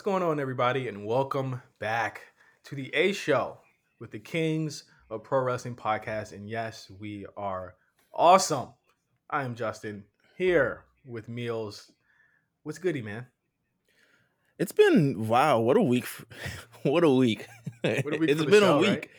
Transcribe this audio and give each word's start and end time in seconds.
What's 0.00 0.06
going 0.06 0.22
on, 0.22 0.40
everybody, 0.40 0.88
and 0.88 1.04
welcome 1.04 1.60
back 1.78 2.22
to 2.64 2.74
the 2.74 2.88
A 2.94 3.12
Show 3.12 3.58
with 3.98 4.10
the 4.10 4.18
Kings 4.18 4.84
of 5.10 5.24
Pro 5.24 5.40
Wrestling 5.40 5.76
Podcast. 5.76 6.32
And 6.32 6.48
yes, 6.48 6.90
we 6.98 7.26
are 7.36 7.74
awesome. 8.10 8.70
I 9.28 9.42
am 9.42 9.54
Justin 9.54 10.04
here 10.38 10.84
with 11.04 11.28
Meelz. 11.28 11.90
What's 12.62 12.78
goody, 12.78 13.02
man? 13.02 13.26
It's 14.58 14.72
been 14.72 15.28
wow, 15.28 15.60
what 15.60 15.76
a 15.76 15.82
week! 15.82 16.06
What 16.82 17.04
a 17.04 17.10
week! 17.10 17.46
What 17.82 18.14
a 18.14 18.18
week 18.18 18.30
it's 18.30 18.42
been 18.42 18.62
show, 18.62 18.78
a 18.78 18.82
right? 18.82 19.00
week. 19.02 19.10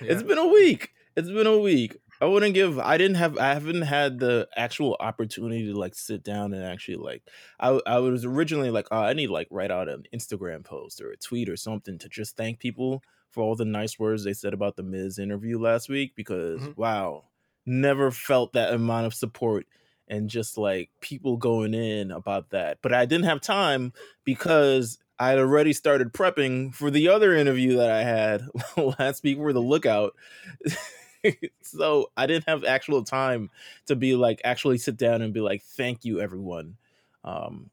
It's 0.00 0.22
been 0.22 0.38
a 0.38 0.46
week. 0.46 0.92
It's 1.16 1.28
been 1.28 1.48
a 1.48 1.58
week. 1.58 1.96
I 2.20 2.26
wouldn't 2.26 2.54
give. 2.54 2.78
I 2.78 2.98
didn't 2.98 3.16
have. 3.16 3.38
I 3.38 3.54
haven't 3.54 3.82
had 3.82 4.18
the 4.18 4.46
actual 4.56 4.96
opportunity 5.00 5.66
to 5.66 5.74
like 5.78 5.94
sit 5.94 6.22
down 6.22 6.52
and 6.52 6.62
actually 6.64 6.96
like. 6.96 7.22
I 7.58 7.80
I 7.86 7.98
was 7.98 8.24
originally 8.24 8.70
like, 8.70 8.88
oh, 8.90 8.98
I 8.98 9.14
need 9.14 9.28
to, 9.28 9.32
like 9.32 9.48
write 9.50 9.70
out 9.70 9.88
an 9.88 10.04
Instagram 10.14 10.64
post 10.64 11.00
or 11.00 11.10
a 11.10 11.16
tweet 11.16 11.48
or 11.48 11.56
something 11.56 11.98
to 11.98 12.08
just 12.08 12.36
thank 12.36 12.58
people 12.58 13.02
for 13.30 13.42
all 13.42 13.54
the 13.56 13.64
nice 13.64 13.98
words 13.98 14.24
they 14.24 14.32
said 14.34 14.52
about 14.52 14.76
the 14.76 14.82
Miz 14.82 15.18
interview 15.18 15.58
last 15.58 15.88
week 15.88 16.14
because 16.16 16.60
Mhm. 16.60 16.76
wow, 16.76 17.24
never 17.64 18.10
felt 18.10 18.52
that 18.52 18.74
amount 18.74 19.06
of 19.06 19.14
support 19.14 19.66
and 20.08 20.28
just 20.28 20.58
like 20.58 20.90
people 21.00 21.36
going 21.36 21.72
in 21.72 22.10
about 22.10 22.50
that. 22.50 22.78
But 22.82 22.92
I 22.92 23.06
didn't 23.06 23.26
have 23.26 23.40
time 23.40 23.92
because 24.24 24.98
I 25.18 25.28
had 25.30 25.38
already 25.38 25.72
started 25.72 26.12
prepping 26.12 26.74
for 26.74 26.90
the 26.90 27.08
other 27.08 27.34
interview 27.34 27.76
that 27.76 27.90
I 27.90 28.02
had 28.02 28.42
last 28.98 29.22
week 29.22 29.38
for 29.38 29.52
the 29.52 29.60
lookout. 29.62 30.14
so 31.62 32.10
I 32.16 32.26
didn't 32.26 32.48
have 32.48 32.64
actual 32.64 33.04
time 33.04 33.50
to 33.86 33.96
be 33.96 34.14
like 34.14 34.40
actually 34.44 34.78
sit 34.78 34.96
down 34.96 35.22
and 35.22 35.32
be 35.32 35.40
like, 35.40 35.62
thank 35.62 36.04
you, 36.04 36.20
everyone. 36.20 36.76
Um, 37.24 37.70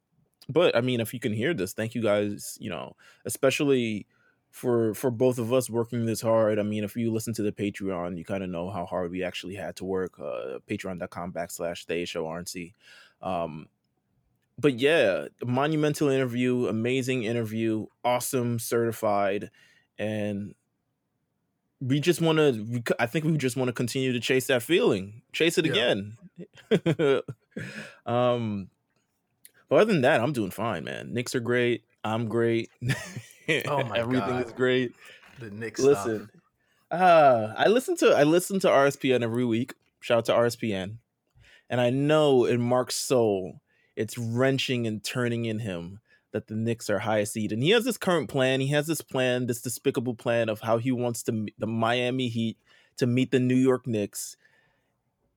but 0.49 0.75
I 0.75 0.81
mean, 0.81 0.99
if 0.99 1.13
you 1.13 1.19
can 1.19 1.33
hear 1.33 1.53
this, 1.53 1.73
thank 1.73 1.95
you 1.95 2.01
guys, 2.01 2.57
you 2.59 2.69
know, 2.69 2.95
especially 3.25 4.07
for 4.51 4.93
for 4.93 5.11
both 5.11 5.39
of 5.39 5.53
us 5.53 5.69
working 5.69 6.05
this 6.05 6.21
hard. 6.21 6.59
I 6.59 6.63
mean, 6.63 6.83
if 6.83 6.95
you 6.95 7.11
listen 7.11 7.33
to 7.35 7.43
the 7.43 7.51
Patreon, 7.51 8.17
you 8.17 8.25
kind 8.25 8.43
of 8.43 8.49
know 8.49 8.69
how 8.69 8.85
hard 8.85 9.11
we 9.11 9.23
actually 9.23 9.55
had 9.55 9.75
to 9.77 9.85
work. 9.85 10.19
Uh 10.19 10.59
patreon.com 10.69 11.33
backslash 11.33 11.85
the 11.85 12.05
show 12.05 12.25
RNC. 12.25 12.73
Um 13.21 13.67
but 14.59 14.79
yeah, 14.79 15.27
monumental 15.45 16.09
interview, 16.09 16.67
amazing 16.67 17.23
interview, 17.23 17.85
awesome, 18.03 18.57
certified, 18.57 19.51
and 19.99 20.55
we 21.79 21.99
just 21.99 22.21
want 22.21 22.37
to. 22.37 22.83
I 22.99 23.05
think 23.05 23.25
we 23.25 23.37
just 23.37 23.55
want 23.57 23.69
to 23.69 23.73
continue 23.73 24.11
to 24.13 24.19
chase 24.19 24.47
that 24.47 24.63
feeling, 24.63 25.21
chase 25.33 25.57
it 25.57 25.65
Yeah. 25.65 25.71
again. 25.71 26.17
um, 28.05 28.69
but 29.69 29.75
other 29.81 29.91
than 29.93 30.01
that, 30.01 30.21
I'm 30.21 30.33
doing 30.33 30.51
fine, 30.51 30.83
man. 30.83 31.13
Knicks 31.13 31.35
are 31.35 31.39
great. 31.39 31.83
I'm 32.03 32.27
great. 32.27 32.69
Oh 33.65 33.81
my 33.85 33.97
Everything 33.99 34.27
God. 34.27 34.45
is 34.45 34.51
great. 34.51 34.91
The 35.39 35.49
Knicks 35.49 35.81
stuff. 35.81 36.05
Listen, 36.05 36.29
uh, 36.91 37.53
I 37.55 37.67
listen 37.69 37.95
to 37.95 38.07
I 38.13 38.23
listen 38.23 38.59
to 38.59 38.67
RSPN 38.67 39.23
every 39.23 39.45
week. 39.45 39.73
Shout 40.01 40.17
out 40.17 40.25
to 40.25 40.33
RSPN, 40.33 40.97
and 41.69 41.79
I 41.79 41.89
know 41.89 42.43
in 42.43 42.59
Mark's 42.59 42.95
soul, 42.95 43.61
it's 43.95 44.17
wrenching 44.17 44.85
and 44.85 45.01
turning 45.01 45.45
in 45.45 45.59
him 45.59 46.01
that 46.31 46.47
the 46.47 46.55
Knicks 46.55 46.89
are 46.89 46.99
highest 46.99 47.33
seed, 47.33 47.51
and 47.51 47.63
he 47.63 47.71
has 47.71 47.85
this 47.85 47.97
current 47.97 48.29
plan. 48.29 48.59
He 48.59 48.67
has 48.67 48.87
this 48.87 49.01
plan, 49.01 49.47
this 49.47 49.61
despicable 49.61 50.15
plan 50.15 50.49
of 50.49 50.61
how 50.61 50.77
he 50.77 50.91
wants 50.91 51.23
to 51.23 51.31
meet 51.31 51.55
the 51.57 51.67
Miami 51.67 52.27
Heat 52.27 52.57
to 52.97 53.07
meet 53.07 53.31
the 53.31 53.39
New 53.39 53.55
York 53.55 53.87
Knicks. 53.87 54.35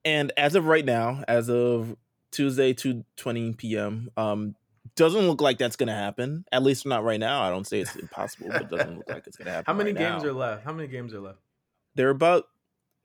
And 0.04 0.32
as 0.36 0.54
of 0.54 0.66
right 0.66 0.84
now, 0.84 1.22
as 1.28 1.48
of 1.48 1.96
Tuesday, 2.30 2.72
two 2.72 3.04
twenty 3.16 3.52
p.m., 3.52 4.10
um, 4.16 4.54
doesn't 4.96 5.26
look 5.26 5.40
like 5.40 5.58
that's 5.58 5.76
gonna 5.76 5.94
happen. 5.94 6.44
At 6.52 6.62
least 6.62 6.86
not 6.86 7.04
right 7.04 7.20
now. 7.20 7.42
I 7.42 7.50
don't 7.50 7.66
say 7.66 7.80
it's 7.80 7.96
impossible, 7.96 8.48
but 8.50 8.62
it 8.62 8.70
doesn't 8.70 8.98
look 8.98 9.08
like 9.08 9.26
it's 9.26 9.36
gonna 9.36 9.50
happen. 9.50 9.64
How 9.72 9.74
many 9.74 9.92
right 9.92 10.10
games 10.10 10.22
now. 10.22 10.30
are 10.30 10.32
left? 10.32 10.64
How 10.64 10.72
many 10.72 10.88
games 10.88 11.14
are 11.14 11.20
left? 11.20 11.38
There 11.94 12.08
are 12.08 12.12
about, 12.12 12.44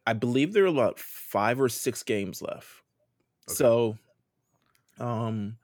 I 0.05 0.13
believe 0.13 0.53
there 0.53 0.63
are 0.63 0.67
about 0.67 0.99
five 0.99 1.59
or 1.59 1.69
six 1.69 2.03
games 2.03 2.41
left. 2.41 2.67
Okay. 3.47 3.55
So, 3.55 3.97
um, 4.99 5.57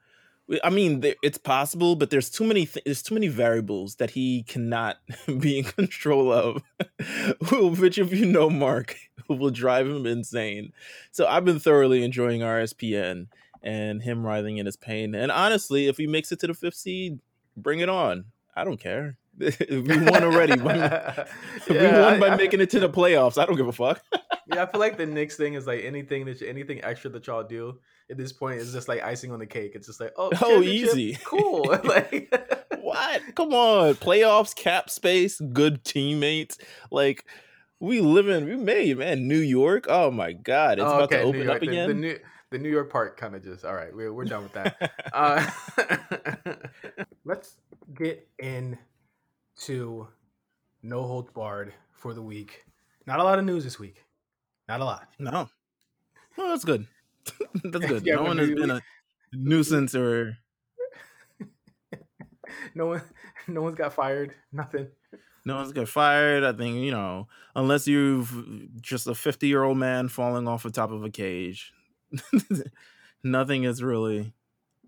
I 0.62 0.70
mean, 0.70 1.02
it's 1.22 1.38
possible, 1.38 1.96
but 1.96 2.10
there's 2.10 2.28
too 2.28 2.44
many. 2.44 2.66
Th- 2.66 2.84
there's 2.84 3.02
too 3.02 3.14
many 3.14 3.28
variables 3.28 3.96
that 3.96 4.10
he 4.10 4.42
cannot 4.42 4.98
be 5.40 5.58
in 5.58 5.64
control 5.64 6.32
of, 6.32 6.62
which, 7.78 7.98
if 7.98 8.12
you 8.12 8.26
know 8.26 8.50
Mark, 8.50 8.96
will 9.28 9.50
drive 9.50 9.86
him 9.86 10.06
insane. 10.06 10.72
So 11.10 11.26
I've 11.26 11.44
been 11.44 11.60
thoroughly 11.60 12.04
enjoying 12.04 12.40
RSPN 12.40 13.28
and 13.62 14.02
him 14.02 14.26
writhing 14.26 14.58
in 14.58 14.66
his 14.66 14.76
pain. 14.76 15.14
And 15.14 15.30
honestly, 15.30 15.86
if 15.86 15.96
he 15.96 16.06
makes 16.06 16.32
it 16.32 16.40
to 16.40 16.48
the 16.48 16.54
fifth 16.54 16.74
seed, 16.74 17.20
bring 17.56 17.80
it 17.80 17.88
on. 17.88 18.26
I 18.54 18.64
don't 18.64 18.80
care. 18.80 19.16
we 19.38 19.80
won 19.80 20.22
already. 20.24 20.60
we 21.68 21.74
Yeah, 21.74 22.00
won 22.10 22.20
by 22.20 22.28
I- 22.30 22.36
making 22.36 22.60
it 22.60 22.70
to 22.70 22.80
the 22.80 22.88
playoffs. 22.88 23.38
I 23.40 23.46
don't 23.46 23.56
give 23.56 23.68
a 23.68 23.72
fuck. 23.72 24.02
yeah, 24.46 24.62
I 24.62 24.66
feel 24.66 24.80
like 24.80 24.96
the 24.98 25.06
Knicks 25.06 25.36
thing 25.36 25.54
is 25.54 25.66
like 25.66 25.84
anything 25.84 26.24
that 26.26 26.40
you, 26.40 26.48
anything 26.48 26.82
extra 26.84 27.10
that 27.10 27.26
y'all 27.26 27.42
do 27.42 27.78
at 28.10 28.16
this 28.18 28.32
point 28.32 28.58
is 28.60 28.72
just 28.72 28.88
like 28.88 29.02
icing 29.02 29.32
on 29.32 29.38
the 29.38 29.46
cake. 29.46 29.72
It's 29.74 29.86
just 29.86 30.00
like 30.00 30.12
oh, 30.16 30.30
Oh, 30.42 30.62
easy. 30.62 31.18
cool. 31.24 31.64
like 31.84 32.28
what? 32.80 33.22
Come 33.34 33.54
on, 33.54 33.94
playoffs, 33.94 34.54
cap 34.54 34.90
space, 34.90 35.40
good 35.40 35.82
teammates. 35.84 36.58
Like 36.90 37.24
we 37.80 38.00
live 38.00 38.28
in, 38.28 38.44
we 38.44 38.56
made 38.56 38.98
man, 38.98 39.26
New 39.28 39.38
York. 39.38 39.86
Oh 39.88 40.10
my 40.10 40.32
god, 40.34 40.78
it's 40.78 40.84
Oh, 40.86 40.96
about 40.98 41.10
to 41.10 41.20
open 41.22 41.42
York. 41.42 41.54
up 41.56 41.60
The- 41.60 41.68
again. 41.68 41.88
The, 41.88 41.94
new 41.94 42.18
the 42.50 42.58
New 42.58 42.68
York 42.68 42.90
part 42.92 43.16
kind 43.16 43.34
of 43.34 43.42
just 43.42 43.64
all 43.64 43.74
right. 43.74 43.94
We're 43.96 44.12
we're 44.12 44.26
done 44.26 44.42
with 44.42 44.52
that. 44.52 44.92
uh, 45.14 45.50
let's 47.24 47.56
get 47.94 48.28
into 49.68 50.08
no 50.82 51.02
holds 51.02 51.30
barred 51.30 51.72
for 51.92 52.14
the 52.14 52.22
week. 52.22 52.64
Not 53.06 53.20
a 53.20 53.24
lot 53.24 53.38
of 53.38 53.44
news 53.44 53.64
this 53.64 53.78
week. 53.78 54.04
Not 54.68 54.80
a 54.80 54.84
lot. 54.84 55.08
no, 55.18 55.48
well, 56.36 56.48
that's 56.48 56.64
good. 56.64 56.86
that's 57.64 57.86
good. 57.86 58.04
Yeah, 58.06 58.16
no 58.16 58.22
one 58.22 58.38
has 58.38 58.50
been 58.50 58.70
a 58.70 58.80
nuisance 59.32 59.94
or 59.94 60.38
No 62.74 62.86
one, 62.86 63.02
no 63.48 63.62
one's 63.62 63.76
got 63.76 63.92
fired. 63.92 64.34
Nothing. 64.52 64.88
no 65.44 65.56
one's 65.56 65.72
got 65.72 65.88
fired. 65.88 66.44
I 66.44 66.52
think 66.52 66.76
you 66.78 66.90
know, 66.90 67.28
unless 67.54 67.86
you've 67.86 68.32
just 68.80 69.06
a 69.06 69.14
fifty-year-old 69.14 69.78
man 69.78 70.08
falling 70.08 70.48
off 70.48 70.62
the 70.62 70.70
top 70.70 70.90
of 70.90 71.04
a 71.04 71.10
cage. 71.10 71.72
Nothing 73.24 73.64
is 73.64 73.82
really 73.82 74.32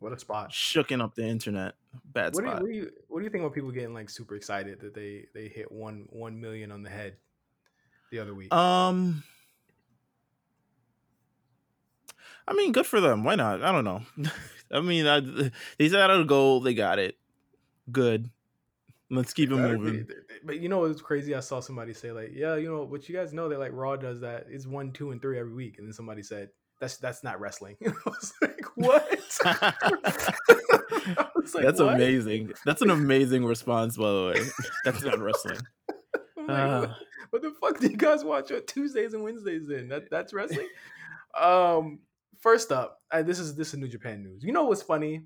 What 0.04 0.12
a 0.12 0.18
spot. 0.18 0.50
shooking 0.50 1.00
up 1.02 1.14
the 1.14 1.24
internet. 1.24 1.76
Bad 2.04 2.34
What 2.34 2.44
do, 2.44 2.44
you, 2.44 2.50
spot. 2.50 2.60
what 2.60 2.68
do 2.68 2.74
you 2.74 2.90
what 3.08 3.18
do 3.20 3.24
you 3.24 3.30
think 3.30 3.40
about 3.40 3.54
people 3.54 3.70
getting 3.70 3.94
like 3.94 4.10
super 4.10 4.36
excited 4.36 4.78
that 4.80 4.92
they 4.92 5.24
they 5.32 5.48
hit 5.48 5.72
one 5.72 6.04
one 6.10 6.38
million 6.38 6.70
on 6.72 6.82
the 6.82 6.90
head 6.90 7.16
the 8.12 8.18
other 8.18 8.34
week? 8.34 8.52
Um, 8.52 9.22
I 12.46 12.52
mean, 12.52 12.72
good 12.72 12.84
for 12.84 13.00
them. 13.00 13.24
Why 13.24 13.34
not? 13.34 13.62
I 13.62 13.72
don't 13.72 13.84
know. 13.84 14.02
I 14.70 14.82
mean, 14.82 15.06
I, 15.06 15.20
they 15.78 15.88
set 15.88 16.10
out 16.10 16.20
a 16.20 16.24
goal. 16.26 16.60
They 16.60 16.74
got 16.74 16.98
it. 16.98 17.16
Good. 17.90 18.28
Let's 19.08 19.32
keep 19.32 19.50
it 19.50 19.56
moving. 19.56 20.06
But 20.44 20.60
you 20.60 20.68
know, 20.68 20.80
was 20.80 21.00
crazy. 21.00 21.34
I 21.34 21.40
saw 21.40 21.60
somebody 21.60 21.94
say 21.94 22.12
like, 22.12 22.32
"Yeah, 22.34 22.56
you 22.56 22.68
know, 22.68 22.84
but 22.84 23.08
you 23.08 23.16
guys 23.16 23.32
know 23.32 23.48
that 23.48 23.58
like 23.58 23.72
Raw 23.72 23.96
does 23.96 24.20
that. 24.20 24.48
It's 24.50 24.66
one, 24.66 24.92
two, 24.92 25.12
and 25.12 25.22
three 25.22 25.38
every 25.38 25.54
week." 25.54 25.78
And 25.78 25.86
then 25.86 25.94
somebody 25.94 26.22
said, 26.22 26.50
"That's 26.84 26.96
that's 26.98 27.24
not 27.24 27.40
wrestling." 27.40 27.76
I 27.86 27.92
was 28.06 28.32
like, 28.42 28.64
"What?" 28.76 29.08
Was 31.34 31.54
like, 31.54 31.64
That's 31.64 31.80
"What?" 31.80 31.94
amazing. 31.94 32.52
That's 32.64 32.82
an 32.82 32.90
amazing 32.90 33.44
response, 33.44 33.96
by 33.96 34.10
the 34.10 34.32
way. 34.34 34.46
That's 34.84 35.02
not 35.02 35.18
wrestling. 35.18 35.58
Like, 36.36 36.48
Uh, 36.48 36.80
what, 36.80 36.90
what 37.30 37.42
the 37.42 37.50
fuck 37.60 37.80
do 37.80 37.88
you 37.88 37.96
guys 37.96 38.24
watch 38.24 38.50
on 38.52 38.64
Tuesdays 38.66 39.14
and 39.14 39.22
Wednesdays? 39.22 39.66
Then 39.68 39.88
that 39.88 40.10
that's 40.10 40.32
wrestling. 40.32 40.68
um, 41.38 42.00
first 42.40 42.72
up, 42.72 43.00
I, 43.10 43.22
this 43.22 43.38
is 43.38 43.54
this 43.54 43.68
is 43.74 43.80
New 43.80 43.88
Japan 43.88 44.22
news. 44.22 44.42
You 44.42 44.52
know 44.52 44.64
what's 44.64 44.82
funny? 44.82 45.24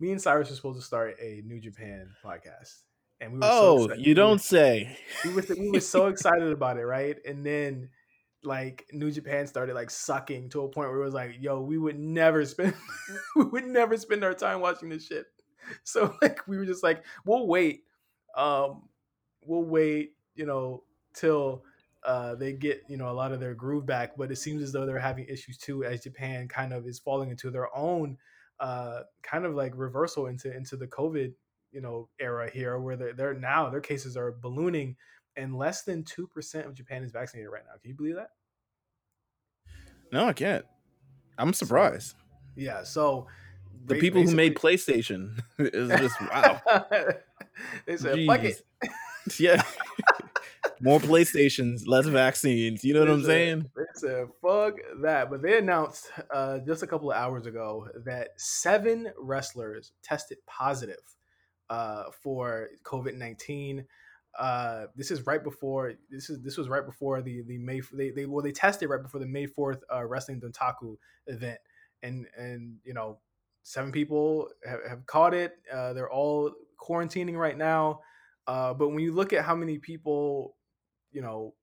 Me 0.00 0.10
and 0.10 0.20
Cyrus 0.20 0.50
were 0.50 0.56
supposed 0.56 0.80
to 0.80 0.84
start 0.86 1.16
a 1.20 1.42
New 1.46 1.60
Japan 1.60 2.08
podcast, 2.24 2.80
and 3.20 3.32
we 3.32 3.38
were 3.38 3.46
so 3.46 3.50
oh, 3.52 3.84
excited- 3.84 3.98
you 4.06 4.10
we 4.10 4.10
were- 4.10 4.14
don't 4.28 4.40
say. 4.40 4.98
we 5.24 5.32
were 5.32 5.44
we 5.58 5.70
were 5.70 5.80
so 5.80 6.06
excited 6.08 6.50
about 6.52 6.76
it, 6.78 6.84
right? 6.84 7.16
And 7.26 7.44
then 7.46 7.88
like 8.44 8.86
New 8.92 9.10
Japan 9.10 9.46
started 9.46 9.74
like 9.74 9.90
sucking 9.90 10.48
to 10.50 10.62
a 10.62 10.68
point 10.68 10.90
where 10.90 11.00
it 11.00 11.04
was 11.04 11.14
like, 11.14 11.36
yo, 11.40 11.60
we 11.60 11.78
would 11.78 11.98
never 11.98 12.44
spend 12.44 12.74
we 13.36 13.44
would 13.44 13.66
never 13.66 13.96
spend 13.96 14.24
our 14.24 14.34
time 14.34 14.60
watching 14.60 14.88
this 14.88 15.06
shit. 15.06 15.26
So 15.84 16.12
like 16.20 16.40
we 16.48 16.58
were 16.58 16.66
just 16.66 16.82
like, 16.82 17.04
we'll 17.24 17.46
wait. 17.46 17.84
Um 18.36 18.88
we'll 19.44 19.64
wait, 19.64 20.14
you 20.34 20.44
know, 20.44 20.82
till 21.14 21.64
uh 22.04 22.34
they 22.34 22.52
get, 22.52 22.82
you 22.88 22.96
know, 22.96 23.10
a 23.10 23.12
lot 23.12 23.30
of 23.30 23.38
their 23.38 23.54
groove 23.54 23.86
back, 23.86 24.16
but 24.16 24.32
it 24.32 24.36
seems 24.36 24.60
as 24.60 24.72
though 24.72 24.86
they're 24.86 24.98
having 24.98 25.26
issues 25.28 25.56
too 25.56 25.84
as 25.84 26.02
Japan 26.02 26.48
kind 26.48 26.72
of 26.72 26.86
is 26.86 26.98
falling 26.98 27.30
into 27.30 27.50
their 27.50 27.74
own 27.76 28.18
uh 28.58 29.02
kind 29.22 29.44
of 29.44 29.54
like 29.54 29.72
reversal 29.76 30.26
into 30.26 30.54
into 30.54 30.76
the 30.76 30.88
COVID 30.88 31.32
you 31.70 31.80
know 31.80 32.08
era 32.20 32.50
here 32.50 32.78
where 32.78 32.96
they're, 32.96 33.14
they're 33.14 33.34
now 33.34 33.70
their 33.70 33.80
cases 33.80 34.16
are 34.16 34.32
ballooning 34.32 34.96
and 35.36 35.56
less 35.56 35.82
than 35.82 36.04
2% 36.04 36.66
of 36.66 36.74
japan 36.74 37.02
is 37.02 37.10
vaccinated 37.12 37.50
right 37.50 37.62
now 37.66 37.72
can 37.80 37.90
you 37.90 37.96
believe 37.96 38.16
that 38.16 38.30
No, 40.12 40.26
I 40.28 40.32
can't. 40.32 40.64
I'm 41.38 41.52
surprised. 41.52 42.14
yeah 42.56 42.82
so 42.84 43.26
The 43.86 43.96
people 43.96 44.22
who 44.22 44.34
made 44.34 44.54
PlayStation 44.56 45.38
is 45.58 45.88
just 45.88 46.20
wow. 46.20 46.60
they 47.86 47.96
said, 47.96 48.18
"Fuck 48.26 48.44
it." 48.44 48.62
yeah. 49.38 49.62
More 50.80 51.00
PlayStations, 51.00 51.82
less 51.86 52.06
vaccines. 52.06 52.84
You 52.84 52.94
know 52.94 53.00
what 53.00 53.10
I'm 53.10 53.24
saying? 53.24 53.70
They 53.76 53.82
said, 53.94 54.26
fuck 54.40 54.74
that. 55.02 55.30
But 55.30 55.42
they 55.42 55.58
announced 55.58 56.10
uh, 56.32 56.58
just 56.66 56.82
a 56.82 56.86
couple 56.88 57.10
of 57.10 57.16
hours 57.16 57.46
ago 57.46 57.88
that 58.04 58.30
seven 58.36 59.12
wrestlers 59.18 59.92
tested 60.02 60.38
positive 60.46 61.02
uh, 61.70 62.04
for 62.22 62.68
COVID 62.84 63.16
19. 63.16 63.84
Uh, 64.38 64.86
this 64.96 65.10
is 65.10 65.26
right 65.26 65.44
before 65.44 65.92
this 66.10 66.30
is 66.30 66.40
this 66.42 66.56
was 66.56 66.68
right 66.68 66.86
before 66.86 67.20
the 67.20 67.42
the 67.42 67.58
May 67.58 67.80
they, 67.92 68.10
they 68.10 68.26
well 68.26 68.42
they 68.42 68.52
tested 68.52 68.88
right 68.88 69.02
before 69.02 69.20
the 69.20 69.26
May 69.26 69.46
fourth 69.46 69.82
uh, 69.92 70.04
wrestling 70.04 70.40
Dontaku 70.40 70.96
event. 71.26 71.58
And 72.02 72.26
and 72.36 72.76
you 72.84 72.94
know 72.94 73.18
seven 73.62 73.92
people 73.92 74.48
have, 74.66 74.80
have 74.88 75.06
caught 75.06 75.34
it. 75.34 75.56
Uh, 75.72 75.92
they're 75.92 76.10
all 76.10 76.52
quarantining 76.80 77.36
right 77.36 77.56
now. 77.56 78.00
Uh, 78.46 78.74
but 78.74 78.88
when 78.88 79.00
you 79.00 79.12
look 79.12 79.32
at 79.32 79.44
how 79.44 79.54
many 79.54 79.78
people 79.78 80.56
you 81.12 81.20
know 81.20 81.54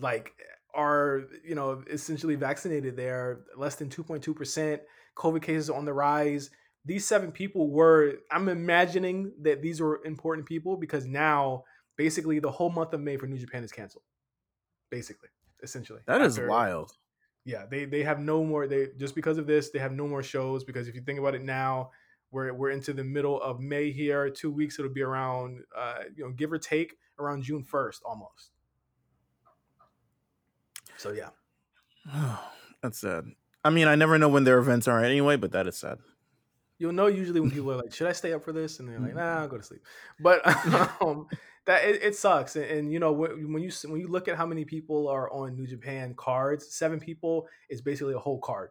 like 0.00 0.32
are 0.74 1.24
you 1.44 1.54
know 1.54 1.82
essentially 1.90 2.34
vaccinated 2.34 2.96
there 2.96 3.40
less 3.56 3.76
than 3.76 3.88
2.2% 3.88 4.80
covid 5.16 5.42
cases 5.42 5.70
on 5.70 5.84
the 5.84 5.92
rise 5.92 6.50
these 6.88 7.04
seven 7.06 7.30
people 7.30 7.70
were 7.70 8.14
i'm 8.30 8.48
imagining 8.48 9.32
that 9.42 9.62
these 9.62 9.80
were 9.80 10.00
important 10.04 10.46
people 10.46 10.76
because 10.76 11.06
now 11.06 11.62
basically 11.96 12.38
the 12.38 12.50
whole 12.50 12.70
month 12.70 12.92
of 12.94 13.00
may 13.00 13.16
for 13.16 13.26
new 13.26 13.38
japan 13.38 13.62
is 13.62 13.72
canceled 13.72 14.04
basically 14.90 15.28
essentially 15.62 16.00
That 16.06 16.20
is 16.22 16.38
wild. 16.40 16.92
yeah 17.44 17.66
they 17.70 17.84
they 17.84 18.02
have 18.02 18.18
no 18.20 18.42
more 18.44 18.66
they 18.66 18.88
just 18.96 19.14
because 19.14 19.38
of 19.38 19.46
this 19.46 19.70
they 19.70 19.78
have 19.78 19.92
no 19.92 20.06
more 20.08 20.22
shows 20.22 20.64
because 20.64 20.88
if 20.88 20.94
you 20.94 21.02
think 21.02 21.18
about 21.18 21.34
it 21.34 21.42
now 21.42 21.90
we're 22.30 22.52
we're 22.54 22.70
into 22.70 22.92
the 22.92 23.04
middle 23.04 23.40
of 23.42 23.60
may 23.60 23.90
here 23.90 24.30
two 24.30 24.50
weeks 24.50 24.78
it'll 24.78 24.92
be 24.92 25.02
around 25.02 25.60
uh 25.76 26.00
you 26.16 26.24
know 26.24 26.30
give 26.32 26.52
or 26.52 26.58
take 26.58 26.96
around 27.18 27.42
june 27.42 27.64
1st 27.64 27.98
almost 28.04 28.50
so 30.96 31.12
yeah 31.12 31.30
That's 32.82 33.00
sad. 33.00 33.24
I 33.64 33.70
mean, 33.70 33.88
I 33.88 33.96
never 33.96 34.18
know 34.18 34.28
when 34.28 34.44
their 34.44 34.58
events 34.58 34.86
are 34.86 35.02
anyway, 35.02 35.36
but 35.36 35.50
that 35.52 35.66
is 35.66 35.76
sad. 35.76 35.98
You'll 36.78 36.92
know 36.92 37.06
usually 37.06 37.40
when 37.40 37.50
people 37.50 37.70
are 37.72 37.76
like 37.76 37.92
should 37.92 38.06
i 38.06 38.12
stay 38.12 38.32
up 38.32 38.44
for 38.44 38.52
this? 38.52 38.80
And 38.80 38.88
they're 38.88 39.00
like 39.00 39.14
nah 39.14 39.40
i'll 39.40 39.48
go 39.48 39.58
to 39.58 39.62
sleep. 39.62 39.82
But 40.20 40.46
um 41.02 41.26
that 41.66 41.84
it, 41.84 42.02
it 42.02 42.16
sucks. 42.16 42.56
And, 42.56 42.64
and 42.64 42.92
you 42.92 42.98
know 42.98 43.12
when, 43.12 43.52
when 43.52 43.62
you 43.62 43.70
when 43.86 44.00
you 44.00 44.08
look 44.08 44.28
at 44.28 44.36
how 44.36 44.46
many 44.46 44.64
people 44.64 45.08
are 45.08 45.30
on 45.30 45.54
new 45.54 45.66
japan 45.66 46.14
cards 46.16 46.74
seven 46.74 47.00
people 47.00 47.46
is 47.68 47.80
basically 47.80 48.14
a 48.14 48.18
whole 48.18 48.38
card. 48.38 48.70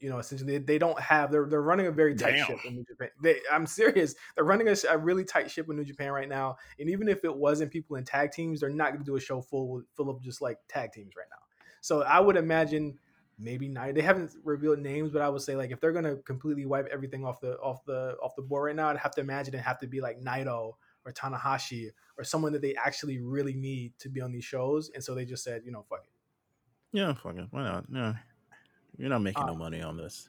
You 0.00 0.10
know 0.10 0.18
essentially 0.18 0.58
they, 0.58 0.64
they 0.64 0.78
don't 0.78 0.98
have 0.98 1.30
they're, 1.30 1.46
they're 1.46 1.62
running 1.62 1.86
a 1.86 1.92
very 1.92 2.14
tight 2.14 2.32
Damn. 2.32 2.46
ship 2.46 2.58
in 2.64 2.74
new 2.74 2.84
japan. 2.84 3.10
They, 3.22 3.36
i'm 3.50 3.66
serious. 3.66 4.14
They're 4.34 4.44
running 4.44 4.68
a 4.68 4.98
really 4.98 5.24
tight 5.24 5.50
ship 5.50 5.68
in 5.68 5.76
new 5.76 5.84
japan 5.84 6.10
right 6.10 6.28
now. 6.28 6.56
And 6.78 6.88
even 6.88 7.08
if 7.08 7.24
it 7.24 7.34
wasn't 7.34 7.70
people 7.70 7.96
in 7.96 8.04
tag 8.04 8.32
teams 8.32 8.60
they're 8.60 8.70
not 8.70 8.92
going 8.92 9.04
to 9.04 9.06
do 9.06 9.16
a 9.16 9.20
show 9.20 9.40
full 9.40 9.82
full 9.94 10.10
of 10.10 10.22
just 10.22 10.40
like 10.40 10.58
tag 10.68 10.92
teams 10.92 11.12
right 11.16 11.28
now. 11.30 11.42
So 11.80 12.02
i 12.02 12.18
would 12.20 12.36
imagine 12.36 12.98
maybe 13.42 13.68
nine. 13.68 13.94
They 13.94 14.02
haven't 14.02 14.32
revealed 14.44 14.78
names, 14.78 15.10
but 15.10 15.20
I 15.22 15.28
would 15.28 15.42
say 15.42 15.56
like 15.56 15.70
if 15.70 15.80
they're 15.80 15.92
gonna 15.92 16.16
completely 16.16 16.64
wipe 16.66 16.86
everything 16.90 17.24
off 17.24 17.40
the 17.40 17.58
off 17.58 17.84
the 17.84 18.16
off 18.22 18.34
the 18.36 18.42
board 18.42 18.66
right 18.66 18.76
now, 18.76 18.88
I'd 18.88 18.96
have 18.98 19.14
to 19.16 19.20
imagine 19.20 19.54
it 19.54 19.60
have 19.60 19.78
to 19.80 19.86
be 19.86 20.00
like 20.00 20.20
Naito 20.20 20.74
or 21.04 21.12
Tanahashi 21.12 21.90
or 22.16 22.24
someone 22.24 22.52
that 22.52 22.62
they 22.62 22.74
actually 22.76 23.18
really 23.18 23.54
need 23.54 23.92
to 23.98 24.08
be 24.08 24.20
on 24.20 24.30
these 24.32 24.44
shows. 24.44 24.90
And 24.94 25.02
so 25.02 25.14
they 25.14 25.24
just 25.24 25.42
said, 25.42 25.62
you 25.64 25.72
know, 25.72 25.84
fuck 25.88 26.04
it. 26.04 26.96
Yeah, 26.96 27.14
fuck 27.14 27.36
it. 27.36 27.46
Why 27.50 27.62
not? 27.64 27.86
Yeah. 27.92 28.14
You're 28.98 29.08
not 29.08 29.20
making 29.22 29.44
no 29.46 29.54
Uh, 29.54 29.56
money 29.56 29.82
on 29.82 29.96
this. 29.96 30.28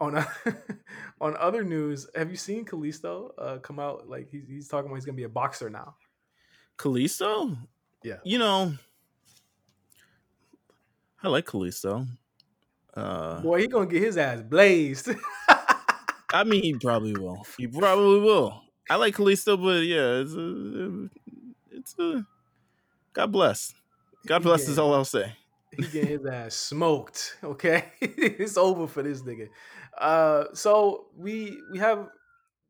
On 0.00 0.16
on 1.20 1.36
other 1.36 1.62
news, 1.62 2.08
have 2.16 2.30
you 2.30 2.36
seen 2.36 2.64
Kalisto 2.64 3.30
uh, 3.38 3.58
come 3.58 3.78
out? 3.78 4.08
Like 4.08 4.28
he's 4.30 4.48
he's 4.48 4.66
talking 4.68 4.86
about 4.86 4.96
he's 4.96 5.04
gonna 5.04 5.16
be 5.16 5.24
a 5.24 5.28
boxer 5.28 5.68
now. 5.70 5.94
Kalisto? 6.78 7.56
Yeah. 8.02 8.16
You 8.24 8.38
know, 8.38 8.72
I 11.22 11.28
like 11.28 11.44
Kalisto. 11.44 12.06
Uh, 13.00 13.40
Boy, 13.40 13.60
he 13.60 13.68
gonna 13.68 13.86
get 13.86 14.02
his 14.02 14.16
ass 14.16 14.42
blazed. 14.42 15.10
I 16.32 16.44
mean, 16.44 16.62
he 16.62 16.74
probably 16.74 17.12
will. 17.12 17.44
He 17.56 17.66
probably 17.66 18.20
will. 18.20 18.62
I 18.88 18.96
like 18.96 19.14
Kalisto, 19.14 19.60
but 19.60 19.84
yeah, 19.84 20.20
it's 20.20 20.34
a, 20.34 21.08
it's 21.70 21.94
a. 21.98 22.26
God 23.12 23.32
bless. 23.32 23.74
God 24.26 24.42
bless 24.42 24.68
is 24.68 24.78
all 24.78 24.94
I'll 24.94 25.04
say. 25.04 25.32
he 25.76 25.82
getting 25.84 26.18
his 26.18 26.26
ass 26.26 26.54
smoked. 26.54 27.36
Okay, 27.42 27.84
it's 28.00 28.56
over 28.56 28.86
for 28.86 29.02
this 29.02 29.22
nigga. 29.22 29.48
Uh, 29.98 30.44
so 30.54 31.06
we 31.16 31.56
we 31.72 31.78
have 31.78 32.08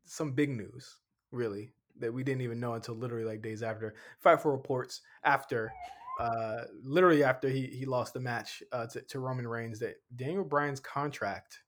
some 0.05 0.33
big 0.33 0.51
news, 0.51 0.97
really, 1.31 1.73
that 1.99 2.13
we 2.13 2.23
didn't 2.23 2.43
even 2.43 2.61
know 2.61 2.75
until 2.75 2.95
literally 2.95 3.25
like 3.25 3.43
days 3.43 3.63
after. 3.63 3.95
Fightful 4.25 4.53
reports 4.53 5.03
after, 5.25 5.73
uh, 6.21 6.65
literally 6.85 7.25
after 7.25 7.49
he 7.49 7.67
he 7.67 7.87
lost 7.87 8.13
the 8.13 8.21
match 8.21 8.63
uh, 8.73 8.87
to, 8.87 9.01
to 9.01 9.21
Roman 9.21 9.49
Reigns 9.49 9.79
that 9.79 9.95
Daniel 10.17 10.45
Bryan's 10.45 10.81
contract 10.81 11.61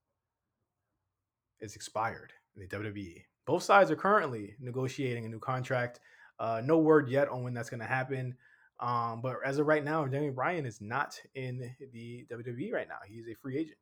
is 1.61 1.75
expired 1.75 2.35
in 2.55 2.61
the 2.61 2.69
WWE. 2.69 3.23
Both 3.47 3.63
sides 3.63 3.91
are 3.91 3.97
currently 3.97 4.55
negotiating 4.61 5.25
a 5.25 5.29
new 5.29 5.39
contract. 5.39 6.01
Uh, 6.39 6.61
no 6.63 6.79
word 6.79 7.09
yet 7.09 7.29
on 7.31 7.43
when 7.43 7.55
that's 7.55 7.71
going 7.71 7.81
to 7.81 7.87
happen. 7.87 8.37
Um, 8.79 9.23
but 9.23 9.37
as 9.45 9.59
of 9.59 9.67
right 9.67 9.83
now, 9.83 10.05
Daniel 10.07 10.35
Bryan 10.35 10.67
is 10.67 10.81
not 10.83 11.19
in 11.35 11.75
the 11.93 12.27
WWE 12.31 12.73
right 12.73 12.89
now. 12.89 12.99
He's 13.07 13.29
a 13.29 13.35
free 13.35 13.57
agent. 13.57 13.79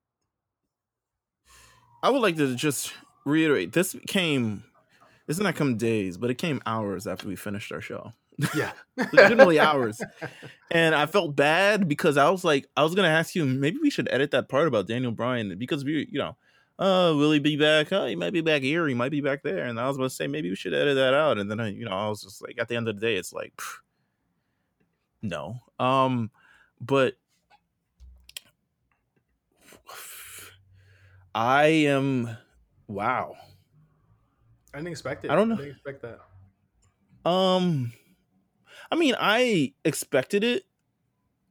I 2.02 2.11
would 2.11 2.23
like 2.23 2.37
to 2.37 2.55
just 2.55 2.93
reiterate 3.25 3.73
this 3.73 3.96
came, 4.06 4.62
this 5.26 5.38
did 5.38 5.44
not 5.44 5.56
come 5.56 5.78
days, 5.78 6.16
but 6.16 6.31
it 6.31 6.37
came 6.37 6.62
hours 6.64 7.08
after 7.08 7.26
we 7.26 7.34
finished 7.34 7.73
our 7.73 7.81
show. 7.81 8.12
Yeah. 8.54 8.73
Legitimately 9.12 9.59
hours. 9.59 10.00
And 10.70 10.94
I 10.94 11.06
felt 11.06 11.35
bad 11.37 11.88
because 11.88 12.16
I 12.16 12.30
was 12.30 12.44
like, 12.44 12.66
I 12.76 12.82
was 12.82 12.94
gonna 12.94 13.09
ask 13.09 13.35
you, 13.35 13.44
maybe 13.44 13.78
we 13.82 13.90
should 13.90 14.09
edit 14.11 14.30
that 14.32 14.49
part 14.49 14.68
about 14.68 14.87
Daniel 14.87 15.12
Bryan 15.12 15.56
because 15.59 15.85
we, 15.85 16.09
you 16.11 16.18
know, 16.18 16.37
uh, 16.78 17.12
will 17.14 17.32
he 17.32 17.38
be 17.38 17.56
back? 17.56 17.92
Oh, 17.92 18.06
he 18.06 18.16
might 18.16 18.32
be 18.32 18.40
back 18.40 18.62
here, 18.62 18.87
he 18.88 18.94
might 18.94 19.11
be 19.11 19.20
back 19.20 19.42
there. 19.42 19.64
And 19.64 19.78
I 19.78 19.88
was 19.88 19.97
gonna 19.97 20.11
say 20.11 20.26
maybe 20.26 20.49
we 20.50 20.56
should 20.56 20.75
edit 20.75 20.97
that 20.97 21.14
out. 21.14 21.38
And 21.38 21.50
then 21.50 21.61
I, 21.61 21.68
you 21.68 21.85
know, 21.85 21.92
I 21.92 22.09
was 22.09 22.23
just 22.23 22.42
like, 22.42 22.59
at 22.59 22.68
the 22.68 22.76
end 22.76 22.88
of 22.88 22.94
the 22.94 23.00
day, 23.00 23.16
it's 23.16 23.32
like, 23.32 23.54
pff, 23.56 23.78
no. 25.23 25.61
Um, 25.78 26.30
but 26.80 27.14
I 31.35 31.66
am, 31.66 32.37
wow. 32.88 33.37
I 34.73 34.78
didn't 34.78 34.88
expect 34.90 35.25
it. 35.25 35.30
I 35.30 35.37
don't 35.37 35.49
know. 35.49 35.54
I 35.54 35.59
didn't 35.59 35.73
expect 35.73 36.02
that. 36.02 36.20
Um, 37.28 37.92
I 38.90 38.97
mean, 38.97 39.14
I 39.18 39.73
expected 39.85 40.42
it, 40.42 40.64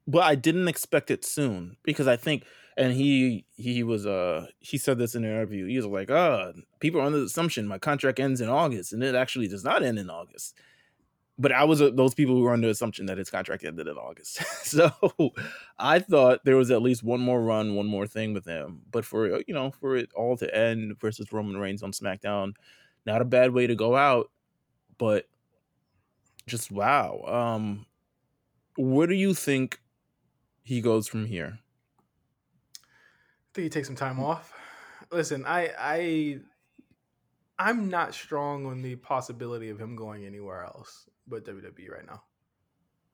but 0.07 0.23
I 0.23 0.35
didn't 0.35 0.67
expect 0.67 1.11
it 1.11 1.23
soon 1.23 1.77
because 1.83 2.07
I 2.07 2.17
think, 2.17 2.43
and 2.77 2.93
he 2.93 3.45
he 3.55 3.83
was 3.83 4.05
uh 4.05 4.47
he 4.59 4.77
said 4.77 4.97
this 4.97 5.15
in 5.15 5.23
an 5.23 5.31
interview. 5.31 5.67
He 5.67 5.77
was 5.77 5.85
like, 5.85 6.09
"Uh, 6.09 6.53
people 6.79 7.01
are 7.01 7.05
under 7.05 7.19
the 7.19 7.25
assumption 7.25 7.67
my 7.67 7.77
contract 7.77 8.19
ends 8.19 8.41
in 8.41 8.49
August, 8.49 8.93
and 8.93 9.03
it 9.03 9.15
actually 9.15 9.47
does 9.47 9.63
not 9.63 9.83
end 9.83 9.99
in 9.99 10.09
August." 10.09 10.55
But 11.37 11.53
I 11.53 11.63
was 11.63 11.81
uh, 11.81 11.91
those 11.93 12.13
people 12.13 12.35
who 12.35 12.41
were 12.41 12.51
under 12.51 12.67
the 12.67 12.71
assumption 12.71 13.05
that 13.05 13.17
his 13.17 13.29
contract 13.29 13.63
ended 13.63 13.87
in 13.87 13.95
August. 13.95 14.43
so 14.65 14.91
I 15.77 15.99
thought 15.99 16.43
there 16.43 16.57
was 16.57 16.71
at 16.71 16.81
least 16.81 17.01
one 17.03 17.21
more 17.21 17.41
run, 17.41 17.75
one 17.75 17.87
more 17.87 18.07
thing 18.07 18.33
with 18.33 18.45
him. 18.45 18.81
But 18.91 19.05
for 19.05 19.35
uh, 19.35 19.39
you 19.47 19.53
know, 19.53 19.71
for 19.71 19.95
it 19.95 20.11
all 20.13 20.35
to 20.37 20.53
end 20.53 20.99
versus 20.99 21.31
Roman 21.31 21.57
Reigns 21.57 21.81
on 21.83 21.93
SmackDown, 21.93 22.55
not 23.05 23.21
a 23.21 23.25
bad 23.25 23.51
way 23.51 23.67
to 23.67 23.75
go 23.75 23.95
out. 23.95 24.31
But 24.97 25.28
just 26.49 26.71
wow. 26.71 27.21
Um 27.25 27.85
where 28.77 29.07
do 29.07 29.15
you 29.15 29.33
think 29.33 29.81
he 30.63 30.81
goes 30.81 31.07
from 31.07 31.25
here? 31.25 31.59
I 32.75 33.49
think 33.53 33.63
he 33.63 33.69
takes 33.69 33.87
some 33.87 33.95
time 33.95 34.19
off. 34.19 34.53
Listen, 35.11 35.45
I 35.45 35.71
I 35.77 36.39
I'm 37.57 37.89
not 37.89 38.13
strong 38.13 38.65
on 38.65 38.81
the 38.81 38.95
possibility 38.95 39.69
of 39.69 39.79
him 39.79 39.95
going 39.95 40.25
anywhere 40.25 40.63
else 40.63 41.09
but 41.29 41.45
WWE 41.45 41.89
right 41.89 42.05
now. 42.05 42.23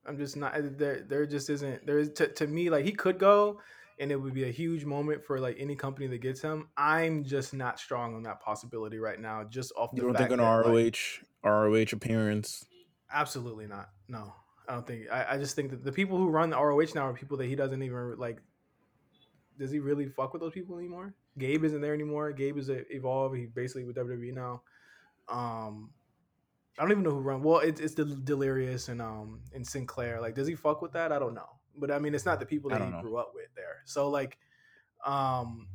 I'm 0.05 0.17
just 0.17 0.37
not 0.37 0.53
there. 0.77 1.01
There 1.07 1.25
just 1.25 1.49
isn't 1.49 1.85
there 1.85 1.99
is 1.99 2.11
to, 2.13 2.27
to 2.27 2.47
me 2.47 2.69
like 2.69 2.85
he 2.85 2.91
could 2.91 3.17
go, 3.17 3.59
and 3.99 4.11
it 4.11 4.15
would 4.15 4.33
be 4.33 4.43
a 4.47 4.51
huge 4.51 4.85
moment 4.85 5.23
for 5.23 5.39
like 5.39 5.57
any 5.59 5.75
company 5.75 6.07
that 6.07 6.19
gets 6.19 6.41
him. 6.41 6.69
I'm 6.77 7.23
just 7.23 7.53
not 7.53 7.79
strong 7.79 8.15
on 8.15 8.23
that 8.23 8.39
possibility 8.39 8.99
right 8.99 9.19
now. 9.19 9.43
Just 9.43 9.73
off 9.75 9.91
the 9.91 9.97
You 9.97 10.03
don't 10.03 10.17
think 10.17 10.31
an 10.31 10.37
that, 10.37 10.67
like, 10.67 10.95
ROH 11.43 11.49
ROH 11.49 11.85
appearance? 11.93 12.65
Absolutely 13.15 13.65
not. 13.65 13.89
No, 14.09 14.33
I 14.67 14.73
don't 14.73 14.85
think. 14.85 15.05
I, 15.09 15.25
I 15.31 15.37
just 15.37 15.55
think 15.55 15.71
that 15.71 15.85
the 15.85 15.91
people 15.91 16.17
who 16.17 16.29
run 16.29 16.49
the 16.49 16.57
ROH 16.57 16.87
now 16.93 17.07
are 17.07 17.13
people 17.13 17.37
that 17.37 17.45
he 17.45 17.55
doesn't 17.55 17.81
even 17.81 18.17
like. 18.17 18.39
Does 19.57 19.71
he 19.71 19.79
really 19.79 20.05
fuck 20.05 20.33
with 20.33 20.41
those 20.41 20.51
people 20.51 20.77
anymore? 20.77 21.13
Gabe 21.37 21.63
isn't 21.63 21.79
there 21.79 21.93
anymore. 21.93 22.33
Gabe 22.33 22.57
is 22.57 22.67
a, 22.67 22.85
evolved. 22.93 23.37
He's 23.37 23.49
basically 23.49 23.85
with 23.85 23.95
WWE 23.95 24.33
now. 24.33 24.61
Um, 25.29 25.91
I 26.77 26.81
don't 26.81 26.91
even 26.91 27.03
know 27.03 27.11
who 27.11 27.21
run. 27.21 27.41
Well, 27.41 27.59
it's 27.59 27.79
it's 27.79 27.93
the 27.93 28.03
Delirious 28.03 28.89
and 28.89 29.01
um 29.01 29.39
and 29.53 29.65
Sinclair. 29.65 30.19
Like, 30.19 30.35
does 30.35 30.47
he 30.47 30.55
fuck 30.55 30.81
with 30.81 30.91
that? 30.91 31.13
I 31.13 31.19
don't 31.19 31.33
know. 31.33 31.49
But 31.77 31.89
I 31.89 31.99
mean, 31.99 32.13
it's 32.13 32.25
not 32.25 32.41
the 32.41 32.45
people 32.45 32.69
that 32.71 32.81
he 32.81 32.89
know. 32.89 33.01
grew 33.01 33.15
up 33.15 33.31
with 33.33 33.47
there. 33.55 33.81
So 33.85 34.09
like, 34.09 34.37
um, 35.05 35.67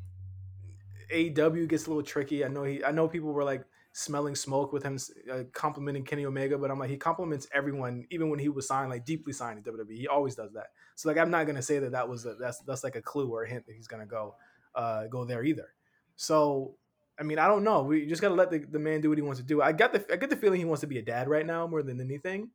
AEW 1.10 1.68
gets 1.68 1.86
a 1.86 1.88
little 1.88 2.02
tricky. 2.02 2.44
I 2.44 2.48
know 2.48 2.64
he. 2.64 2.84
I 2.84 2.90
know 2.90 3.08
people 3.08 3.32
were 3.32 3.44
like 3.44 3.64
smelling 4.00 4.34
smoke 4.34 4.72
with 4.72 4.82
him 4.82 4.98
uh, 5.30 5.42
complimenting 5.52 6.04
Kenny 6.04 6.24
Omega, 6.24 6.56
but 6.56 6.70
I'm 6.70 6.78
like 6.78 6.90
he 6.90 6.96
compliments 6.96 7.46
everyone, 7.52 8.06
even 8.10 8.30
when 8.30 8.38
he 8.38 8.48
was 8.48 8.66
signed 8.66 8.90
like 8.90 9.04
deeply 9.04 9.32
signed 9.32 9.62
to 9.62 9.72
WWE. 9.72 9.96
He 9.96 10.08
always 10.08 10.34
does 10.34 10.52
that. 10.54 10.68
So 10.96 11.08
like 11.08 11.18
I'm 11.18 11.30
not 11.30 11.46
gonna 11.46 11.62
say 11.62 11.78
that 11.78 11.92
that 11.92 12.08
was 12.08 12.24
a, 12.24 12.34
that's 12.34 12.60
that's 12.60 12.82
like 12.82 12.96
a 12.96 13.02
clue 13.02 13.30
or 13.30 13.44
a 13.44 13.48
hint 13.48 13.66
that 13.66 13.74
he's 13.74 13.86
gonna 13.86 14.06
go 14.06 14.34
uh, 14.74 15.06
go 15.06 15.24
there 15.24 15.44
either. 15.44 15.68
So 16.16 16.76
I 17.18 17.22
mean 17.22 17.38
I 17.38 17.46
don't 17.46 17.62
know. 17.62 17.82
We 17.82 18.06
just 18.06 18.22
gotta 18.22 18.34
let 18.34 18.50
the, 18.50 18.58
the 18.58 18.78
man 18.78 19.00
do 19.00 19.10
what 19.10 19.18
he 19.18 19.22
wants 19.22 19.40
to 19.40 19.46
do. 19.46 19.60
I 19.60 19.72
got 19.72 19.92
the 19.92 20.04
I 20.10 20.16
get 20.16 20.30
the 20.30 20.36
feeling 20.36 20.60
he 20.60 20.64
wants 20.64 20.80
to 20.80 20.86
be 20.86 20.98
a 20.98 21.02
dad 21.02 21.28
right 21.28 21.46
now 21.46 21.66
more 21.66 21.82
than 21.82 22.00
anything. 22.00 22.50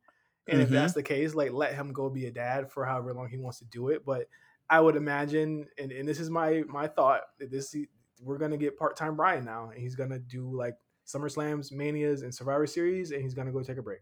And 0.48 0.58
mm-hmm. 0.58 0.62
if 0.62 0.70
that's 0.70 0.94
the 0.94 1.02
case, 1.02 1.34
like 1.34 1.52
let 1.52 1.74
him 1.74 1.92
go 1.92 2.10
be 2.10 2.26
a 2.26 2.30
dad 2.32 2.70
for 2.70 2.84
however 2.84 3.14
long 3.14 3.28
he 3.28 3.38
wants 3.38 3.58
to 3.60 3.64
do 3.66 3.88
it. 3.88 4.04
But 4.04 4.26
I 4.68 4.80
would 4.80 4.96
imagine, 4.96 5.66
and, 5.78 5.92
and 5.92 6.08
this 6.08 6.18
is 6.18 6.28
my 6.28 6.64
my 6.68 6.88
thought 6.88 7.22
that 7.38 7.50
this 7.50 7.74
we're 8.20 8.38
gonna 8.38 8.56
get 8.56 8.78
part 8.78 8.96
time 8.96 9.16
Bryan 9.16 9.44
now, 9.44 9.70
and 9.70 9.80
he's 9.80 9.94
gonna 9.94 10.18
do 10.18 10.56
like 10.56 10.74
SummerSlams, 11.06 11.72
Manias, 11.72 12.22
and 12.22 12.34
Survivor 12.34 12.66
Series, 12.66 13.10
and 13.10 13.22
he's 13.22 13.34
gonna 13.34 13.52
go 13.52 13.62
take 13.62 13.78
a 13.78 13.82
break. 13.82 14.00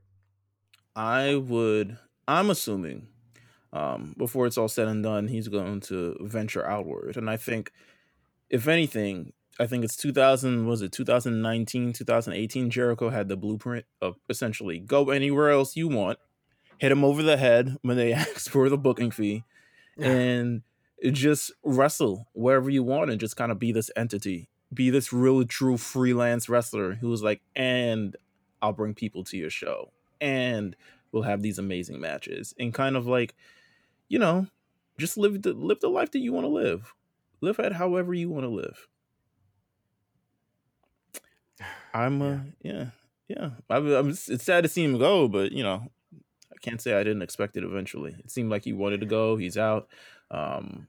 I 0.96 1.37
would. 1.37 1.99
I'm 2.26 2.50
assuming 2.50 3.08
um, 3.73 4.14
before 4.16 4.46
it's 4.46 4.56
all 4.56 4.68
said 4.68 4.88
and 4.88 5.02
done, 5.02 5.28
he's 5.28 5.49
going 5.49 5.80
to 5.80 6.16
venture 6.20 6.66
outward, 6.66 7.16
and 7.16 7.28
I 7.28 7.37
think, 7.37 7.73
if 8.49 8.68
anything, 8.68 9.32
I 9.58 9.66
think 9.66 9.84
it's 9.84 9.96
2000 9.96 10.66
was 10.66 10.82
it 10.82 10.90
2019 10.90 11.92
2018 11.92 12.70
Jericho 12.70 13.11
had 13.11 13.28
the 13.28 13.37
blueprint 13.37 13.84
of 14.02 14.16
essentially 14.28 14.80
go 14.80 15.11
anywhere 15.11 15.50
else 15.50 15.76
you 15.76 15.87
want 15.87 16.18
hit 16.78 16.92
him 16.92 17.04
over 17.04 17.23
the 17.23 17.37
head 17.37 17.76
when 17.82 17.96
they 17.96 18.12
ask 18.14 18.50
for 18.50 18.68
the 18.68 18.78
booking 18.78 19.11
fee 19.11 19.44
and 19.99 20.62
just 21.12 21.52
wrestle 21.62 22.28
wherever 22.32 22.70
you 22.70 22.82
want 22.82 23.11
and 23.11 23.20
just 23.20 23.37
kind 23.37 23.52
of 23.52 23.58
be 23.58 23.73
this 23.73 23.90
entity 23.96 24.49
be 24.75 24.90
this 24.90 25.12
really 25.12 25.45
true 25.45 25.76
freelance 25.76 26.49
wrestler 26.49 26.95
who's 26.95 27.23
like 27.23 27.40
and 27.54 28.16
i'll 28.62 28.73
bring 28.73 28.95
people 28.95 29.25
to 29.25 29.37
your 29.37 29.50
show 29.50 29.90
and 30.21 30.76
we'll 31.12 31.23
have 31.23 31.43
these 31.43 31.59
amazing 31.59 32.00
matches 32.00 32.54
and 32.59 32.75
kind 32.75 32.97
of 32.97 33.07
like 33.07 33.35
you 34.09 34.19
know 34.19 34.47
just 34.99 35.16
live 35.16 35.43
the 35.43 35.52
live 35.52 35.81
the 35.81 35.88
life 35.88 36.11
that 36.11 36.21
you 36.21 36.33
want 36.33 36.45
to 36.45 36.49
live 36.49 36.95
live 37.40 37.59
at 37.61 37.73
however 37.75 38.14
you 38.14 38.28
want 38.28 38.45
to 38.45 38.49
live 38.49 38.88
i'm 41.93 42.21
uh 42.23 42.38
yeah 42.62 42.87
yeah 43.28 43.50
I, 43.71 43.76
am 43.76 44.11
it's 44.11 44.45
sad 44.45 44.62
to 44.62 44.69
see 44.69 44.85
him 44.85 44.99
go 44.99 45.28
but 45.28 45.52
you 45.52 45.62
know 45.62 45.88
I 46.52 46.59
can't 46.61 46.81
say 46.81 46.95
I 46.95 47.02
didn't 47.02 47.23
expect 47.23 47.57
it 47.57 47.64
eventually. 47.64 48.14
It 48.19 48.31
seemed 48.31 48.50
like 48.50 48.64
he 48.64 48.73
wanted 48.73 49.00
to 49.00 49.07
go. 49.07 49.37
He's 49.37 49.59
out. 49.59 49.88
Um, 50.31 50.87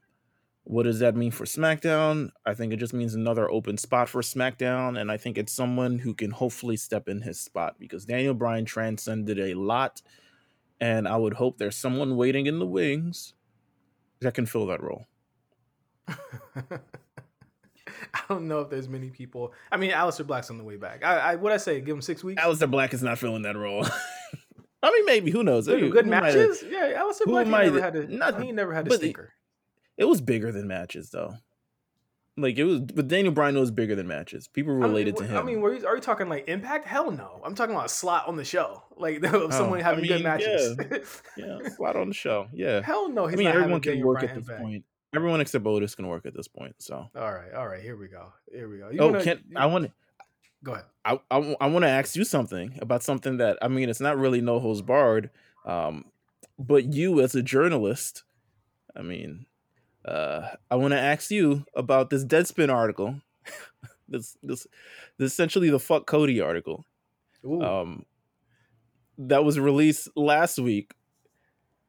what 0.65 0.83
does 0.83 0.99
that 0.99 1.15
mean 1.15 1.31
for 1.31 1.45
SmackDown? 1.45 2.31
I 2.45 2.55
think 2.55 2.73
it 2.73 2.77
just 2.77 2.93
means 2.93 3.13
another 3.13 3.49
open 3.49 3.77
spot 3.77 4.09
for 4.09 4.21
SmackDown. 4.21 4.99
And 4.99 5.11
I 5.11 5.17
think 5.17 5.37
it's 5.37 5.53
someone 5.53 5.99
who 5.99 6.15
can 6.15 6.31
hopefully 6.31 6.75
step 6.75 7.07
in 7.07 7.21
his 7.21 7.39
spot 7.39 7.75
because 7.79 8.05
Daniel 8.05 8.33
Bryan 8.33 8.65
transcended 8.65 9.39
a 9.39 9.53
lot. 9.53 10.01
And 10.81 11.07
I 11.07 11.17
would 11.17 11.35
hope 11.35 11.59
there's 11.59 11.77
someone 11.77 12.17
waiting 12.17 12.47
in 12.47 12.57
the 12.57 12.65
wings 12.65 13.35
that 14.21 14.33
can 14.33 14.47
fill 14.47 14.65
that 14.65 14.81
role. 14.81 15.05
I 16.07 16.15
don't 18.27 18.47
know 18.47 18.61
if 18.61 18.71
there's 18.71 18.89
many 18.89 19.11
people. 19.11 19.53
I 19.71 19.77
mean, 19.77 19.91
Aleister 19.91 20.25
Black's 20.25 20.49
on 20.49 20.57
the 20.57 20.63
way 20.63 20.77
back. 20.77 21.05
I, 21.05 21.17
I 21.17 21.35
what 21.35 21.51
I 21.51 21.57
say, 21.57 21.79
give 21.79 21.95
him 21.95 22.01
six 22.01 22.23
weeks. 22.23 22.41
Aleister 22.41 22.69
Black 22.69 22.91
is 22.93 23.03
not 23.03 23.19
filling 23.19 23.43
that 23.43 23.55
role. 23.55 23.85
I 24.83 24.91
mean, 24.91 25.05
maybe 25.05 25.31
who 25.31 25.43
knows? 25.43 25.67
Dude, 25.67 25.91
good 25.91 26.07
matches. 26.07 26.63
Yeah, 26.67 27.01
Aleister 27.01 27.25
Black 27.25 27.47
never 27.47 27.81
had 27.81 27.95
a, 27.95 28.07
not, 28.07 28.41
he 28.41 28.51
never 28.51 28.73
had 28.73 28.87
a 28.87 28.95
stinker. 28.95 29.34
It, 29.97 30.05
was 30.05 30.21
bigger 30.21 30.51
than 30.51 30.67
matches, 30.67 31.09
though. 31.09 31.35
Like 32.37 32.57
it 32.57 32.65
was, 32.65 32.81
but 32.81 33.07
Daniel 33.07 33.33
Bryan 33.33 33.57
was 33.57 33.71
bigger 33.71 33.95
than 33.95 34.07
matches. 34.07 34.49
People 34.49 34.73
related 34.73 35.15
I 35.15 35.19
mean, 35.21 35.29
to 35.29 35.35
him. 35.35 35.39
I 35.39 35.43
mean, 35.45 35.63
are 35.63 35.73
you, 35.73 35.87
are 35.87 35.95
you 35.95 36.01
talking 36.01 36.27
like 36.27 36.49
Impact? 36.49 36.85
Hell 36.85 37.09
no. 37.09 37.39
I'm 37.45 37.55
talking 37.55 37.73
about 37.73 37.85
a 37.85 37.89
slot 37.89 38.27
on 38.27 38.35
the 38.35 38.43
show, 38.43 38.83
like 38.97 39.23
oh, 39.33 39.49
someone 39.51 39.79
having 39.79 39.99
I 39.99 40.01
mean, 40.01 40.11
good 40.17 40.23
matches. 40.23 40.77
Yeah. 41.37 41.59
yeah, 41.61 41.69
slot 41.69 41.95
on 41.95 42.09
the 42.09 42.13
show. 42.13 42.47
Yeah. 42.51 42.81
Hell 42.85 43.07
no. 43.07 43.29
I 43.29 43.35
mean, 43.35 43.47
everyone 43.47 43.79
can 43.79 44.05
work 44.05 44.19
Bryan 44.19 44.37
at 44.37 44.45
this 44.45 44.57
point. 44.57 44.83
Everyone 45.15 45.39
except 45.39 45.65
Otis 45.65 45.95
can 45.95 46.07
work 46.07 46.25
at 46.25 46.35
this 46.35 46.49
point. 46.49 46.75
So. 46.79 47.07
All 47.15 47.33
right, 47.33 47.53
all 47.53 47.67
right. 47.69 47.81
Here 47.81 47.95
we 47.95 48.09
go. 48.09 48.33
Here 48.51 48.67
we 48.67 48.79
go. 48.79 48.89
You 48.89 48.99
oh, 48.99 49.11
wanna, 49.11 49.23
can 49.23 49.39
I 49.55 49.67
want 49.67 49.85
to? 49.85 49.91
Go 50.61 50.73
ahead. 50.73 50.85
I 51.05 51.19
I, 51.31 51.55
I 51.61 51.67
want 51.67 51.83
to 51.83 51.89
ask 51.89 52.17
you 52.17 52.25
something 52.25 52.77
about 52.81 53.01
something 53.01 53.37
that 53.37 53.57
I 53.61 53.69
mean, 53.69 53.87
it's 53.87 54.01
not 54.01 54.17
really 54.17 54.41
no 54.41 54.59
holds 54.59 54.81
barred 54.81 55.29
um, 55.65 56.05
but 56.57 56.93
you, 56.93 57.19
as 57.21 57.35
a 57.35 57.41
journalist, 57.41 58.23
I 58.95 59.01
mean, 59.01 59.45
uh, 60.07 60.49
I 60.69 60.75
want 60.75 60.93
to 60.93 60.99
ask 60.99 61.31
you 61.31 61.65
about 61.75 62.09
this 62.09 62.23
Deadspin 62.23 62.71
article. 62.71 63.21
this, 64.07 64.37
this, 64.43 64.67
this 65.17 65.31
essentially 65.31 65.69
the 65.69 65.79
fuck 65.79 66.05
Cody 66.05 66.41
article. 66.41 66.85
Ooh. 67.45 67.61
Um, 67.61 68.05
that 69.17 69.43
was 69.43 69.59
released 69.59 70.09
last 70.15 70.59
week. 70.59 70.93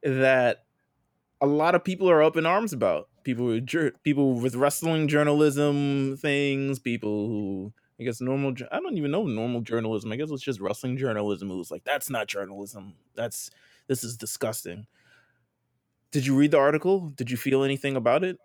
That 0.03 0.65
a 1.41 1.47
lot 1.47 1.75
of 1.75 1.85
people 1.85 2.09
are 2.11 2.23
up 2.23 2.37
in 2.37 2.47
arms 2.47 2.73
about. 2.73 3.09
People 3.25 3.47
with 3.47 4.03
people 4.05 4.35
with 4.35 4.55
wrestling 4.55 5.09
journalism 5.09 6.17
things. 6.17 6.79
People 6.79 7.27
who 7.27 7.73
I 7.99 8.05
guess 8.05 8.21
normal. 8.21 8.55
I 8.71 8.79
don't 8.79 8.97
even 8.97 9.11
know 9.11 9.25
normal 9.25 9.63
journalism. 9.63 10.13
I 10.13 10.17
guess 10.17 10.31
it's 10.31 10.43
just 10.43 10.61
wrestling 10.61 10.97
journalism. 10.97 11.49
Who's 11.49 11.71
like 11.71 11.83
that's 11.83 12.09
not 12.09 12.29
journalism. 12.29 12.95
That's 13.15 13.51
this 13.89 14.05
is 14.05 14.17
disgusting. 14.17 14.87
Did 16.13 16.27
you 16.27 16.37
read 16.37 16.51
the 16.51 16.59
article? 16.59 17.11
Did 17.11 17.31
you 17.31 17.37
feel 17.37 17.63
anything 17.63 17.97
about 17.97 18.25
it? 18.25 18.39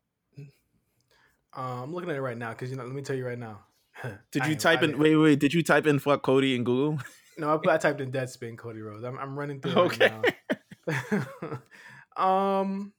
Uh, 1.55 1.83
I'm 1.83 1.93
looking 1.93 2.09
at 2.09 2.15
it 2.15 2.21
right 2.21 2.37
now 2.37 2.49
because 2.51 2.71
you 2.71 2.77
know. 2.77 2.85
Let 2.85 2.93
me 2.93 3.01
tell 3.01 3.15
you 3.15 3.25
right 3.25 3.39
now. 3.39 3.59
did 4.31 4.45
you 4.45 4.55
type 4.55 4.83
in? 4.83 4.97
Wait, 4.97 5.15
wait. 5.15 5.39
Did 5.39 5.53
you 5.53 5.63
type 5.63 5.85
in 5.85 5.99
"fuck 5.99 6.21
Cody" 6.21 6.55
in 6.55 6.63
Google? 6.63 6.99
no, 7.37 7.61
I, 7.67 7.73
I 7.73 7.77
typed 7.77 8.01
in 8.01 8.11
"Deadspin 8.11 8.57
Cody 8.57 8.81
Rhodes." 8.81 9.03
I'm, 9.03 9.17
I'm 9.19 9.37
running 9.37 9.59
through. 9.59 9.73
Okay. 9.73 10.11
Right 10.87 11.57
um, 12.17 12.93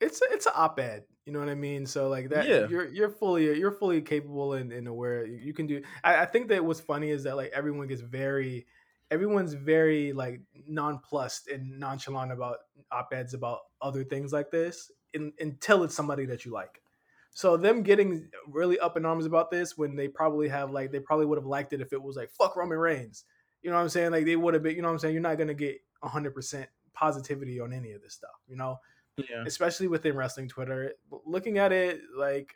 it's 0.00 0.20
a, 0.20 0.24
it's 0.30 0.46
an 0.46 0.52
op-ed. 0.54 1.04
You 1.24 1.32
know 1.32 1.40
what 1.40 1.48
I 1.48 1.54
mean? 1.54 1.86
So 1.86 2.08
like 2.08 2.28
that, 2.28 2.46
yeah. 2.46 2.68
you're 2.68 2.86
you're 2.88 3.08
fully 3.08 3.58
you're 3.58 3.72
fully 3.72 4.00
capable 4.02 4.52
and, 4.52 4.72
and 4.72 4.86
aware. 4.86 5.26
You 5.26 5.52
can 5.54 5.66
do. 5.66 5.82
I, 6.04 6.18
I 6.18 6.26
think 6.26 6.48
that 6.48 6.64
what's 6.64 6.80
funny 6.80 7.10
is 7.10 7.24
that 7.24 7.36
like 7.36 7.50
everyone 7.52 7.88
gets 7.88 8.02
very 8.02 8.66
everyone's 9.10 9.54
very 9.54 10.12
like 10.12 10.40
nonplussed 10.66 11.48
and 11.48 11.78
nonchalant 11.78 12.32
about 12.32 12.58
op-eds 12.90 13.34
about 13.34 13.60
other 13.80 14.04
things 14.04 14.32
like 14.32 14.50
this 14.50 14.90
in, 15.12 15.32
until 15.40 15.84
it's 15.84 15.94
somebody 15.94 16.26
that 16.26 16.44
you 16.44 16.52
like. 16.52 16.82
So 17.30 17.56
them 17.56 17.82
getting 17.82 18.30
really 18.48 18.78
up 18.78 18.96
in 18.96 19.04
arms 19.04 19.26
about 19.26 19.50
this 19.50 19.76
when 19.76 19.94
they 19.94 20.08
probably 20.08 20.48
have 20.48 20.70
like 20.70 20.90
they 20.90 21.00
probably 21.00 21.26
would 21.26 21.38
have 21.38 21.46
liked 21.46 21.72
it 21.72 21.80
if 21.80 21.92
it 21.92 22.02
was 22.02 22.16
like 22.16 22.30
fuck 22.30 22.56
Roman 22.56 22.78
Reigns. 22.78 23.24
You 23.62 23.70
know 23.70 23.76
what 23.76 23.82
I'm 23.82 23.88
saying? 23.90 24.12
Like 24.12 24.24
they 24.24 24.36
would 24.36 24.54
have 24.54 24.62
been, 24.62 24.74
you 24.74 24.82
know 24.82 24.88
what 24.88 24.94
I'm 24.94 24.98
saying? 25.00 25.14
You're 25.14 25.22
not 25.22 25.38
gonna 25.38 25.54
get 25.54 25.76
hundred 26.02 26.34
percent 26.34 26.68
positivity 26.94 27.60
on 27.60 27.72
any 27.72 27.92
of 27.92 28.00
this 28.00 28.14
stuff, 28.14 28.30
you 28.46 28.56
know? 28.56 28.78
Yeah. 29.16 29.44
Especially 29.46 29.88
within 29.88 30.16
wrestling 30.16 30.48
Twitter. 30.48 30.92
Looking 31.26 31.58
at 31.58 31.72
it 31.72 32.00
like 32.16 32.54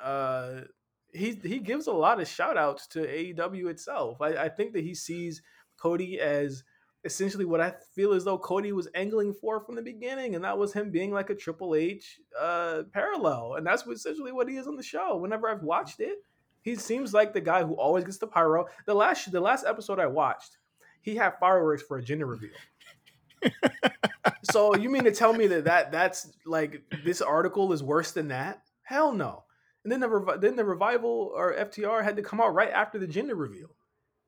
uh 0.00 0.62
he 1.12 1.38
he 1.42 1.58
gives 1.58 1.86
a 1.86 1.92
lot 1.92 2.20
of 2.20 2.28
shout 2.28 2.56
outs 2.56 2.86
to 2.88 3.00
AEW 3.00 3.70
itself. 3.70 4.20
I, 4.20 4.36
I 4.36 4.48
think 4.48 4.72
that 4.74 4.84
he 4.84 4.94
sees 4.94 5.42
Cody 5.82 6.20
as 6.20 6.62
essentially 7.04 7.44
what 7.44 7.60
I 7.60 7.74
feel 7.94 8.12
as 8.12 8.24
though 8.24 8.38
Cody 8.38 8.70
was 8.72 8.88
angling 8.94 9.34
for 9.34 9.60
from 9.60 9.74
the 9.74 9.82
beginning, 9.82 10.36
and 10.36 10.44
that 10.44 10.56
was 10.56 10.72
him 10.72 10.90
being 10.90 11.10
like 11.10 11.30
a 11.30 11.34
Triple 11.34 11.74
H 11.74 12.20
uh, 12.40 12.82
parallel, 12.92 13.54
and 13.56 13.66
that's 13.66 13.86
essentially 13.86 14.32
what 14.32 14.48
he 14.48 14.56
is 14.56 14.68
on 14.68 14.76
the 14.76 14.82
show. 14.82 15.16
Whenever 15.16 15.48
I've 15.48 15.62
watched 15.62 16.00
it, 16.00 16.18
he 16.62 16.76
seems 16.76 17.12
like 17.12 17.32
the 17.32 17.40
guy 17.40 17.64
who 17.64 17.74
always 17.74 18.04
gets 18.04 18.18
the 18.18 18.28
pyro. 18.28 18.66
The 18.86 18.94
last 18.94 19.30
the 19.32 19.40
last 19.40 19.66
episode 19.66 19.98
I 19.98 20.06
watched, 20.06 20.58
he 21.00 21.16
had 21.16 21.38
fireworks 21.40 21.82
for 21.82 21.98
a 21.98 22.02
gender 22.02 22.26
reveal. 22.26 22.50
so 24.52 24.76
you 24.76 24.88
mean 24.88 25.02
to 25.02 25.10
tell 25.10 25.32
me 25.32 25.48
that, 25.48 25.64
that 25.64 25.90
that's 25.90 26.30
like 26.46 26.82
this 27.04 27.20
article 27.20 27.72
is 27.72 27.82
worse 27.82 28.12
than 28.12 28.28
that? 28.28 28.62
Hell 28.84 29.12
no. 29.12 29.44
And 29.82 29.90
then 29.90 29.98
the 29.98 30.38
then 30.40 30.54
the 30.54 30.64
revival 30.64 31.32
or 31.34 31.54
FTR 31.54 32.04
had 32.04 32.14
to 32.14 32.22
come 32.22 32.40
out 32.40 32.54
right 32.54 32.70
after 32.70 33.00
the 33.00 33.08
gender 33.08 33.34
reveal 33.34 33.70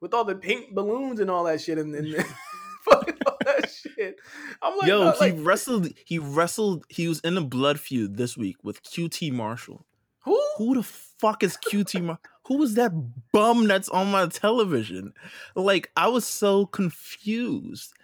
with 0.04 0.12
all 0.12 0.22
the 0.22 0.34
pink 0.34 0.74
balloons 0.74 1.18
and 1.18 1.30
all 1.30 1.44
that 1.44 1.62
shit 1.62 1.78
and, 1.78 1.94
and 1.94 2.14
fucking 2.84 3.16
all 3.26 3.38
that 3.46 3.70
shit. 3.96 4.20
I'm 4.60 4.76
like, 4.76 4.86
yo, 4.86 5.02
no, 5.02 5.12
he 5.12 5.18
like, 5.18 5.34
wrestled. 5.38 5.88
He 6.04 6.18
wrestled. 6.18 6.84
He 6.90 7.08
was 7.08 7.20
in 7.20 7.38
a 7.38 7.40
blood 7.40 7.80
feud 7.80 8.18
this 8.18 8.36
week 8.36 8.56
with 8.62 8.82
QT 8.82 9.32
Marshall. 9.32 9.86
Who? 10.24 10.38
Who 10.58 10.74
the 10.74 10.82
fuck 10.82 11.42
is 11.42 11.56
QT 11.56 12.02
Marshall? 12.02 12.22
Who 12.48 12.58
was 12.58 12.74
that 12.74 12.92
bum 13.32 13.66
that's 13.66 13.88
on 13.88 14.10
my 14.10 14.26
television? 14.26 15.14
Like, 15.56 15.90
I 15.96 16.08
was 16.08 16.26
so 16.26 16.66
confused. 16.66 17.94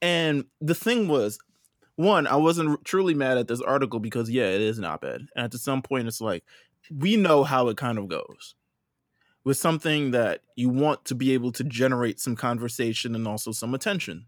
And 0.00 0.46
the 0.62 0.74
thing 0.74 1.08
was, 1.08 1.38
one, 1.96 2.26
I 2.26 2.36
wasn't 2.36 2.82
truly 2.86 3.12
mad 3.12 3.36
at 3.36 3.48
this 3.48 3.60
article 3.60 4.00
because 4.00 4.30
yeah, 4.30 4.46
it 4.46 4.62
is 4.62 4.78
an 4.78 4.86
op-ed, 4.86 5.26
and 5.36 5.44
at 5.44 5.60
some 5.60 5.82
point, 5.82 6.08
it's 6.08 6.22
like 6.22 6.42
we 6.90 7.16
know 7.16 7.44
how 7.44 7.68
it 7.68 7.76
kind 7.76 7.98
of 7.98 8.08
goes 8.08 8.54
with 9.44 9.56
something 9.56 10.10
that 10.10 10.42
you 10.56 10.68
want 10.68 11.04
to 11.06 11.14
be 11.14 11.32
able 11.32 11.52
to 11.52 11.64
generate 11.64 12.20
some 12.20 12.36
conversation 12.36 13.14
and 13.14 13.26
also 13.26 13.52
some 13.52 13.74
attention. 13.74 14.26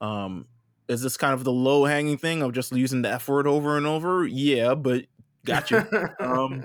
Um, 0.00 0.46
is 0.88 1.02
this 1.02 1.16
kind 1.16 1.34
of 1.34 1.44
the 1.44 1.52
low 1.52 1.84
hanging 1.84 2.18
thing 2.18 2.42
of 2.42 2.52
just 2.52 2.72
using 2.72 3.02
the 3.02 3.10
F 3.10 3.28
word 3.28 3.46
over 3.46 3.76
and 3.76 3.86
over? 3.86 4.26
Yeah, 4.26 4.74
but 4.74 5.04
gotcha. 5.44 6.14
um, 6.20 6.64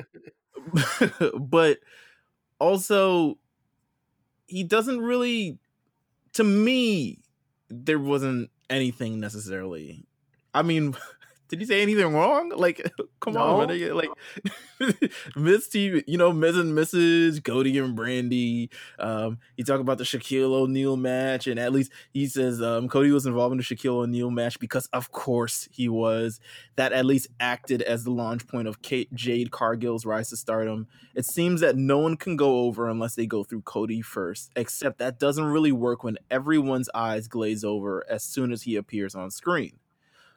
but 1.39 1.79
also, 2.59 3.37
he 4.47 4.63
doesn't 4.63 5.01
really 5.01 5.59
to 6.35 6.43
me 6.43 7.19
there 7.69 7.99
wasn't 7.99 8.49
anything 8.69 9.19
necessarily. 9.19 10.05
I 10.53 10.61
mean, 10.61 10.95
did 11.47 11.59
he 11.59 11.65
say 11.65 11.81
anything 11.81 12.13
wrong? 12.13 12.51
Like, 12.55 12.91
come 13.19 13.33
no. 13.33 13.41
on, 13.41 13.67
man. 13.67 13.93
Like, 13.95 14.09
Miss 15.35 15.67
T, 15.67 16.03
you 16.07 16.17
know, 16.17 16.33
Miz 16.33 16.57
and 16.57 16.77
Mrs. 16.77 17.43
Cody 17.43 17.77
and 17.77 17.97
Brandi. 17.97 18.69
Um, 18.99 19.39
he 19.55 19.63
talked 19.63 19.81
about 19.81 19.97
the 19.97 20.03
Shaquille 20.03 20.51
O'Neal 20.53 20.97
match, 20.97 21.47
and 21.47 21.59
at 21.59 21.71
least 21.71 21.91
he 22.11 22.27
says 22.27 22.61
um, 22.61 22.89
Cody 22.89 23.11
was 23.11 23.25
involved 23.25 23.51
in 23.51 23.57
the 23.57 23.63
Shaquille 23.63 24.03
O'Neal 24.03 24.31
match 24.31 24.59
because, 24.59 24.87
of 24.87 25.11
course, 25.11 25.67
he 25.71 25.87
was. 25.87 26.39
That 26.77 26.91
at 26.91 27.05
least 27.05 27.27
acted 27.39 27.81
as 27.81 28.03
the 28.03 28.11
launch 28.11 28.47
point 28.47 28.67
of 28.67 28.81
Kate, 28.81 29.13
Jade 29.13 29.51
Cargill's 29.51 30.05
rise 30.05 30.29
to 30.29 30.37
stardom. 30.37 30.87
It 31.15 31.25
seems 31.25 31.61
that 31.61 31.77
no 31.77 31.99
one 31.99 32.17
can 32.17 32.35
go 32.35 32.61
over 32.61 32.89
unless 32.89 33.15
they 33.15 33.25
go 33.25 33.43
through 33.43 33.61
Cody 33.61 34.01
first, 34.01 34.51
except 34.55 34.97
that 34.99 35.19
doesn't 35.19 35.45
really 35.45 35.71
work 35.71 36.03
when 36.03 36.17
everyone's 36.29 36.89
eyes 36.93 37.27
glaze 37.27 37.63
over 37.63 38.03
as 38.09 38.23
soon 38.23 38.51
as 38.51 38.63
he 38.63 38.75
appears 38.75 39.15
on 39.15 39.31
screen. 39.31 39.79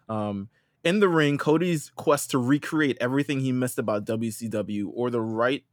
Um, 0.09 0.49
in 0.85 1.01
the 1.01 1.09
ring, 1.09 1.39
Cody's 1.39 1.91
quest 1.97 2.31
to 2.31 2.39
recreate 2.39 2.99
everything 3.01 3.41
he 3.41 3.53
missed 3.53 3.79
about 3.79 4.05
WCW 4.05 4.91
or 4.93 5.11
the 5.11 5.21
right 5.21 5.65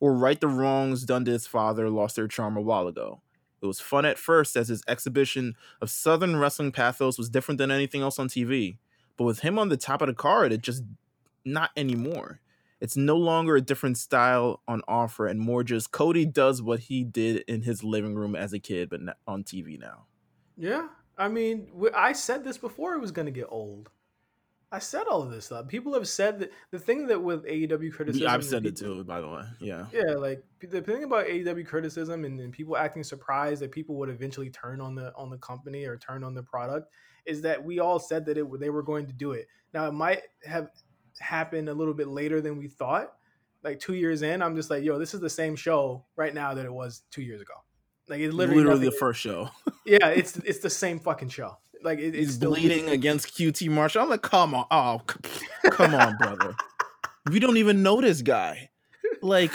or 0.00 0.14
right 0.14 0.40
the 0.40 0.48
wrongs 0.48 1.04
done 1.04 1.24
to 1.24 1.30
his 1.32 1.46
father 1.46 1.88
lost 1.90 2.16
their 2.16 2.28
charm 2.28 2.56
a 2.56 2.60
while 2.60 2.86
ago. 2.86 3.20
It 3.60 3.66
was 3.66 3.80
fun 3.80 4.04
at 4.04 4.18
first 4.18 4.56
as 4.56 4.68
his 4.68 4.82
exhibition 4.86 5.56
of 5.80 5.90
Southern 5.90 6.36
wrestling 6.36 6.70
pathos 6.70 7.18
was 7.18 7.28
different 7.28 7.58
than 7.58 7.70
anything 7.70 8.02
else 8.02 8.18
on 8.18 8.28
TV. 8.28 8.78
But 9.16 9.24
with 9.24 9.40
him 9.40 9.58
on 9.58 9.68
the 9.68 9.76
top 9.76 10.00
of 10.00 10.06
the 10.06 10.14
card, 10.14 10.52
it 10.52 10.62
just 10.62 10.84
not 11.44 11.70
anymore. 11.76 12.40
It's 12.80 12.96
no 12.96 13.16
longer 13.16 13.56
a 13.56 13.60
different 13.60 13.98
style 13.98 14.62
on 14.68 14.82
offer 14.86 15.26
and 15.26 15.40
more 15.40 15.64
just 15.64 15.90
Cody 15.90 16.24
does 16.24 16.62
what 16.62 16.80
he 16.80 17.02
did 17.02 17.42
in 17.48 17.62
his 17.62 17.82
living 17.82 18.14
room 18.14 18.36
as 18.36 18.52
a 18.52 18.60
kid, 18.60 18.88
but 18.88 19.00
on 19.26 19.42
TV 19.42 19.78
now. 19.80 20.06
Yeah. 20.56 20.86
I 21.16 21.26
mean, 21.26 21.66
I 21.92 22.12
said 22.12 22.44
this 22.44 22.58
before 22.58 22.94
it 22.94 23.00
was 23.00 23.10
going 23.10 23.26
to 23.26 23.32
get 23.32 23.46
old. 23.48 23.90
I 24.70 24.80
said 24.80 25.04
all 25.10 25.22
of 25.22 25.30
this 25.30 25.46
stuff. 25.46 25.66
People 25.66 25.94
have 25.94 26.06
said 26.06 26.40
that 26.40 26.52
the 26.70 26.78
thing 26.78 27.06
that 27.06 27.22
with 27.22 27.44
AEW 27.46 27.92
criticism. 27.92 28.26
Yeah, 28.26 28.34
I've 28.34 28.44
said 28.44 28.64
people, 28.64 28.68
it 28.68 28.96
too, 28.96 29.04
by 29.04 29.20
the 29.20 29.28
way. 29.28 29.42
Yeah. 29.60 29.86
Yeah, 29.92 30.14
like 30.14 30.44
the 30.60 30.82
thing 30.82 31.04
about 31.04 31.26
AEW 31.26 31.66
criticism 31.66 32.24
and, 32.24 32.38
and, 32.38 32.52
people 32.52 32.76
acting 32.76 33.02
surprised 33.02 33.62
that 33.62 33.72
people 33.72 33.94
would 33.96 34.10
eventually 34.10 34.50
turn 34.50 34.80
on 34.80 34.94
the 34.94 35.14
on 35.16 35.30
the 35.30 35.38
company 35.38 35.86
or 35.86 35.96
turn 35.96 36.22
on 36.22 36.34
the 36.34 36.42
product 36.42 36.92
is 37.24 37.40
that 37.42 37.62
we 37.64 37.78
all 37.78 37.98
said 37.98 38.26
that 38.26 38.36
it 38.36 38.60
they 38.60 38.68
were 38.68 38.82
going 38.82 39.06
to 39.06 39.12
do 39.12 39.32
it. 39.32 39.48
Now 39.72 39.86
it 39.86 39.92
might 39.92 40.22
have 40.44 40.68
happened 41.18 41.70
a 41.70 41.74
little 41.74 41.94
bit 41.94 42.08
later 42.08 42.40
than 42.42 42.58
we 42.58 42.68
thought. 42.68 43.14
Like 43.64 43.80
two 43.80 43.94
years 43.94 44.22
in, 44.22 44.42
I'm 44.42 44.54
just 44.54 44.70
like, 44.70 44.84
yo, 44.84 44.98
this 44.98 45.14
is 45.14 45.20
the 45.20 45.30
same 45.30 45.56
show 45.56 46.04
right 46.14 46.32
now 46.32 46.54
that 46.54 46.64
it 46.64 46.72
was 46.72 47.02
two 47.10 47.22
years 47.22 47.40
ago. 47.40 47.54
Like 48.08 48.20
it's 48.20 48.34
literally, 48.34 48.62
literally 48.62 48.84
the 48.86 48.92
first 48.92 49.20
show. 49.20 49.50
yeah, 49.86 50.08
it's 50.08 50.36
it's 50.38 50.58
the 50.58 50.70
same 50.70 51.00
fucking 51.00 51.30
show. 51.30 51.56
Like 51.82 51.98
it, 51.98 52.14
he's 52.14 52.38
bleeding 52.38 52.88
against 52.88 53.36
QT 53.36 53.68
Marshall. 53.70 54.02
I'm 54.02 54.10
like, 54.10 54.22
come 54.22 54.54
on, 54.54 54.66
oh, 54.70 55.00
come 55.70 55.94
on, 55.94 56.16
brother. 56.16 56.54
we 57.30 57.38
don't 57.38 57.56
even 57.56 57.82
know 57.82 58.00
this 58.00 58.22
guy. 58.22 58.70
Like, 59.22 59.52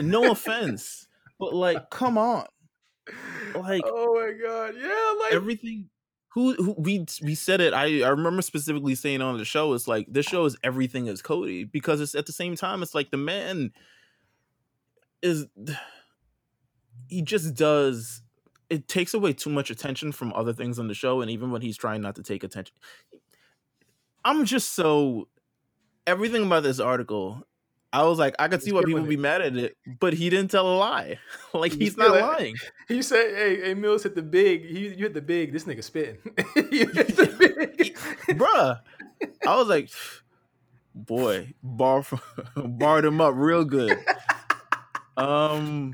no 0.00 0.30
offense, 0.30 1.06
but 1.38 1.54
like, 1.54 1.90
come 1.90 2.18
on. 2.18 2.46
Like, 3.54 3.82
oh 3.84 4.14
my 4.14 4.32
god, 4.42 4.74
yeah, 4.80 5.14
like 5.22 5.32
everything. 5.32 5.88
Who, 6.34 6.54
who 6.54 6.74
we 6.76 7.06
we 7.22 7.36
said 7.36 7.60
it. 7.60 7.72
I 7.72 8.02
I 8.02 8.08
remember 8.08 8.42
specifically 8.42 8.96
saying 8.96 9.22
on 9.22 9.38
the 9.38 9.44
show. 9.44 9.72
It's 9.74 9.86
like 9.86 10.06
this 10.10 10.26
show 10.26 10.44
is 10.46 10.56
everything 10.64 11.06
is 11.06 11.22
Cody 11.22 11.62
because 11.62 12.00
it's 12.00 12.16
at 12.16 12.26
the 12.26 12.32
same 12.32 12.56
time. 12.56 12.82
It's 12.82 12.94
like 12.94 13.12
the 13.12 13.16
man 13.16 13.70
is 15.22 15.46
he 17.08 17.22
just 17.22 17.54
does 17.54 18.23
it 18.70 18.88
takes 18.88 19.14
away 19.14 19.32
too 19.32 19.50
much 19.50 19.70
attention 19.70 20.12
from 20.12 20.32
other 20.34 20.52
things 20.52 20.78
on 20.78 20.88
the 20.88 20.94
show 20.94 21.20
and 21.20 21.30
even 21.30 21.50
when 21.50 21.62
he's 21.62 21.76
trying 21.76 22.00
not 22.00 22.14
to 22.14 22.22
take 22.22 22.44
attention 22.44 22.74
i'm 24.24 24.44
just 24.44 24.72
so 24.72 25.28
everything 26.06 26.44
about 26.44 26.62
this 26.62 26.80
article 26.80 27.46
i 27.92 28.02
was 28.02 28.18
like 28.18 28.34
i 28.38 28.48
could 28.48 28.62
see 28.62 28.72
why 28.72 28.82
people 28.82 29.00
would 29.00 29.08
be 29.08 29.16
mad 29.16 29.42
at 29.42 29.56
it 29.56 29.76
but 30.00 30.12
he 30.12 30.30
didn't 30.30 30.50
tell 30.50 30.66
a 30.66 30.76
lie. 30.76 31.18
Like 31.54 31.70
he's, 31.70 31.80
he's 31.80 31.96
not 31.96 32.20
lying. 32.20 32.56
He 32.88 33.00
said 33.00 33.32
hey 33.36 33.60
hey 33.60 33.74
Meelz 33.76 34.02
hit 34.02 34.16
the 34.16 34.22
big 34.22 34.66
he, 34.66 34.88
you 34.88 35.04
hit 35.04 35.14
the 35.14 35.22
big 35.22 35.52
this 35.52 35.64
nigga 35.64 35.84
spitting. 35.84 36.18
You 36.56 36.88
hit 36.88 37.16
the 37.16 37.26
big. 37.38 37.96
Bruh 38.36 38.80
i 39.46 39.56
was 39.56 39.68
like 39.68 39.90
boy 40.94 41.52
bar 41.62 42.04
barred 42.56 43.04
him 43.04 43.20
up 43.20 43.34
real 43.36 43.64
good. 43.64 43.98
Um 45.16 45.92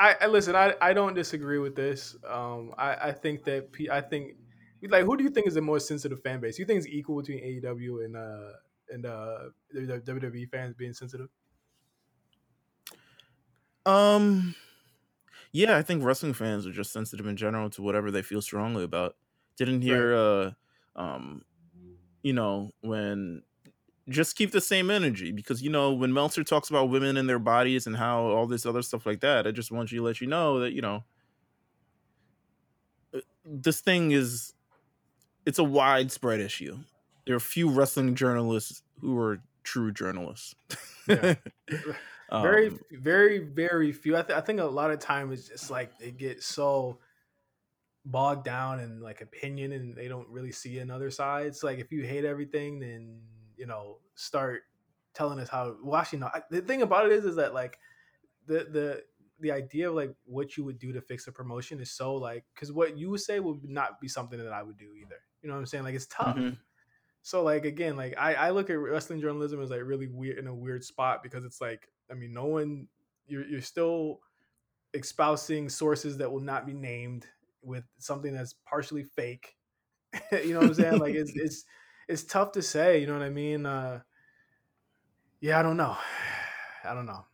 I, 0.00 0.16
I 0.22 0.26
listen. 0.28 0.56
I, 0.56 0.74
I 0.80 0.94
don't 0.94 1.14
disagree 1.14 1.58
with 1.58 1.76
this. 1.76 2.16
Um, 2.26 2.72
I, 2.78 2.94
I 2.94 3.12
think 3.12 3.44
that 3.44 3.68
I 3.92 4.00
think 4.00 4.36
like 4.88 5.04
who 5.04 5.16
do 5.16 5.22
you 5.24 5.30
think 5.30 5.46
is 5.46 5.54
the 5.54 5.60
most 5.60 5.86
sensitive 5.86 6.22
fan 6.22 6.40
base? 6.40 6.58
You 6.58 6.64
think 6.64 6.78
it's 6.78 6.86
equal 6.86 7.20
between 7.20 7.38
AEW 7.40 8.04
and 8.06 8.16
uh 8.16 8.52
and 8.88 9.04
uh 9.04 9.38
the 9.72 10.00
WWE 10.06 10.48
fans 10.50 10.74
being 10.74 10.94
sensitive? 10.94 11.28
Um, 13.84 14.54
yeah, 15.52 15.76
I 15.76 15.82
think 15.82 16.02
wrestling 16.02 16.32
fans 16.32 16.66
are 16.66 16.72
just 16.72 16.92
sensitive 16.92 17.26
in 17.26 17.36
general 17.36 17.68
to 17.70 17.82
whatever 17.82 18.10
they 18.10 18.22
feel 18.22 18.40
strongly 18.40 18.84
about. 18.84 19.16
Didn't 19.58 19.82
hear 19.82 20.12
right. 20.12 20.18
uh 20.18 20.50
um 20.96 21.42
you 22.22 22.32
know 22.32 22.70
when 22.80 23.42
just 24.08 24.36
keep 24.36 24.50
the 24.52 24.60
same 24.60 24.90
energy 24.90 25.32
because 25.32 25.62
you 25.62 25.70
know 25.70 25.92
when 25.92 26.12
Meltzer 26.12 26.44
talks 26.44 26.70
about 26.70 26.88
women 26.88 27.16
and 27.16 27.28
their 27.28 27.38
bodies 27.38 27.86
and 27.86 27.96
how 27.96 28.22
all 28.22 28.46
this 28.46 28.66
other 28.66 28.82
stuff 28.82 29.06
like 29.06 29.20
that, 29.20 29.46
I 29.46 29.50
just 29.50 29.70
want 29.70 29.92
you 29.92 29.98
to 29.98 30.04
let 30.04 30.20
you 30.20 30.26
know 30.26 30.60
that 30.60 30.72
you 30.72 30.82
know 30.82 31.04
uh, 33.14 33.20
this 33.44 33.80
thing 33.80 34.12
is 34.12 34.54
it's 35.46 35.58
a 35.58 35.64
widespread 35.64 36.40
issue. 36.40 36.78
There 37.26 37.36
are 37.36 37.40
few 37.40 37.70
wrestling 37.70 38.14
journalists 38.14 38.82
who 39.00 39.18
are 39.18 39.40
true 39.62 39.92
journalists. 39.92 40.54
Yeah. 41.06 41.34
very, 42.30 42.68
um, 42.68 42.80
very, 42.92 43.38
very 43.38 43.92
few. 43.92 44.16
I, 44.16 44.22
th- 44.22 44.36
I 44.36 44.40
think 44.40 44.60
a 44.60 44.64
lot 44.64 44.90
of 44.90 44.98
time 44.98 45.32
it's 45.32 45.48
just 45.48 45.70
like 45.70 45.98
they 45.98 46.10
get 46.10 46.42
so 46.42 46.98
bogged 48.04 48.44
down 48.44 48.80
in 48.80 49.00
like 49.00 49.20
opinion 49.20 49.72
and 49.72 49.94
they 49.94 50.08
don't 50.08 50.28
really 50.28 50.52
see 50.52 50.78
another 50.78 51.10
side. 51.10 51.46
It's 51.46 51.62
like 51.62 51.78
if 51.78 51.92
you 51.92 52.04
hate 52.04 52.24
everything, 52.24 52.80
then 52.80 53.20
you 53.60 53.66
know 53.66 53.98
start 54.14 54.62
telling 55.14 55.38
us 55.38 55.48
how 55.48 55.76
well 55.84 56.00
actually 56.00 56.18
no 56.18 56.30
I, 56.32 56.40
the 56.50 56.62
thing 56.62 56.82
about 56.82 57.06
it 57.06 57.12
is 57.12 57.24
is 57.24 57.36
that 57.36 57.52
like 57.52 57.78
the 58.46 58.66
the 58.70 59.02
the 59.40 59.52
idea 59.52 59.88
of 59.88 59.94
like 59.94 60.14
what 60.24 60.56
you 60.56 60.64
would 60.64 60.78
do 60.78 60.92
to 60.92 61.00
fix 61.00 61.26
a 61.26 61.32
promotion 61.32 61.80
is 61.80 61.90
so 61.90 62.14
like 62.14 62.44
because 62.54 62.72
what 62.72 62.96
you 62.96 63.10
would 63.10 63.20
say 63.20 63.38
would 63.40 63.68
not 63.68 64.00
be 64.00 64.08
something 64.08 64.38
that 64.38 64.52
I 64.52 64.62
would 64.62 64.76
do 64.76 64.94
either. 64.94 65.16
You 65.42 65.48
know 65.48 65.54
what 65.54 65.60
I'm 65.60 65.66
saying? 65.66 65.84
Like 65.84 65.94
it's 65.94 66.06
tough. 66.06 66.36
Mm-hmm. 66.36 66.54
So 67.22 67.42
like 67.42 67.64
again, 67.64 67.96
like 67.96 68.14
I, 68.18 68.34
I 68.34 68.50
look 68.50 68.70
at 68.70 68.78
wrestling 68.78 69.20
journalism 69.20 69.62
as 69.62 69.70
like 69.70 69.80
really 69.82 70.08
weird 70.08 70.38
in 70.38 70.46
a 70.46 70.54
weird 70.54 70.84
spot 70.84 71.22
because 71.22 71.44
it's 71.44 71.60
like 71.60 71.88
I 72.10 72.14
mean 72.14 72.32
no 72.32 72.46
one 72.46 72.86
you're 73.26 73.46
you're 73.46 73.60
still 73.60 74.20
espousing 74.94 75.68
sources 75.68 76.18
that 76.18 76.30
will 76.30 76.40
not 76.40 76.66
be 76.66 76.74
named 76.74 77.26
with 77.62 77.84
something 77.98 78.34
that's 78.34 78.54
partially 78.66 79.04
fake. 79.04 79.56
you 80.32 80.52
know 80.52 80.60
what 80.60 80.68
I'm 80.68 80.74
saying? 80.74 80.98
like 80.98 81.14
it's 81.14 81.32
it's 81.34 81.64
it's 82.10 82.24
tough 82.24 82.52
to 82.52 82.62
say. 82.62 83.00
You 83.00 83.06
know 83.06 83.14
what 83.14 83.22
I 83.22 83.30
mean? 83.30 83.64
Uh, 83.64 84.00
yeah, 85.40 85.58
I 85.58 85.62
don't 85.62 85.76
know. 85.76 85.96
I 86.84 86.94
don't 86.94 87.06
know. 87.06 87.24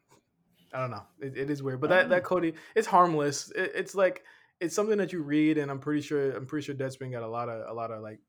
I 0.72 0.80
don't 0.80 0.90
know. 0.90 1.02
It, 1.20 1.36
it 1.36 1.50
is 1.50 1.62
weird, 1.62 1.80
but 1.80 1.90
that 1.90 2.08
that 2.10 2.24
Cody, 2.24 2.54
it's 2.74 2.86
harmless. 2.86 3.50
It, 3.52 3.72
it's 3.74 3.94
like 3.94 4.24
it's 4.60 4.74
something 4.74 4.98
that 4.98 5.12
you 5.12 5.22
read, 5.22 5.58
and 5.58 5.70
I'm 5.70 5.78
pretty 5.78 6.02
sure 6.02 6.32
I'm 6.32 6.46
pretty 6.46 6.66
sure 6.66 6.74
Deadspin 6.74 7.12
got 7.12 7.22
a 7.22 7.28
lot 7.28 7.48
of 7.48 7.68
a 7.68 7.72
lot 7.72 7.90
of 7.90 8.02
like 8.02 8.20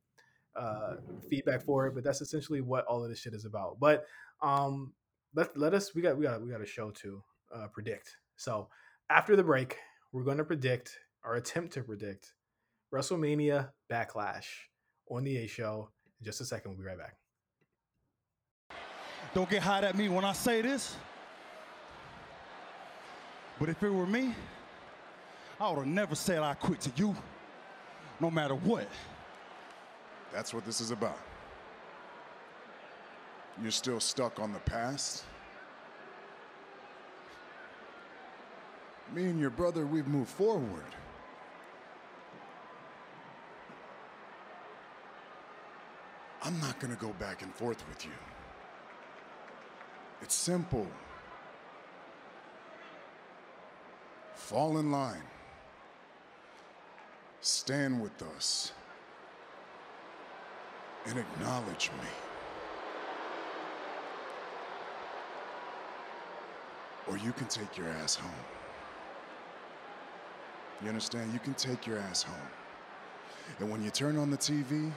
uh, 0.56 0.96
feedback 1.30 1.64
for 1.64 1.88
it. 1.88 1.96
But 1.96 2.04
that's 2.04 2.22
essentially 2.22 2.62
what 2.62 2.86
all 2.86 3.04
of 3.04 3.10
this 3.10 3.20
shit 3.20 3.34
is 3.34 3.46
about. 3.46 3.80
But 3.80 4.06
um, 4.42 4.94
let 5.34 5.58
let 5.58 5.74
us 5.74 5.94
we 5.94 6.02
got 6.02 6.18
we 6.18 6.24
got 6.24 6.42
we 6.42 6.50
got 6.50 6.62
a 6.62 6.66
show 6.66 6.92
to 6.92 7.24
uh, 7.54 7.68
predict. 7.74 8.16
So 8.38 8.70
after 9.10 9.36
the 9.36 9.44
break, 9.44 9.78
we're 10.12 10.24
going 10.24 10.38
to 10.38 10.46
predict 10.46 10.98
or 11.24 11.36
attempt 11.36 11.74
to 11.74 11.84
predict 11.84 12.34
WrestleMania 12.94 13.72
Backlash 13.92 14.46
on 15.10 15.24
the 15.24 15.38
A 15.38 15.48
Show 15.48 15.90
in 16.20 16.26
just 16.26 16.42
a 16.42 16.46
second. 16.46 16.72
We'll 16.72 16.80
be 16.80 16.86
right 16.86 16.98
back. 16.98 17.16
Don't 19.34 19.50
get 19.50 19.62
hot 19.62 19.84
at 19.84 19.96
me 19.96 20.10
when 20.10 20.26
I 20.26 20.34
say 20.34 20.62
this. 20.62 20.96
But 23.60 23.70
if 23.70 23.82
it 23.82 23.90
were 23.90 24.06
me, 24.06 24.36
I 25.60 25.70
would 25.70 25.80
have 25.80 25.88
never 25.88 26.16
said 26.16 26.40
I 26.40 26.54
quit 26.54 26.82
to 26.82 26.92
you, 26.96 27.16
no 28.20 28.30
matter 28.30 28.56
what. 28.56 28.88
That's 30.32 30.54
what 30.54 30.66
this 30.66 30.82
is 30.82 30.92
about. 30.92 31.18
You're 33.62 33.72
still 33.72 34.00
stuck 34.00 34.40
on 34.40 34.54
the 34.54 34.60
past? 34.60 35.24
Me 39.14 39.26
and 39.26 39.40
your 39.40 39.50
brother, 39.50 39.86
we've 39.86 40.08
moved 40.08 40.30
forward. 40.30 40.84
I'm 46.48 46.62
not 46.62 46.80
going 46.80 46.96
to 46.96 47.02
go 47.02 47.12
back 47.20 47.42
and 47.42 47.54
forth 47.54 47.84
with 47.90 48.06
you. 48.06 48.12
It's 50.22 50.34
simple. 50.34 50.88
Fall 54.34 54.78
in 54.78 54.90
line. 54.90 55.24
stand 57.42 58.02
with 58.02 58.22
us 58.38 58.72
and 61.06 61.20
acknowledge 61.20 61.92
me. 62.02 62.10
Or 67.10 67.18
you 67.18 67.34
can 67.34 67.48
take 67.48 67.78
your 67.78 67.90
ass 67.90 68.16
home. 68.16 68.32
You 70.82 70.88
understand? 70.88 71.34
You 71.34 71.40
can 71.40 71.56
take 71.56 71.86
your 71.86 71.98
ass 71.98 72.24
home. 72.24 72.50
And 73.60 73.70
when 73.70 73.84
you 73.84 73.90
turn 73.90 74.18
on 74.18 74.32
the 74.32 74.38
TV, 74.38 74.94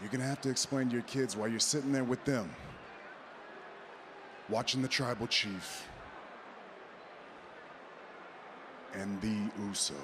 you're 0.00 0.10
gonna 0.10 0.24
have 0.24 0.40
to 0.42 0.50
explain 0.50 0.88
to 0.88 0.94
your 0.94 1.02
kids 1.02 1.36
why 1.36 1.46
you're 1.46 1.60
sitting 1.60 1.92
there 1.92 2.04
with 2.04 2.24
them, 2.24 2.50
watching 4.48 4.82
the 4.82 4.88
tribal 4.88 5.26
chief 5.26 5.86
and 8.94 9.20
the 9.20 9.50
Uso. 9.66 9.94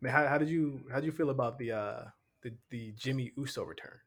Man, 0.00 0.12
how, 0.12 0.26
how 0.26 0.38
did 0.38 0.48
you 0.48 0.80
how 0.90 0.96
did 0.96 1.06
you 1.06 1.12
feel 1.12 1.30
about 1.30 1.58
the 1.58 1.72
uh 1.72 2.04
the, 2.42 2.52
the 2.70 2.92
Jimmy 2.96 3.32
Uso 3.36 3.64
return? 3.64 3.98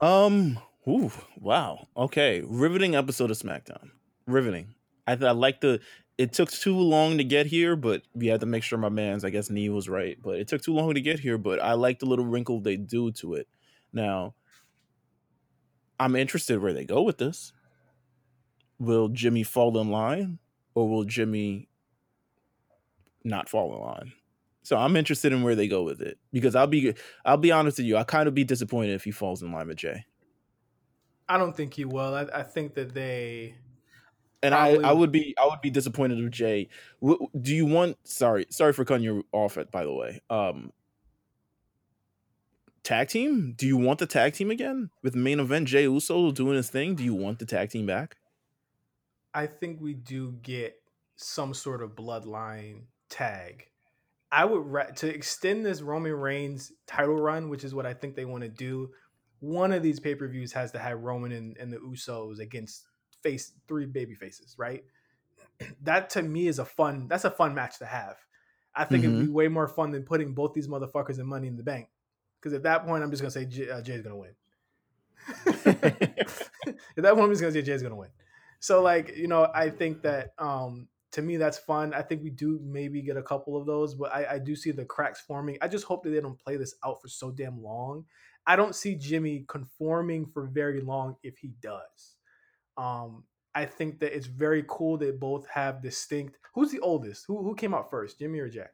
Um. 0.00 0.58
Ooh. 0.88 1.10
Wow. 1.40 1.88
Okay. 1.96 2.42
Riveting 2.46 2.94
episode 2.94 3.30
of 3.30 3.38
SmackDown. 3.38 3.90
Riveting. 4.26 4.75
I, 5.06 5.12
I 5.12 5.32
like 5.32 5.60
the. 5.60 5.80
It 6.18 6.32
took 6.32 6.50
too 6.50 6.78
long 6.78 7.18
to 7.18 7.24
get 7.24 7.46
here, 7.46 7.76
but 7.76 8.02
we 8.14 8.28
had 8.28 8.40
to 8.40 8.46
make 8.46 8.62
sure 8.62 8.78
my 8.78 8.88
man's. 8.88 9.24
I 9.24 9.30
guess 9.30 9.50
knee 9.50 9.68
was 9.68 9.88
right, 9.88 10.16
but 10.20 10.38
it 10.38 10.48
took 10.48 10.62
too 10.62 10.72
long 10.72 10.94
to 10.94 11.00
get 11.00 11.20
here. 11.20 11.38
But 11.38 11.60
I 11.60 11.74
like 11.74 11.98
the 11.98 12.06
little 12.06 12.24
wrinkle 12.24 12.60
they 12.60 12.76
do 12.76 13.12
to 13.12 13.34
it. 13.34 13.48
Now, 13.92 14.34
I'm 16.00 16.16
interested 16.16 16.60
where 16.60 16.72
they 16.72 16.84
go 16.84 17.02
with 17.02 17.18
this. 17.18 17.52
Will 18.78 19.08
Jimmy 19.08 19.42
fall 19.42 19.78
in 19.78 19.90
line, 19.90 20.38
or 20.74 20.88
will 20.88 21.04
Jimmy 21.04 21.68
not 23.24 23.48
fall 23.48 23.74
in 23.74 23.80
line? 23.80 24.12
So 24.62 24.76
I'm 24.76 24.96
interested 24.96 25.32
in 25.32 25.44
where 25.44 25.54
they 25.54 25.68
go 25.68 25.84
with 25.84 26.00
it 26.00 26.18
because 26.32 26.56
I'll 26.56 26.66
be 26.66 26.92
I'll 27.24 27.36
be 27.36 27.52
honest 27.52 27.78
with 27.78 27.86
you. 27.86 27.96
I 27.96 28.04
kind 28.04 28.26
of 28.26 28.34
be 28.34 28.42
disappointed 28.42 28.94
if 28.94 29.04
he 29.04 29.12
falls 29.12 29.40
in 29.40 29.52
line 29.52 29.68
with 29.68 29.76
Jey. 29.76 30.04
I 31.28 31.38
don't 31.38 31.56
think 31.56 31.74
he 31.74 31.84
will. 31.84 32.14
I, 32.14 32.26
I 32.34 32.42
think 32.42 32.74
that 32.74 32.92
they 32.92 33.54
and 34.42 34.52
Probably- 34.52 34.84
I, 34.84 34.90
I 34.90 34.92
would 34.92 35.12
be 35.12 35.34
I 35.40 35.46
would 35.46 35.60
be 35.60 35.70
disappointed 35.70 36.22
with 36.22 36.32
Jey. 36.32 36.68
Do 37.02 37.54
you 37.54 37.66
want? 37.66 37.96
Sorry, 38.04 38.46
sorry 38.50 38.72
for 38.72 38.84
cutting 38.84 39.04
you 39.04 39.24
off. 39.32 39.56
It 39.56 39.70
by 39.70 39.84
the 39.84 39.92
way. 39.92 40.20
Um, 40.30 40.72
tag 42.82 43.08
team? 43.08 43.54
Do 43.56 43.66
you 43.66 43.76
want 43.76 43.98
the 43.98 44.06
tag 44.06 44.34
team 44.34 44.50
again 44.50 44.90
with 45.02 45.14
main 45.14 45.40
event 45.40 45.68
Jey 45.68 45.82
Uso 45.82 46.30
doing 46.30 46.56
his 46.56 46.70
thing? 46.70 46.94
Do 46.94 47.04
you 47.04 47.14
want 47.14 47.38
the 47.38 47.46
tag 47.46 47.70
team 47.70 47.86
back? 47.86 48.16
I 49.34 49.46
think 49.46 49.80
we 49.80 49.94
do 49.94 50.32
get 50.42 50.76
some 51.16 51.52
sort 51.52 51.82
of 51.82 51.90
bloodline 51.90 52.82
tag. 53.08 53.66
I 54.32 54.44
would 54.44 54.66
ra- 54.66 54.90
to 54.96 55.08
extend 55.12 55.64
this 55.64 55.82
Roman 55.82 56.14
Reigns 56.14 56.72
title 56.86 57.16
run, 57.16 57.48
which 57.48 57.64
is 57.64 57.74
what 57.74 57.86
I 57.86 57.94
think 57.94 58.16
they 58.16 58.24
want 58.24 58.42
to 58.42 58.48
do. 58.48 58.90
One 59.40 59.72
of 59.72 59.82
these 59.82 60.00
pay 60.00 60.14
per 60.14 60.26
views 60.28 60.52
has 60.52 60.72
to 60.72 60.78
have 60.78 61.00
Roman 61.00 61.32
and, 61.32 61.56
and 61.58 61.72
the 61.72 61.76
Usos 61.78 62.38
against 62.40 62.86
face 63.22 63.52
three 63.68 63.86
baby 63.86 64.14
faces, 64.14 64.54
right? 64.58 64.84
that 65.82 66.10
to 66.10 66.22
me 66.22 66.48
is 66.48 66.58
a 66.58 66.64
fun. 66.64 67.08
That's 67.08 67.24
a 67.24 67.30
fun 67.30 67.54
match 67.54 67.78
to 67.78 67.86
have. 67.86 68.16
I 68.74 68.84
think 68.84 69.04
it'd 69.04 69.18
be 69.18 69.28
way 69.28 69.48
more 69.48 69.68
fun 69.68 69.90
than 69.90 70.02
putting 70.02 70.34
both 70.34 70.52
these 70.52 70.68
motherfuckers 70.68 71.18
in 71.18 71.26
Money 71.26 71.48
in 71.48 71.56
the 71.56 71.62
Bank. 71.62 71.88
Because 72.38 72.52
at 72.52 72.62
that 72.64 72.86
point, 72.86 73.02
I'm 73.02 73.10
just 73.10 73.22
gonna 73.22 73.30
say 73.30 73.46
J- 73.46 73.70
uh, 73.70 73.80
Jey's 73.80 74.02
gonna 74.02 74.16
win. 74.16 74.34
at 75.46 75.64
that 75.64 77.14
point, 77.14 77.24
I'm 77.24 77.30
just 77.30 77.40
gonna 77.40 77.52
say 77.52 77.62
Jey's 77.62 77.82
gonna 77.82 77.96
win. 77.96 78.10
So 78.60 78.82
like 78.82 79.16
you 79.16 79.28
know, 79.28 79.48
I 79.54 79.70
think 79.70 80.02
that 80.02 80.34
um 80.38 80.88
to 81.12 81.22
me 81.22 81.38
that's 81.38 81.56
fun. 81.56 81.94
I 81.94 82.02
think 82.02 82.22
we 82.22 82.30
do 82.30 82.60
maybe 82.62 83.00
get 83.00 83.16
a 83.16 83.22
couple 83.22 83.56
of 83.56 83.66
those, 83.66 83.94
but 83.94 84.12
I, 84.14 84.34
I 84.34 84.38
do 84.38 84.54
see 84.54 84.70
the 84.70 84.84
cracks 84.84 85.20
forming. 85.20 85.56
I 85.62 85.68
just 85.68 85.86
hope 85.86 86.02
that 86.04 86.10
they 86.10 86.20
don't 86.20 86.38
play 86.38 86.56
this 86.56 86.74
out 86.84 87.00
for 87.00 87.08
so 87.08 87.30
damn 87.30 87.62
long. 87.62 88.04
I 88.46 88.54
don't 88.56 88.74
see 88.74 88.94
Jimmy 88.94 89.44
conforming 89.48 90.26
for 90.26 90.46
very 90.46 90.82
long 90.82 91.16
if 91.22 91.38
he 91.38 91.52
does. 91.62 92.15
Um, 92.76 93.24
I 93.54 93.64
think 93.64 94.00
that 94.00 94.14
it's 94.14 94.26
very 94.26 94.64
cool 94.68 94.98
that 94.98 95.18
both 95.18 95.46
have 95.48 95.80
distinct. 95.82 96.38
Who's 96.54 96.70
the 96.70 96.80
oldest? 96.80 97.24
Who 97.26 97.42
who 97.42 97.54
came 97.54 97.72
out 97.74 97.88
first, 97.90 98.18
Jimmy 98.18 98.38
or 98.40 98.48
Jack? 98.48 98.72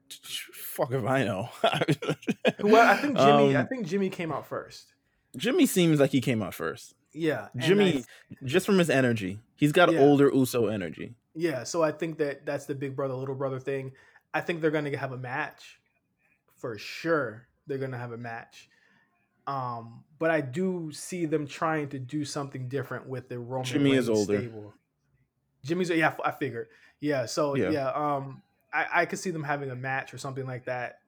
Fuck 0.55 0.91
if 0.93 1.05
I 1.05 1.25
know. 1.25 1.49
Well, 2.61 2.89
I 2.89 2.97
think 2.97 3.17
Jimmy. 3.17 3.57
I 3.57 3.61
Um, 3.61 3.69
think 3.69 3.87
Jimmy 3.87 4.11
came 4.11 4.33
out 4.33 4.47
first. 4.47 4.93
Jimmy 5.37 5.67
seems 5.67 6.01
like 6.01 6.11
he 6.11 6.21
came 6.21 6.43
out 6.43 6.55
first. 6.55 6.95
Yeah, 7.15 7.49
and 7.55 7.63
I 7.63 7.67
Jimmy, 7.67 8.05
just 8.45 8.65
from 8.67 8.79
his 8.79 8.89
energy, 8.91 9.39
he's 9.57 9.73
got 9.73 9.93
Yeah. 9.93 10.01
older 10.01 10.31
Uso 10.33 10.67
energy. 10.67 11.15
Yeah, 11.35 11.65
so 11.65 11.83
I 11.83 11.93
think 11.93 12.19
that 12.19 12.45
that's 12.47 12.67
the 12.67 12.75
big 12.75 12.97
brother 12.97 13.15
little 13.15 13.35
brother 13.35 13.61
thing. 13.61 13.93
I 14.35 14.41
think 14.41 14.61
they're 14.61 14.71
going 14.71 14.87
to 14.87 14.97
have 14.97 15.13
a 15.13 15.19
match 15.19 15.79
for 16.57 16.77
sure. 16.79 17.47
They're 17.67 17.79
going 17.79 17.91
to 17.93 17.99
have 17.99 18.13
a 18.13 18.19
match. 18.19 18.69
Um, 19.47 20.05
but 20.19 20.31
I 20.31 20.41
do 20.41 20.91
see 20.93 21.27
them 21.27 21.47
trying 21.47 21.89
to 21.89 21.99
do 21.99 22.25
something 22.25 22.69
different 22.69 23.07
with 23.09 23.29
the 23.29 23.39
Roman 23.39 23.65
Jimmy 23.65 23.93
is 23.93 24.09
Reigns 24.09 24.19
older. 24.19 24.39
stable. 24.39 24.75
Jimmy's 25.65 25.91
yeah, 25.91 26.15
I 26.25 26.31
figured. 26.31 26.69
Yeah, 27.01 27.27
so 27.27 27.55
Yeah. 27.57 27.71
yeah, 27.71 27.89
um 27.91 28.43
I, 28.73 28.87
I 28.95 29.07
could 29.07 29.19
see 29.19 29.31
them 29.31 29.43
having 29.43 29.71
a 29.71 29.77
match 29.77 30.15
or 30.15 30.19
something 30.19 30.47
like 30.47 30.65
that. 30.67 31.01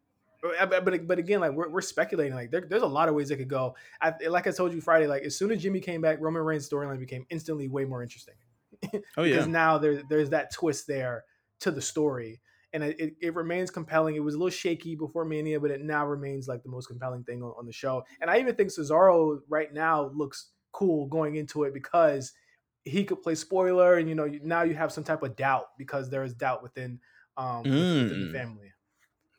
But 0.43 0.85
but, 0.85 1.07
but 1.07 1.19
again, 1.19 1.41
like 1.41 1.53
we're, 1.53 1.69
we're 1.71 1.81
speculating. 1.81 2.35
Like 2.35 2.51
there, 2.51 2.61
there's 2.69 2.83
a 2.83 2.87
lot 2.87 3.09
of 3.09 3.15
ways 3.15 3.31
it 3.31 3.37
could 3.37 3.49
go. 3.49 3.77
I, 4.01 4.13
like 4.29 4.47
I 4.47 4.51
told 4.51 4.75
you 4.75 4.81
Friday, 4.81 5.07
like 5.07 5.23
as 5.23 5.37
soon 5.37 5.51
as 5.51 5.63
Jimmy 5.63 5.81
came 5.81 6.01
back, 6.03 6.19
Roman 6.21 6.43
Reigns' 6.43 6.69
storyline 6.69 6.99
became 6.99 7.25
instantly 7.31 7.69
way 7.69 7.85
more 7.87 8.03
interesting 8.03 8.35
Oh 9.17 9.23
yeah, 9.23 9.37
because 9.37 9.47
now 9.47 9.79
there, 9.79 10.03
there's 10.11 10.31
that 10.31 10.53
twist 10.53 10.87
there 10.87 11.25
to 11.61 11.71
the 11.71 11.81
story 11.81 12.41
and 12.75 12.83
it, 12.83 13.15
it, 13.21 13.35
remains 13.35 13.71
compelling. 13.71 14.17
It 14.17 14.19
was 14.19 14.35
a 14.35 14.39
little 14.39 14.51
shaky 14.51 14.97
before 14.97 15.25
mania 15.25 15.61
but 15.61 15.71
it 15.71 15.81
now 15.81 16.05
remains 16.07 16.49
like 16.49 16.63
the 16.63 16.69
most 16.69 16.89
compelling 16.89 17.25
thing 17.25 17.43
on, 17.43 17.55
on 17.57 17.65
the 17.65 17.73
show. 17.73 18.05
And 18.21 18.31
i 18.31 18.39
even 18.39 18.55
think 18.55 18.71
cesaro 18.71 19.39
right 19.49 19.73
now 19.73 20.11
looks 20.15 20.51
cool 20.73 21.07
going 21.07 21.37
into 21.37 21.63
it 21.65 21.73
because 21.73 22.33
he 22.85 23.05
could 23.05 23.23
play 23.23 23.35
spoiler 23.35 23.95
and 23.95 24.09
you 24.09 24.15
know 24.15 24.27
now 24.43 24.63
you 24.63 24.75
have 24.75 24.93
some 24.93 25.05
type 25.05 25.23
of 25.23 25.37
doubt 25.37 25.67
because 25.79 26.11
there 26.11 26.25
is 26.25 26.35
doubt 26.35 26.63
within 26.63 26.99
um 27.37 27.63
within- 27.63 28.03
within 28.03 28.21
the 28.21 28.27
Mm. 28.27 28.33
family. 28.33 28.73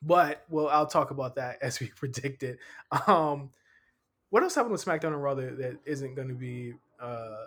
But 0.02 0.44
well 0.48 0.68
i'll 0.68 0.86
talk 0.86 1.10
about 1.10 1.36
that 1.36 1.58
as 1.62 1.78
we 1.78 1.88
predicted 1.88 2.58
um 3.06 3.50
what 4.30 4.42
else 4.42 4.54
happened 4.54 4.72
with 4.72 4.84
smackdown 4.84 5.12
and 5.12 5.22
raw 5.22 5.34
that, 5.34 5.58
that 5.58 5.76
isn't 5.84 6.14
going 6.14 6.28
to 6.28 6.34
be 6.34 6.74
uh 7.00 7.46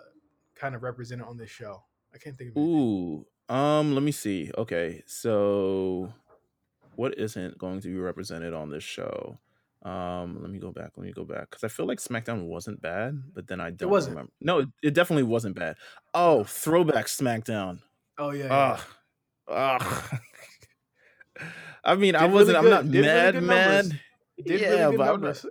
kind 0.54 0.74
of 0.74 0.82
represented 0.82 1.26
on 1.26 1.36
this 1.36 1.50
show? 1.50 1.82
I 2.14 2.18
can't 2.18 2.36
think 2.36 2.50
of 2.50 2.56
anything. 2.56 2.74
Ooh, 2.74 3.26
um, 3.50 3.94
let 3.94 4.02
me 4.02 4.12
see. 4.12 4.50
Okay, 4.56 5.02
so 5.06 6.12
what 6.96 7.18
isn't 7.18 7.58
going 7.58 7.80
to 7.80 7.88
be 7.88 7.96
represented 7.98 8.54
on 8.54 8.70
this 8.70 8.84
show? 8.84 9.38
Um, 9.82 10.38
let 10.40 10.50
me 10.50 10.58
go 10.58 10.70
back. 10.70 10.92
Let 10.96 11.06
me 11.06 11.12
go 11.12 11.24
back 11.24 11.50
because 11.50 11.64
I 11.64 11.68
feel 11.68 11.86
like 11.86 11.98
SmackDown 11.98 12.46
wasn't 12.46 12.82
bad, 12.82 13.22
but 13.34 13.46
then 13.46 13.60
I 13.60 13.70
don't 13.70 13.90
wasn't. 13.90 14.16
remember. 14.16 14.32
No, 14.40 14.58
it, 14.58 14.68
it 14.82 14.94
definitely 14.94 15.22
wasn't 15.22 15.56
bad. 15.56 15.76
Oh, 16.12 16.44
throwback 16.44 17.06
SmackDown. 17.06 17.80
oh 18.18 18.30
yeah, 18.30 18.44
yeah. 18.44 18.78
Ugh, 19.48 19.82
ugh. 19.82 20.20
I 21.84 21.94
mean, 21.96 22.14
I 22.14 22.26
wasn't. 22.26 22.58
really 22.58 22.72
I'm 22.72 22.84
not 22.84 22.92
did 22.92 23.42
mad. 23.42 23.98
Did 24.44 24.60
yeah, 24.60 24.68
really 24.84 24.96
but 24.98 25.14
I'm 25.14 25.20
not. 25.22 25.44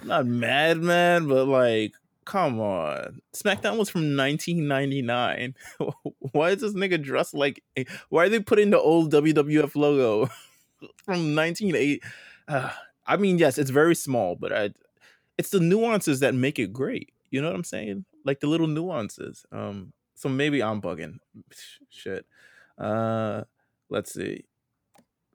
I'm 0.00 0.08
not 0.08 0.26
mad, 0.26 0.78
man. 0.78 1.28
But 1.28 1.46
like, 1.46 1.92
come 2.30 2.60
on, 2.60 3.20
SmackDown 3.34 3.76
was 3.76 3.90
from 3.90 4.16
1999. 4.16 5.54
why 6.32 6.50
is 6.50 6.60
this 6.60 6.74
nigga 6.74 7.02
dressed 7.02 7.34
like? 7.34 7.64
Why 8.08 8.26
are 8.26 8.28
they 8.28 8.38
putting 8.38 8.70
the 8.70 8.78
old 8.78 9.12
WWF 9.12 9.74
logo 9.74 10.26
from 11.04 11.34
1980? 11.34 12.00
Uh, 12.46 12.70
I 13.04 13.16
mean, 13.16 13.38
yes, 13.38 13.58
it's 13.58 13.70
very 13.70 13.96
small, 13.96 14.36
but 14.36 14.52
I, 14.52 14.70
it's 15.38 15.50
the 15.50 15.58
nuances 15.58 16.20
that 16.20 16.34
make 16.36 16.60
it 16.60 16.72
great. 16.72 17.10
You 17.32 17.42
know 17.42 17.48
what 17.48 17.56
I'm 17.56 17.64
saying? 17.64 18.04
Like 18.24 18.38
the 18.38 18.46
little 18.46 18.68
nuances. 18.68 19.44
Um, 19.50 19.92
so 20.14 20.28
maybe 20.28 20.62
I'm 20.62 20.80
bugging. 20.80 21.18
Shit. 21.88 22.26
Uh, 22.78 23.42
let's 23.88 24.14
see. 24.14 24.44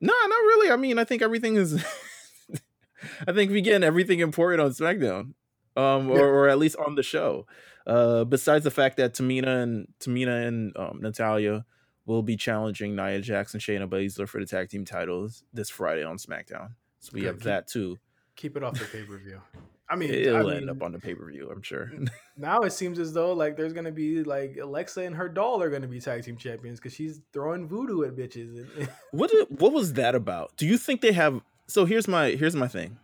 No, 0.00 0.14
not 0.14 0.36
really. 0.36 0.70
I 0.70 0.76
mean, 0.76 0.98
I 0.98 1.04
think 1.04 1.20
everything 1.20 1.56
is. 1.56 1.84
I 3.28 3.32
think 3.32 3.50
we 3.50 3.60
getting 3.60 3.84
everything 3.84 4.20
important 4.20 4.62
on 4.62 4.70
SmackDown, 4.70 5.34
um, 5.76 6.10
or, 6.10 6.26
or 6.26 6.48
at 6.48 6.58
least 6.58 6.76
on 6.76 6.94
the 6.94 7.02
show. 7.02 7.46
Uh, 7.86 8.24
besides 8.24 8.64
the 8.64 8.70
fact 8.70 8.96
that 8.96 9.14
Tamina 9.14 9.62
and 9.62 9.86
Tamina 10.00 10.46
and 10.46 10.76
um, 10.76 10.98
Natalya 11.00 11.64
will 12.04 12.22
be 12.22 12.36
challenging 12.36 12.96
Nia 12.96 13.20
Jax 13.20 13.52
and 13.52 13.62
Shayna 13.62 13.88
Baszler 13.88 14.28
for 14.28 14.40
the 14.40 14.46
tag 14.46 14.70
team 14.70 14.84
titles 14.84 15.44
this 15.52 15.70
Friday 15.70 16.04
on 16.04 16.16
SmackDown. 16.16 16.70
So 17.00 17.10
we 17.12 17.20
Good. 17.20 17.26
have 17.26 17.42
that 17.42 17.68
too. 17.68 17.98
Keep 18.36 18.56
it 18.56 18.62
off 18.62 18.78
the 18.78 18.84
pay 18.86 19.02
per 19.02 19.18
view. 19.18 19.40
I 19.88 19.94
mean, 19.94 20.10
It'll 20.10 20.50
I 20.50 20.56
end 20.56 20.68
up 20.68 20.82
on 20.82 20.90
the 20.90 20.98
pay 20.98 21.14
per 21.14 21.30
view, 21.30 21.48
I'm 21.50 21.62
sure. 21.62 21.92
now 22.36 22.62
it 22.62 22.72
seems 22.72 22.98
as 22.98 23.12
though 23.12 23.32
like 23.32 23.56
there's 23.56 23.72
gonna 23.72 23.92
be 23.92 24.24
like 24.24 24.56
Alexa 24.60 25.02
and 25.02 25.14
her 25.14 25.28
doll 25.28 25.62
are 25.62 25.70
gonna 25.70 25.86
be 25.86 26.00
tag 26.00 26.24
team 26.24 26.36
champions 26.36 26.80
because 26.80 26.92
she's 26.92 27.20
throwing 27.32 27.68
voodoo 27.68 28.02
at 28.04 28.16
bitches. 28.16 28.66
What 29.12 29.30
did, 29.30 29.60
what 29.60 29.72
was 29.72 29.92
that 29.94 30.14
about? 30.14 30.56
Do 30.56 30.66
you 30.66 30.76
think 30.76 31.00
they 31.00 31.12
have? 31.12 31.40
So 31.68 31.84
here's 31.84 32.08
my 32.08 32.30
here's 32.30 32.56
my 32.56 32.68
thing. 32.68 32.98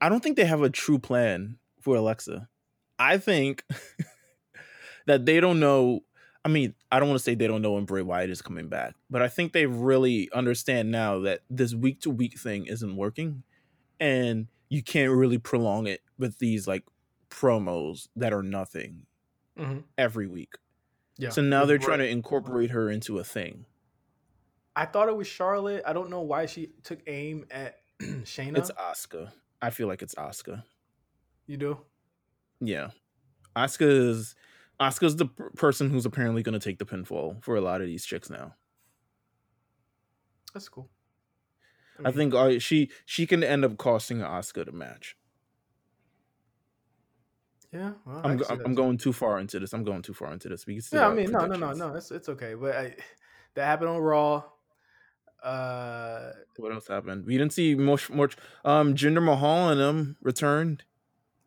I 0.00 0.08
don't 0.08 0.22
think 0.22 0.36
they 0.36 0.46
have 0.46 0.62
a 0.62 0.70
true 0.70 0.98
plan 0.98 1.58
for 1.80 1.96
Alexa. 1.96 2.48
I 2.98 3.18
think 3.18 3.64
that 5.06 5.26
they 5.26 5.40
don't 5.40 5.60
know. 5.60 6.00
I 6.44 6.48
mean, 6.48 6.74
I 6.90 6.98
don't 6.98 7.08
want 7.08 7.18
to 7.18 7.22
say 7.24 7.34
they 7.34 7.46
don't 7.46 7.62
know 7.62 7.72
when 7.72 7.84
Bray 7.84 8.02
Wyatt 8.02 8.30
is 8.30 8.40
coming 8.42 8.68
back, 8.68 8.94
but 9.10 9.20
I 9.22 9.28
think 9.28 9.52
they 9.52 9.66
really 9.66 10.30
understand 10.32 10.90
now 10.90 11.20
that 11.20 11.40
this 11.50 11.74
week 11.74 12.00
to 12.02 12.10
week 12.10 12.38
thing 12.38 12.66
isn't 12.66 12.96
working, 12.96 13.42
and 13.98 14.46
you 14.68 14.82
can't 14.82 15.12
really 15.12 15.38
prolong 15.38 15.86
it 15.86 16.00
with 16.18 16.38
these 16.38 16.66
like 16.66 16.84
promos 17.28 18.08
that 18.16 18.32
are 18.32 18.42
nothing 18.42 19.06
Mhm. 19.58 19.84
every 19.98 20.26
week. 20.26 20.54
Yeah. 21.18 21.28
So 21.30 21.42
now 21.42 21.66
they're 21.66 21.76
trying 21.78 21.98
to 21.98 22.08
incorporate 22.08 22.70
her 22.70 22.90
into 22.90 23.18
a 23.18 23.24
thing. 23.24 23.66
I 24.74 24.86
thought 24.86 25.08
it 25.08 25.16
was 25.16 25.26
Charlotte. 25.26 25.82
I 25.84 25.92
don't 25.92 26.08
know 26.08 26.22
why 26.22 26.46
she 26.46 26.70
took 26.82 27.00
aim 27.06 27.44
at 27.50 27.80
Shayna. 28.00 28.56
It's 28.58 28.70
Asuka. 28.70 29.30
I 29.60 29.68
feel 29.70 29.88
like 29.88 30.00
it's 30.00 30.14
Asuka. 30.14 30.62
You 31.50 31.56
do? 31.56 31.78
Yeah, 32.60 32.90
is 33.80 34.36
Asuka's 34.80 35.16
the 35.16 35.26
person 35.56 35.90
who's 35.90 36.06
apparently 36.06 36.44
going 36.44 36.52
to 36.52 36.64
take 36.64 36.78
the 36.78 36.84
pinfall 36.84 37.42
for 37.42 37.56
a 37.56 37.60
lot 37.60 37.80
of 37.80 37.88
these 37.88 38.04
chicks 38.04 38.30
now. 38.30 38.54
That's 40.54 40.68
cool. 40.68 40.88
I 41.98 42.02
mean, 42.02 42.14
think 42.14 42.34
uh, 42.34 42.60
she 42.60 42.88
she 43.04 43.26
can 43.26 43.42
end 43.42 43.64
up 43.64 43.78
costing 43.78 44.18
Asuka 44.18 44.64
the 44.64 44.70
match. 44.70 45.16
Yeah. 47.72 47.94
Well, 48.06 48.18
I 48.18 48.20
I'm 48.20 48.22
can 48.28 48.36
go- 48.36 48.44
see 48.44 48.54
I'm, 48.54 48.60
I'm 48.66 48.74
going 48.76 48.98
too 48.98 49.12
far 49.12 49.40
into 49.40 49.58
this. 49.58 49.72
I'm 49.72 49.82
going 49.82 50.02
too 50.02 50.14
far 50.14 50.32
into 50.32 50.48
this. 50.48 50.68
We 50.68 50.80
Yeah, 50.92 51.08
I 51.08 51.14
mean, 51.14 51.32
no, 51.32 51.46
no, 51.46 51.56
no, 51.56 51.72
no. 51.72 51.94
It's 51.96 52.12
it's 52.12 52.28
okay, 52.28 52.54
but 52.54 52.76
I, 52.76 52.94
that 53.54 53.64
happened 53.64 53.90
on 53.90 53.98
Raw. 54.00 54.44
Uh, 55.42 56.30
What 56.58 56.70
else 56.70 56.86
happened? 56.86 57.26
We 57.26 57.36
didn't 57.36 57.54
see 57.54 57.74
much. 57.74 58.08
Much. 58.08 58.36
Um, 58.64 58.94
Jinder 58.94 59.20
Mahal 59.24 59.70
and 59.70 59.80
them 59.80 60.16
returned. 60.22 60.84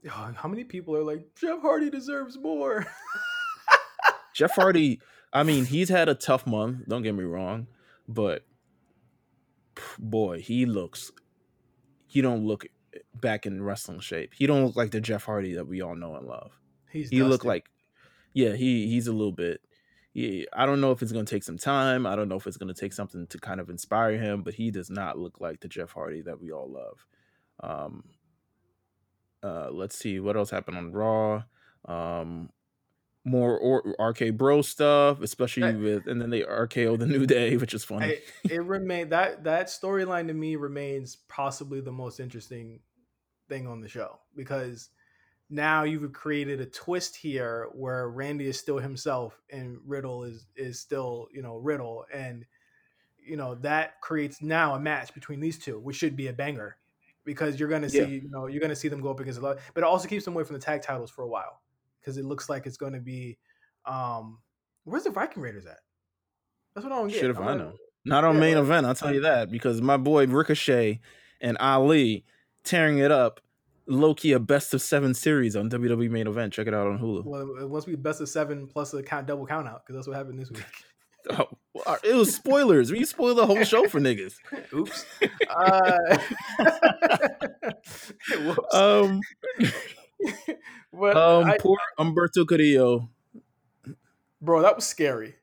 How 0.08 0.48
many 0.48 0.64
people 0.64 0.96
are 0.96 1.04
like 1.04 1.36
Jeff 1.36 1.62
Hardy 1.62 1.90
deserves 1.90 2.38
more? 2.38 2.86
Jeff 4.34 4.52
Hardy. 4.56 5.00
I 5.32 5.44
mean, 5.44 5.66
he's 5.66 5.90
had 5.90 6.10
a 6.10 6.16
tough 6.16 6.46
month. 6.46 6.88
Don't 6.88 7.04
get 7.04 7.16
me 7.16 7.24
wrong, 7.24 7.68
but 8.08 8.46
boy, 9.98 10.40
he 10.40 10.66
looks. 10.66 11.12
He 12.06 12.22
don't 12.22 12.46
look 12.46 12.66
back 13.16 13.46
in 13.46 13.64
wrestling 13.64 14.00
shape. 14.00 14.34
He 14.36 14.46
don't 14.46 14.66
look 14.66 14.76
like 14.76 14.92
the 14.92 15.02
Jeff 15.02 15.24
Hardy 15.24 15.54
that 15.54 15.68
we 15.68 15.82
all 15.82 15.96
know 15.96 16.16
and 16.16 16.28
love. 16.28 16.52
He's 16.92 17.10
he 17.10 17.20
dusty. 17.20 17.48
like, 17.48 17.70
yeah, 18.34 18.54
he 18.54 18.88
he's 18.88 19.08
a 19.08 19.12
little 19.12 19.32
bit. 19.32 19.62
Yeah, 20.14 20.46
I 20.54 20.68
don't 20.68 20.80
know 20.80 20.92
if 20.92 21.02
it's 21.02 21.12
going 21.12 21.26
to 21.26 21.36
take 21.36 21.44
some 21.44 21.58
time. 21.58 22.06
I 22.06 22.16
don't 22.16 22.30
know 22.30 22.36
if 22.36 22.46
it's 22.46 22.58
going 22.58 22.72
to 22.72 22.80
take 22.80 22.94
something 22.94 23.26
to 23.28 23.40
kind 23.40 23.60
of 23.60 23.70
inspire 23.70 24.16
him, 24.20 24.44
but 24.44 24.54
he 24.54 24.70
does 24.70 24.92
not 24.92 25.18
look 25.18 25.42
like 25.42 25.62
the 25.62 25.68
Jeff 25.68 25.94
Hardy 25.94 26.22
that 26.22 26.40
we 26.40 26.52
all 26.52 26.70
love. 26.70 27.08
Um, 27.62 28.04
uh, 29.44 29.70
let's 29.72 29.98
see 29.98 30.20
what 30.20 30.36
else 30.36 30.50
happened 30.50 30.78
on 30.78 30.92
Raw. 30.92 31.44
Um, 31.86 32.50
more 33.26 33.58
or, 33.58 33.96
RK 34.00 34.36
Bro 34.36 34.64
stuff, 34.64 35.22
especially 35.22 35.64
Hey. 35.64 35.76
with, 35.76 36.08
and 36.08 36.22
then 36.22 36.30
they 36.30 36.42
RKO 36.42 36.98
the 37.00 37.06
New 37.06 37.26
Day, 37.26 37.56
which 37.58 37.74
is 37.74 37.84
funny. 37.84 38.08
it, 38.08 38.24
it 38.50 38.64
remain 38.64 39.10
that 39.10 39.44
that 39.46 39.68
storyline 39.68 40.28
to 40.28 40.34
me 40.34 40.56
remains 40.56 41.18
possibly 41.30 41.80
the 41.80 41.92
most 41.92 42.20
interesting 42.20 42.80
thing 43.50 43.68
on 43.68 43.82
the 43.82 43.88
show 43.88 44.20
because 44.36 44.90
now 45.50 45.84
you've 45.84 46.12
created 46.14 46.60
a 46.62 46.66
twist 46.66 47.16
here 47.16 47.68
where 47.74 48.10
Randy 48.10 48.48
is 48.48 48.58
still 48.60 48.80
himself 48.80 49.40
and 49.52 49.78
Riddle 49.86 50.24
is 50.24 50.46
is 50.56 50.80
still 50.80 51.28
you 51.34 51.42
know 51.42 51.58
Riddle 51.58 52.06
and 52.14 52.46
you 53.26 53.38
know 53.38 53.56
that 53.56 54.02
creates 54.02 54.42
now 54.42 54.76
a 54.76 54.80
match 54.80 55.14
between 55.14 55.40
these 55.40 55.60
two 55.60 55.80
which 55.80 55.98
should 55.98 56.16
be 56.16 56.28
a 56.28 56.34
banger 56.34 56.78
because 57.26 57.60
you're 57.60 57.70
gonna 57.70 57.90
see 57.90 58.00
Yeah. 58.00 58.06
you 58.08 58.30
know 58.30 58.48
you're 58.48 58.62
gonna 58.62 58.76
see 58.76 58.88
them 58.88 59.02
go 59.02 59.10
up 59.12 59.20
against 59.20 59.40
a 59.40 59.42
lot 59.42 59.58
but 59.74 59.82
it 59.82 59.86
also 59.86 60.08
keeps 60.08 60.26
them 60.26 60.34
away 60.36 60.44
from 60.44 60.56
the 60.56 60.62
tag 60.62 60.82
titles 60.82 61.10
for 61.12 61.22
a 61.24 61.28
while 61.28 61.62
because 62.00 62.18
it 62.18 62.26
looks 62.26 62.50
like 62.50 62.66
it's 62.66 62.78
going 62.78 62.94
to 62.94 63.00
be 63.00 63.38
um 63.86 64.40
where's 64.84 65.04
the 65.04 65.10
Viking 65.12 65.42
Raiders 65.44 65.66
at 65.66 65.80
that's 66.76 66.84
what 66.84 66.92
I 66.94 66.98
don't 66.98 67.08
get 67.10 67.20
Shit 67.22 67.30
if 67.30 67.38
I'm 67.38 67.44
I 67.44 67.52
like- 67.52 67.58
know. 67.60 67.74
Not 68.06 68.24
on 68.26 68.34
Yeah, 68.36 68.40
main 68.42 68.56
like- 68.56 68.64
event, 68.64 68.86
I'll 68.88 68.96
tell 68.96 69.14
you 69.14 69.22
that, 69.22 69.50
because 69.50 69.82
my 69.82 69.96
boy 69.96 70.28
Ricochet 70.28 71.00
and 71.40 71.58
Ali 71.60 72.26
tearing 72.66 72.98
it 72.98 73.12
up. 73.12 73.40
Low 73.86 74.14
key 74.14 74.32
a 74.32 74.40
best 74.40 74.74
of 74.74 74.82
seven 74.82 75.14
series 75.14 75.56
on 75.58 75.70
WWE 75.70 76.10
main 76.10 76.26
event. 76.28 76.52
Check 76.54 76.68
it 76.68 76.74
out 76.74 76.88
on 76.88 76.98
Hulu. 77.00 77.26
Well, 77.26 77.58
it 77.62 77.70
must 77.70 77.86
be 77.86 77.96
best 77.96 78.22
of 78.22 78.30
seven 78.30 78.66
plus 78.68 78.94
a 78.94 79.04
count 79.04 79.28
double 79.28 79.46
count 79.46 79.68
out 79.68 79.86
because 79.86 79.96
that's 79.96 80.08
what 80.08 80.16
happened 80.18 80.40
this 80.40 80.50
week. 80.52 80.64
Oh, 81.30 81.48
it 82.04 82.16
was 82.16 82.34
spoilers. 82.36 82.92
We 82.92 83.06
spoiled 83.06 83.38
the 83.38 83.46
whole 83.46 83.64
show 83.64 83.88
for 83.88 84.00
niggas. 84.00 84.36
Oops. 84.74 85.06
Uh. 85.50 86.18
Um, 88.74 89.22
But 90.94 91.18
um, 91.18 91.46
I- 91.46 91.58
poor 91.60 91.78
Humberto 92.00 92.48
Carrillo. 92.48 93.10
bro, 94.42 94.62
that 94.62 94.76
was 94.76 94.86
scary. 94.86 95.36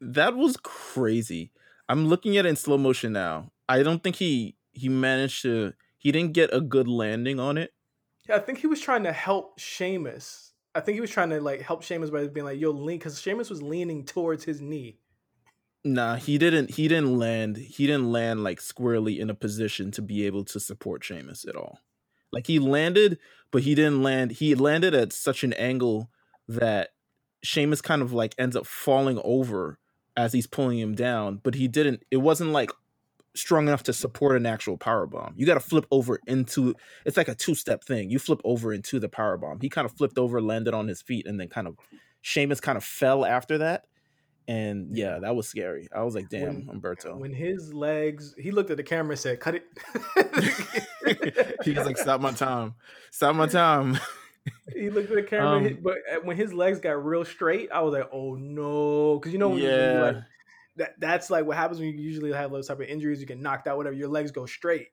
That 0.00 0.36
was 0.36 0.56
crazy. 0.58 1.52
I'm 1.88 2.06
looking 2.08 2.36
at 2.36 2.44
it 2.44 2.50
in 2.50 2.56
slow 2.56 2.76
motion 2.76 3.12
now. 3.12 3.52
I 3.68 3.82
don't 3.82 4.02
think 4.02 4.16
he 4.16 4.56
he 4.72 4.88
managed 4.88 5.42
to. 5.42 5.72
He 5.98 6.12
didn't 6.12 6.34
get 6.34 6.50
a 6.52 6.60
good 6.60 6.88
landing 6.88 7.40
on 7.40 7.56
it. 7.56 7.72
Yeah, 8.28 8.36
I 8.36 8.40
think 8.40 8.58
he 8.58 8.66
was 8.66 8.80
trying 8.80 9.04
to 9.04 9.12
help 9.12 9.58
Sheamus. 9.58 10.45
I 10.76 10.80
think 10.80 10.96
he 10.96 11.00
was 11.00 11.10
trying 11.10 11.30
to 11.30 11.40
like 11.40 11.62
help 11.62 11.82
Sheamus 11.82 12.10
by 12.10 12.26
being 12.26 12.44
like, 12.44 12.60
"Yo, 12.60 12.70
lean," 12.70 12.98
because 12.98 13.20
Sheamus 13.20 13.48
was 13.48 13.62
leaning 13.62 14.04
towards 14.04 14.44
his 14.44 14.60
knee. 14.60 14.98
Nah, 15.84 16.16
he 16.16 16.36
didn't. 16.36 16.72
He 16.72 16.86
didn't 16.86 17.18
land. 17.18 17.56
He 17.56 17.86
didn't 17.86 18.12
land 18.12 18.44
like 18.44 18.60
squarely 18.60 19.18
in 19.18 19.30
a 19.30 19.34
position 19.34 19.90
to 19.92 20.02
be 20.02 20.26
able 20.26 20.44
to 20.44 20.60
support 20.60 21.02
Sheamus 21.02 21.46
at 21.48 21.56
all. 21.56 21.80
Like 22.32 22.46
he 22.46 22.58
landed, 22.58 23.18
but 23.50 23.62
he 23.62 23.74
didn't 23.74 24.02
land. 24.02 24.32
He 24.32 24.54
landed 24.54 24.94
at 24.94 25.12
such 25.12 25.44
an 25.44 25.54
angle 25.54 26.10
that 26.48 26.90
Sheamus 27.42 27.80
kind 27.80 28.02
of 28.02 28.12
like 28.12 28.34
ends 28.36 28.56
up 28.56 28.66
falling 28.66 29.20
over 29.24 29.78
as 30.16 30.32
he's 30.32 30.46
pulling 30.46 30.78
him 30.78 30.94
down. 30.94 31.40
But 31.42 31.54
he 31.54 31.68
didn't. 31.68 32.02
It 32.10 32.18
wasn't 32.18 32.50
like 32.50 32.70
strong 33.36 33.68
enough 33.68 33.82
to 33.84 33.92
support 33.92 34.36
an 34.36 34.46
actual 34.46 34.76
power 34.76 35.06
bomb. 35.06 35.34
You 35.36 35.46
got 35.46 35.54
to 35.54 35.60
flip 35.60 35.86
over 35.90 36.20
into. 36.26 36.74
It's 37.04 37.16
like 37.16 37.28
a 37.28 37.34
two 37.34 37.54
step 37.54 37.84
thing. 37.84 38.10
You 38.10 38.18
flip 38.18 38.40
over 38.44 38.72
into 38.72 38.98
the 38.98 39.08
power 39.08 39.36
bomb. 39.36 39.60
He 39.60 39.68
kind 39.68 39.84
of 39.84 39.92
flipped 39.92 40.18
over, 40.18 40.40
landed 40.40 40.74
on 40.74 40.88
his 40.88 41.02
feet, 41.02 41.26
and 41.26 41.38
then 41.38 41.48
kind 41.48 41.66
of 41.66 41.76
Sheamus 42.22 42.60
kind 42.60 42.76
of 42.76 42.84
fell 42.84 43.24
after 43.24 43.58
that. 43.58 43.84
And 44.48 44.96
yeah, 44.96 45.18
that 45.20 45.34
was 45.34 45.48
scary. 45.48 45.88
I 45.92 46.02
was 46.04 46.14
like, 46.14 46.28
damn, 46.28 46.66
When- 46.66 46.80
Humberto. 46.80 47.18
When 47.18 47.32
his 47.34 47.74
legs, 47.74 48.34
he 48.38 48.52
looked 48.52 48.70
at 48.70 48.76
the 48.76 48.84
camera 48.84 49.12
and 49.12 49.18
said, 49.18 49.40
"Cut 49.40 49.56
it." 49.56 49.64
he 51.64 51.72
was 51.72 51.84
like, 51.86 51.98
stop 51.98 52.20
my 52.20 52.32
time. 52.32 52.74
Stop 53.10 53.36
my 53.36 53.46
time. 53.46 53.98
He 54.72 54.90
looked 54.90 55.10
at 55.10 55.16
the 55.16 55.22
camera, 55.24 55.56
Um, 55.56 55.78
but 55.82 55.96
uh, 56.12 56.16
when 56.22 56.36
his 56.36 56.52
legs 56.52 56.78
got 56.78 57.04
real 57.04 57.24
straight, 57.24 57.68
I 57.72 57.80
was 57.80 57.92
like, 57.92 58.08
"Oh 58.12 58.36
no!" 58.36 59.18
Because 59.18 59.32
you 59.32 59.38
know, 59.40 59.48
when 59.48 59.58
you- 59.58 59.64
when 59.68 59.94
you, 59.96 60.00
like, 60.00 60.14
yeah. 60.14 60.22
That 60.76 60.94
that's 60.98 61.30
like 61.30 61.44
what 61.46 61.56
happens 61.56 61.80
when 61.80 61.88
you 61.88 61.94
usually 62.00 62.32
have 62.32 62.50
those 62.50 62.68
type 62.68 62.80
of 62.80 62.86
injuries. 62.86 63.20
You 63.20 63.26
get 63.26 63.38
knocked 63.38 63.66
out, 63.68 63.76
whatever. 63.76 63.96
Your 63.96 64.08
legs 64.08 64.30
go 64.30 64.46
straight, 64.46 64.88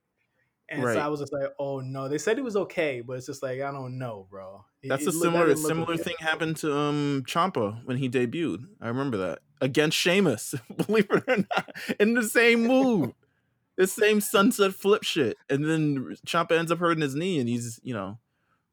and 0.69 0.83
Right. 0.83 0.93
so 0.95 0.99
I 0.99 1.07
was 1.07 1.19
just 1.19 1.33
like, 1.33 1.49
"Oh 1.59 1.79
no!" 1.79 2.07
They 2.09 2.17
said 2.17 2.37
it 2.37 2.43
was 2.43 2.55
okay, 2.55 3.01
but 3.01 3.13
it's 3.17 3.25
just 3.25 3.43
like 3.43 3.61
I 3.61 3.71
don't 3.71 3.97
know, 3.97 4.27
bro. 4.29 4.65
It- 4.81 4.89
That's 4.89 5.05
a 5.07 5.11
similar 5.11 5.55
similar 5.55 5.93
okay. 5.93 6.03
thing 6.03 6.15
happened 6.19 6.57
to 6.57 6.75
um 6.77 7.23
Champa 7.27 7.81
when 7.85 7.97
he 7.97 8.09
debuted. 8.09 8.65
I 8.81 8.87
remember 8.87 9.17
that. 9.17 9.39
Against 9.61 9.97
Sheamus, 9.97 10.55
believe 10.87 11.07
it 11.09 11.23
or 11.27 11.37
not. 11.37 11.69
In 11.99 12.13
the 12.15 12.23
same 12.23 12.63
move. 12.67 13.13
the 13.77 13.87
same 13.87 14.19
sunset 14.21 14.73
flip 14.73 15.03
shit. 15.03 15.37
And 15.49 15.63
then 15.65 16.15
Champa 16.25 16.57
ends 16.57 16.71
up 16.71 16.79
hurting 16.79 17.01
his 17.01 17.15
knee 17.15 17.39
and 17.39 17.47
he's, 17.49 17.79
you 17.81 17.93
know, 17.93 18.19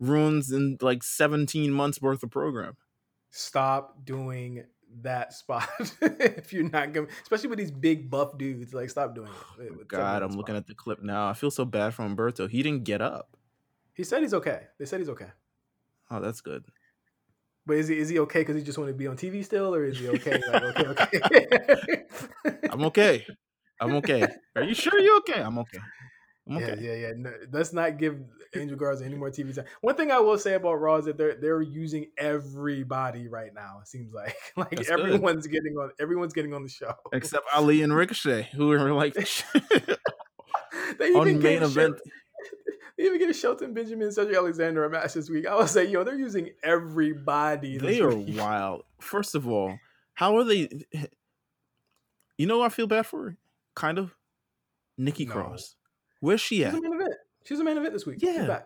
ruins 0.01 0.51
in 0.53 0.77
like 0.83 1.03
17 1.03 1.73
months 1.73 2.03
worth 2.03 2.23
of 2.23 2.31
program. 2.31 2.77
Stop 3.31 4.05
doing 4.05 4.65
that 5.03 5.33
spot 5.41 5.69
if 6.01 6.53
you're 6.53 6.69
not 6.69 6.93
going, 6.93 7.09
especially 7.23 7.49
with 7.49 7.59
these 7.59 7.71
big 7.71 8.11
buff 8.11 8.37
dudes. 8.37 8.75
Like, 8.75 8.91
stop 8.91 9.15
doing 9.15 9.29
it. 9.29 9.71
Oh 9.73 9.79
with 9.79 9.89
God, 9.89 10.23
I'm 10.23 10.33
looking 10.33 10.57
at 10.57 10.67
the 10.67 10.75
clip 10.75 11.03
now. 11.03 11.29
I 11.29 11.35
feel 11.35 11.51
so 11.51 11.65
bad 11.65 11.95
for 11.95 12.03
Humberto. 12.03 12.49
He 12.49 12.63
didn't 12.63 12.85
get 12.85 13.01
up. 13.01 13.37
He 13.95 14.05
said 14.05 14.23
he's 14.23 14.35
okay. 14.35 14.63
They 14.79 14.87
said 14.87 15.01
he's 15.01 15.09
okay. 15.11 15.29
Oh, 16.11 16.21
that's 16.21 16.41
good. 16.41 16.65
But 17.67 17.77
is 17.77 17.89
he 17.89 17.99
is 17.99 18.09
he 18.09 18.19
okay 18.21 18.41
because 18.41 18.57
he 18.57 18.63
just 18.63 18.79
want 18.79 18.89
to 18.89 18.95
be 18.95 19.07
on 19.07 19.17
TV 19.17 19.45
still, 19.45 19.75
or 19.75 19.85
is 19.85 19.99
he 19.99 20.09
okay? 20.09 20.41
Like, 20.51 20.79
okay, 20.79 21.21
okay. 21.25 22.03
I'm 22.71 22.83
okay. 22.87 23.27
I'm 23.81 23.95
okay. 23.97 24.27
Are 24.57 24.63
you 24.63 24.75
sure 24.75 24.99
you're 24.99 25.19
okay? 25.19 25.41
I'm 25.41 25.59
okay. 25.59 25.79
I'm 26.51 26.59
Yeah, 26.61 26.75
yeah, 26.81 26.95
yeah. 26.95 27.13
No, 27.17 27.33
let's 27.53 27.73
not 27.73 27.97
give 27.99 28.19
Angel 28.57 28.77
Garza 28.77 29.05
any 29.05 29.15
more 29.15 29.31
TV 29.31 29.55
time. 29.55 29.67
One 29.83 29.95
thing 29.95 30.11
I 30.11 30.19
will 30.19 30.39
say 30.39 30.55
about 30.55 30.75
Raw 30.75 30.97
is 30.97 31.05
that 31.05 31.17
they're 31.17 31.37
they're 31.37 31.63
using 31.63 32.07
everybody 32.19 33.29
right 33.29 33.55
now. 33.55 33.79
It 33.81 33.89
seems 33.89 34.13
like 34.13 34.37
like 34.57 34.71
That's 34.71 34.89
good. 34.89 35.01
everyone's 35.01 35.47
getting 35.47 35.75
on 35.75 35.91
everyone's 36.01 36.33
getting 36.33 36.53
on 36.53 36.63
the 36.63 36.69
show. 36.69 36.93
Except 37.13 37.47
Ali 37.55 37.83
and 37.83 37.95
Ricochet, 37.95 38.49
who 38.53 38.73
are 38.73 38.93
like 38.93 39.15
they 40.99 41.13
on 41.15 41.29
even 41.29 41.43
main 41.43 41.63
event. 41.63 41.97
They 42.99 43.07
even 43.07 43.19
get 43.19 43.31
a 43.31 43.33
Shelton 43.33 43.73
Benjamin 43.73 44.09
and 44.09 44.15
Cedric 44.15 44.37
Alexander 44.37 44.85
a 44.85 44.91
match 44.91 45.15
this 45.15 45.31
week. 45.31 45.47
I 45.47 45.55
was 45.55 45.75
like, 45.75 45.89
yo, 45.89 46.05
they're 46.05 46.19
using 46.19 46.51
everybody. 46.63 47.79
They 47.79 47.99
are 48.03 48.15
week. 48.15 48.37
wild. 48.39 48.83
First 49.01 49.35
of 49.35 49.49
all, 49.49 49.79
how 50.13 50.37
are 50.37 50.45
they? 50.45 50.69
You 52.37 52.47
know, 52.47 52.57
who 52.57 52.63
I 52.63 52.69
feel 52.69 52.87
bad 52.87 53.07
for. 53.07 53.39
Kind 53.75 53.99
of. 53.99 54.15
Nikki 54.99 55.25
No. 55.25 55.33
Cross. 55.33 55.77
Where's 56.21 56.41
she 56.41 56.57
She's 56.59 56.67
at? 56.67 56.75
a 56.75 56.81
main 56.81 56.93
event. 56.95 57.15
She's 57.45 57.61
a 57.61 57.65
main 57.65 57.77
event 57.79 57.93
this 57.95 58.07
week. 58.07 58.21
She's 58.21 58.35
Yeah. 58.35 58.61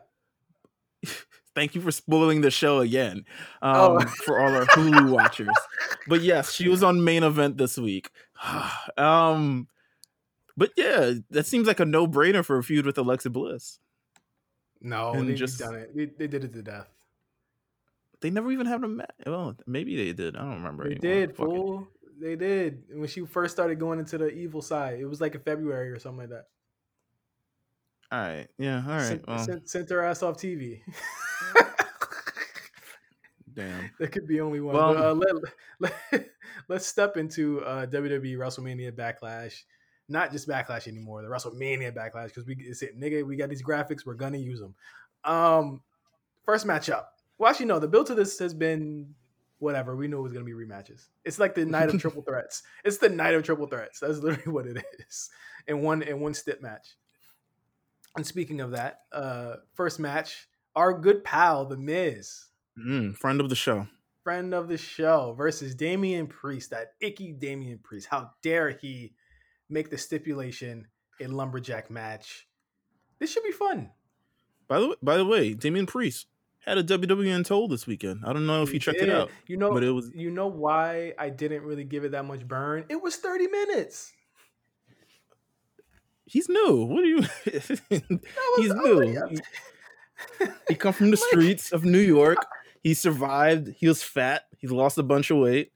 Thank 1.55 1.77
you 1.77 1.81
for 1.81 1.93
spoiling 1.93 2.41
the 2.41 2.51
show 2.51 2.81
again 2.81 3.25
um, 3.63 3.77
Oh. 3.77 4.01
for 4.25 4.41
all 4.41 4.53
our 4.53 4.67
Hulu 4.67 5.11
watchers. 5.13 5.55
But 6.09 6.23
yes, 6.23 6.53
she 6.53 6.69
was 6.69 6.83
on 6.83 7.05
main 7.05 7.23
event 7.23 7.59
this 7.59 7.79
week. 7.79 8.11
um, 8.97 9.69
but 10.57 10.71
yeah, 10.77 11.13
that 11.31 11.47
seems 11.47 11.67
like 11.69 11.79
a 11.81 11.85
no 11.85 12.07
brainer 12.09 12.45
for 12.45 12.59
a 12.59 12.63
feud 12.65 12.87
with 12.87 12.99
Alexa 12.99 13.31
Bliss. 13.31 13.79
No, 14.81 15.13
And 15.13 15.29
they 15.29 15.35
just- 15.35 15.59
done 15.61 15.75
it. 15.77 15.97
They, 15.97 16.07
they 16.07 16.27
did 16.27 16.45
it 16.45 16.53
to 16.55 16.63
death. 16.63 16.89
They 18.21 18.31
never 18.31 18.51
even 18.51 18.67
had 18.67 18.83
a 18.83 18.89
match. 18.89 19.11
Well, 19.27 19.55
maybe 19.67 19.97
they 19.97 20.13
did. 20.15 20.35
I 20.35 20.41
don't 20.41 20.55
remember. 20.55 20.85
They 20.89 20.97
anymore. 20.97 21.27
did, 21.27 21.37
Fuck 21.37 21.47
it. 21.47 21.51
fool. 21.51 21.89
They 22.21 22.37
did. 22.37 22.83
When 22.93 23.07
she 23.09 23.21
first 23.27 23.55
started 23.55 23.79
going 23.79 23.99
into 23.99 24.17
the 24.19 24.29
evil 24.31 24.63
side, 24.63 24.99
it 24.99 25.05
was 25.05 25.21
like 25.21 25.35
in 25.35 25.41
February 25.43 25.91
or 25.91 25.99
something 25.99 26.21
like 26.21 26.31
that. 26.31 26.47
All 28.13 28.21
right. 28.21 28.47
Yeah. 28.59 28.83
All 28.87 28.93
right. 28.97 29.07
sent, 29.07 29.29
Well, 29.29 29.39
sent, 29.39 29.69
sent 29.69 29.91
her 29.91 30.03
ass 30.03 30.23
off 30.23 30.37
TV. 30.37 30.83
damn. 33.55 33.91
there 33.99 34.09
could 34.09 34.27
be 34.27 34.41
only 34.41 34.61
one. 34.61 34.75
Well- 34.75 34.97
uh, 34.97 35.15
let, 35.15 35.35
let, 35.81 36.29
let's 36.69 36.87
step 36.87 37.17
into 37.17 37.61
uh, 37.63 37.87
WWE 37.87 38.37
WrestleMania 38.37 38.93
Backlash. 38.93 39.63
Not 40.09 40.33
just 40.33 40.47
Backlash 40.47 40.87
anymore, 40.87 41.23
the 41.23 41.29
WrestleMania 41.29 41.95
Backlash, 41.97 42.27
because 42.27 42.45
we 42.47 42.57
it's 42.59 42.83
it, 42.83 43.01
nigga, 43.01 43.25
we 43.27 43.37
got 43.37 43.49
these 43.49 43.63
graphics, 43.63 44.05
we're 44.05 44.13
gonna 44.15 44.37
use 44.37 44.61
them. 44.61 44.75
Um, 45.25 45.81
first 46.45 46.67
matchup. 46.67 47.05
Well, 47.39 47.51
actually, 47.51 47.67
no, 47.67 47.79
the 47.79 47.89
build 47.89 48.07
to 48.09 48.15
this 48.15 48.39
has 48.39 48.53
been 48.53 49.15
whatever. 49.61 49.97
We 49.97 50.07
knew 50.09 50.19
it 50.19 50.23
was 50.23 50.35
gonna 50.35 50.45
be 50.45 50.53
rematches. 50.53 51.09
It's 51.25 51.39
like 51.39 51.55
the 51.55 51.65
night 51.65 51.89
of 51.89 51.99
triple 52.01 52.21
threats. 52.21 52.63
It's 52.85 52.99
the 52.99 53.09
night 53.09 53.33
of 53.33 53.45
triple 53.45 53.67
threats. 53.67 53.99
That's 54.01 54.19
literally 54.19 54.53
what 54.53 54.67
it 54.67 54.85
is. 55.09 55.31
In 55.67 55.81
one 55.81 56.03
in 56.03 56.21
one 56.21 56.35
stip 56.35 56.61
match. 56.61 56.97
And 58.17 58.27
speaking 58.27 58.61
of 58.61 58.71
that, 58.73 59.01
uh, 59.13 59.57
first 59.75 59.99
match, 59.99 60.49
our 60.77 60.93
good 60.99 61.25
pal, 61.25 61.67
The 61.67 61.77
Miz, 61.77 62.47
Mm, 62.79 63.17
friend 63.17 63.41
of 63.41 63.49
the 63.49 63.55
show. 63.57 63.87
friend 64.25 64.53
of 64.55 64.69
the 64.69 64.77
show, 64.79 65.33
versus 65.37 65.75
Damian 65.75 66.27
Priest, 66.27 66.71
that 66.71 66.95
icky 67.01 67.33
Damian 67.33 67.79
Priest. 67.79 68.09
How 68.11 68.31
dare 68.43 68.71
he 68.71 69.15
make 69.69 69.91
the 69.91 69.99
stipulation 69.99 70.89
a 71.21 71.27
lumberjack 71.29 71.91
match? 71.91 72.49
This 73.21 73.31
should 73.33 73.45
be 73.45 73.53
fun. 73.53 73.91
By 74.67 74.81
the 74.81 74.89
way, 74.89 74.95
by 75.03 75.17
the 75.17 75.25
way, 75.25 75.55
Damian 75.55 75.87
Priest 75.87 76.27
had 76.65 76.79
a 76.79 76.83
WWE 76.83 77.31
Untold 77.31 77.71
this 77.71 77.87
weekend. 77.87 78.23
I 78.25 78.33
don't 78.33 78.47
know 78.47 78.63
if 78.63 78.73
you 78.73 78.81
checked 78.81 79.01
it 79.03 79.11
out. 79.11 79.31
You 79.47 79.57
know, 79.59 79.73
but 79.73 79.85
it 79.85 79.91
was- 79.91 80.11
you 80.15 80.31
know 80.31 80.47
why 80.49 81.15
I 81.19 81.29
didn't 81.29 81.63
really 81.63 81.85
give 81.85 82.05
it 82.05 82.13
that 82.13 82.25
much 82.25 82.47
burn? 82.49 82.87
It 82.89 83.01
was 83.03 83.17
30 83.17 83.47
minutes. 83.49 84.13
He's 86.35 86.49
new. 86.49 86.85
What 86.87 87.03
do 87.03 87.07
you? 87.07 87.23
He's 88.57 88.75
new. 88.75 89.01
He, 90.41 90.47
he 90.67 90.75
come 90.75 90.93
from 90.93 91.11
the 91.13 91.17
streets 91.17 91.71
of 91.71 91.85
New 91.85 92.01
York. 92.01 92.39
He 92.83 92.93
survived. 92.93 93.73
He 93.79 93.87
was 93.87 94.03
fat. 94.03 94.43
He 94.59 94.67
lost 94.67 94.99
a 94.99 95.05
bunch 95.05 95.31
of 95.31 95.39
weight. 95.39 95.71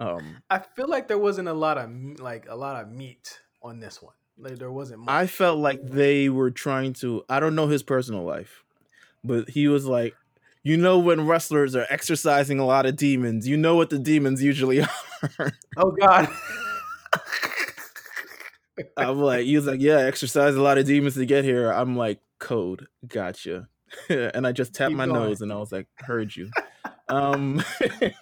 Um, 0.00 0.38
I 0.50 0.58
feel 0.58 0.88
like 0.88 1.06
there 1.06 1.16
wasn't 1.16 1.46
a 1.46 1.52
lot 1.52 1.78
of 1.78 2.18
like 2.18 2.48
a 2.48 2.56
lot 2.56 2.82
of 2.82 2.90
meat 2.90 3.38
on 3.62 3.78
this 3.78 4.02
one. 4.02 4.14
Like 4.36 4.58
there 4.58 4.72
wasn't 4.72 5.02
much. 5.02 5.14
I 5.14 5.28
felt 5.28 5.60
like 5.60 5.80
they 5.86 6.28
were 6.28 6.50
trying 6.50 6.94
to. 6.94 7.22
I 7.28 7.38
don't 7.38 7.54
know 7.54 7.68
his 7.68 7.84
personal 7.84 8.24
life, 8.24 8.64
but 9.22 9.48
he 9.50 9.68
was 9.68 9.86
like, 9.86 10.16
you 10.64 10.76
know, 10.76 10.98
when 10.98 11.24
wrestlers 11.24 11.76
are 11.76 11.86
exercising 11.88 12.58
a 12.58 12.66
lot 12.66 12.84
of 12.84 12.96
demons, 12.96 13.46
you 13.46 13.56
know 13.56 13.76
what 13.76 13.90
the 13.90 13.98
demons 14.00 14.42
usually 14.42 14.80
are. 15.38 15.52
oh 15.76 15.92
god. 15.92 16.28
I'm 18.96 19.20
like, 19.20 19.44
he 19.46 19.56
was 19.56 19.66
like, 19.66 19.80
yeah, 19.80 19.98
exercise 19.98 20.54
a 20.54 20.62
lot 20.62 20.78
of 20.78 20.86
demons 20.86 21.14
to 21.14 21.26
get 21.26 21.44
here. 21.44 21.70
I'm 21.70 21.96
like, 21.96 22.20
code, 22.38 22.86
gotcha. 23.06 23.68
and 24.08 24.46
I 24.46 24.52
just 24.52 24.74
tapped 24.74 24.90
Keep 24.90 24.98
my 24.98 25.06
going. 25.06 25.20
nose 25.20 25.40
and 25.40 25.52
I 25.52 25.56
was 25.56 25.72
like, 25.72 25.86
heard 25.96 26.34
you. 26.34 26.50
um, 27.08 27.62
it's 27.90 28.16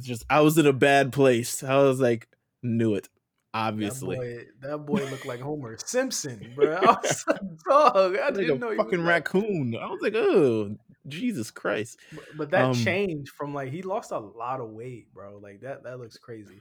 just 0.06 0.24
I 0.30 0.40
was 0.40 0.58
in 0.58 0.66
a 0.66 0.72
bad 0.72 1.12
place. 1.12 1.62
I 1.62 1.76
was 1.76 2.00
like, 2.00 2.28
knew 2.62 2.94
it, 2.94 3.08
obviously. 3.54 4.16
That 4.16 4.22
boy, 4.22 4.68
that 4.68 4.78
boy 5.04 5.10
looked 5.10 5.26
like 5.26 5.40
Homer 5.40 5.76
Simpson, 5.84 6.52
bro. 6.54 6.74
I 6.76 6.80
was 7.02 7.24
like, 7.26 7.40
dog, 7.68 8.16
I 8.18 8.30
didn't 8.30 8.50
a 8.50 8.58
know 8.58 8.76
fucking 8.76 9.02
that- 9.02 9.08
raccoon. 9.08 9.76
I 9.80 9.86
was 9.86 10.00
like, 10.02 10.14
oh, 10.14 10.76
Jesus 11.08 11.50
Christ. 11.50 11.98
But, 12.12 12.24
but 12.36 12.50
that 12.50 12.64
Um, 12.66 12.74
change 12.74 13.30
from 13.30 13.54
like 13.54 13.70
he 13.70 13.82
lost 13.82 14.10
a 14.10 14.18
lot 14.18 14.60
of 14.60 14.70
weight, 14.70 15.12
bro. 15.12 15.38
Like 15.42 15.60
that 15.62 15.84
that 15.84 15.98
looks 15.98 16.16
crazy. 16.18 16.60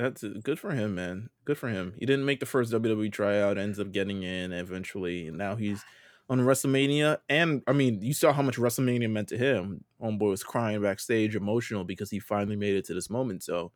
That's 0.00 0.24
uh, 0.24 0.34
good 0.42 0.58
for 0.58 0.70
him, 0.70 0.94
man. 0.94 1.28
Good 1.44 1.58
for 1.58 1.68
him. 1.68 1.94
He 1.98 2.06
didn't 2.06 2.24
make 2.24 2.40
the 2.40 2.46
first 2.46 2.72
WWE 2.72 3.12
tryout, 3.12 3.58
ends 3.58 3.78
up 3.78 3.92
getting 3.92 4.22
in 4.22 4.52
eventually, 4.52 5.28
and 5.28 5.36
now 5.36 5.56
he's 5.56 5.84
on 6.30 6.40
WrestleMania. 6.40 7.18
And 7.28 7.62
I 7.66 7.72
mean, 7.72 8.00
you 8.00 8.14
saw 8.14 8.32
how 8.32 8.42
much 8.42 8.56
WrestleMania 8.56 9.10
meant 9.10 9.28
to 9.28 9.36
him. 9.36 9.84
Homeboy 10.02 10.30
was 10.30 10.42
crying 10.42 10.80
backstage, 10.80 11.36
emotional 11.36 11.84
because 11.84 12.10
he 12.10 12.18
finally 12.18 12.56
made 12.56 12.76
it 12.76 12.86
to 12.86 12.94
this 12.94 13.10
moment. 13.10 13.42
So, 13.42 13.72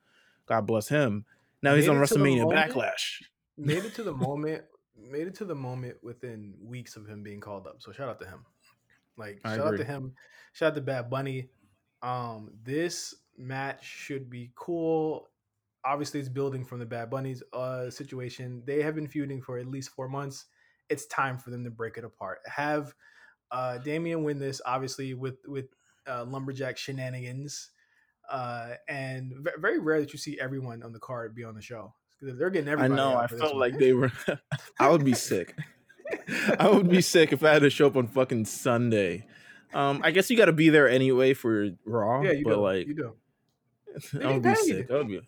God 0.46 0.66
bless 0.66 0.88
him. 0.88 1.26
Now 1.62 1.74
he's 1.74 1.88
on 1.88 2.00
it 2.00 2.06
to 2.06 2.14
the 2.14 2.20
WrestleMania 2.20 2.42
moment? 2.42 2.72
Backlash. 2.72 3.22
Made 3.58 3.84
it 3.84 3.94
to 3.96 4.02
the 4.02 4.12
moment. 4.14 4.64
Made 4.96 5.26
it 5.26 5.34
to 5.36 5.44
the 5.44 5.54
moment 5.54 5.96
within 6.02 6.54
weeks 6.62 6.96
of 6.96 7.06
him 7.06 7.22
being 7.22 7.40
called 7.40 7.66
up. 7.66 7.76
So 7.80 7.92
shout 7.92 8.08
out 8.08 8.20
to 8.20 8.26
him. 8.26 8.46
Like 9.18 9.40
I 9.44 9.56
shout 9.56 9.66
out 9.66 9.76
to 9.76 9.84
him. 9.84 10.14
Shout 10.52 10.68
out 10.68 10.74
to 10.76 10.80
Bad 10.80 11.10
Bunny. 11.10 11.48
Um, 12.02 12.50
this 12.62 13.14
match 13.36 13.84
should 13.84 14.30
be 14.30 14.52
cool. 14.54 15.28
Obviously, 15.84 16.20
it's 16.20 16.28
building 16.28 16.64
from 16.64 16.78
the 16.78 16.86
Bad 16.86 17.10
Bunny's 17.10 17.42
uh, 17.52 17.90
situation. 17.90 18.62
They 18.66 18.82
have 18.82 18.94
been 18.94 19.06
feuding 19.06 19.42
for 19.42 19.58
at 19.58 19.66
least 19.66 19.90
four 19.90 20.08
months. 20.08 20.46
It's 20.88 21.06
time 21.06 21.38
for 21.38 21.50
them 21.50 21.64
to 21.64 21.70
break 21.70 21.98
it 21.98 22.04
apart. 22.04 22.40
Have 22.46 22.94
uh, 23.50 23.78
Damian 23.78 24.24
win 24.24 24.38
this, 24.38 24.60
obviously 24.64 25.14
with 25.14 25.38
with 25.46 25.66
uh, 26.08 26.24
lumberjack 26.24 26.76
shenanigans, 26.76 27.70
uh, 28.30 28.70
and 28.88 29.32
ve- 29.38 29.50
very 29.58 29.78
rare 29.78 30.00
that 30.00 30.12
you 30.12 30.18
see 30.18 30.38
everyone 30.40 30.82
on 30.82 30.92
the 30.92 30.98
card 30.98 31.34
be 31.34 31.44
on 31.44 31.54
the 31.54 31.62
show. 31.62 31.94
They're 32.20 32.50
getting 32.50 32.68
everybody. 32.68 32.92
I 32.92 32.96
know. 32.96 33.16
I 33.18 33.26
felt 33.26 33.56
like 33.56 33.78
they 33.78 33.92
were. 33.92 34.12
I 34.78 34.88
would 34.88 35.04
be 35.04 35.14
sick. 35.14 35.56
I 36.58 36.68
would 36.68 36.88
be 36.88 37.00
sick 37.00 37.32
if 37.32 37.42
I 37.42 37.52
had 37.52 37.62
to 37.62 37.70
show 37.70 37.86
up 37.86 37.96
on 37.96 38.06
fucking 38.06 38.46
Sunday. 38.46 39.26
Um, 39.72 40.00
I 40.04 40.10
guess 40.12 40.30
you 40.30 40.36
got 40.36 40.46
to 40.46 40.52
be 40.52 40.70
there 40.70 40.88
anyway 40.88 41.34
for 41.34 41.70
Raw. 41.84 42.22
Yeah, 42.22 42.32
you 42.32 42.44
but 42.44 42.54
do. 42.54 42.60
like, 42.60 42.86
you 42.86 42.94
do. 42.94 43.14
I 44.24 44.32
would 44.32 44.42
be 44.42 44.54
sick. 44.54 44.90
I 44.90 44.94
would 44.94 45.08
be. 45.08 45.20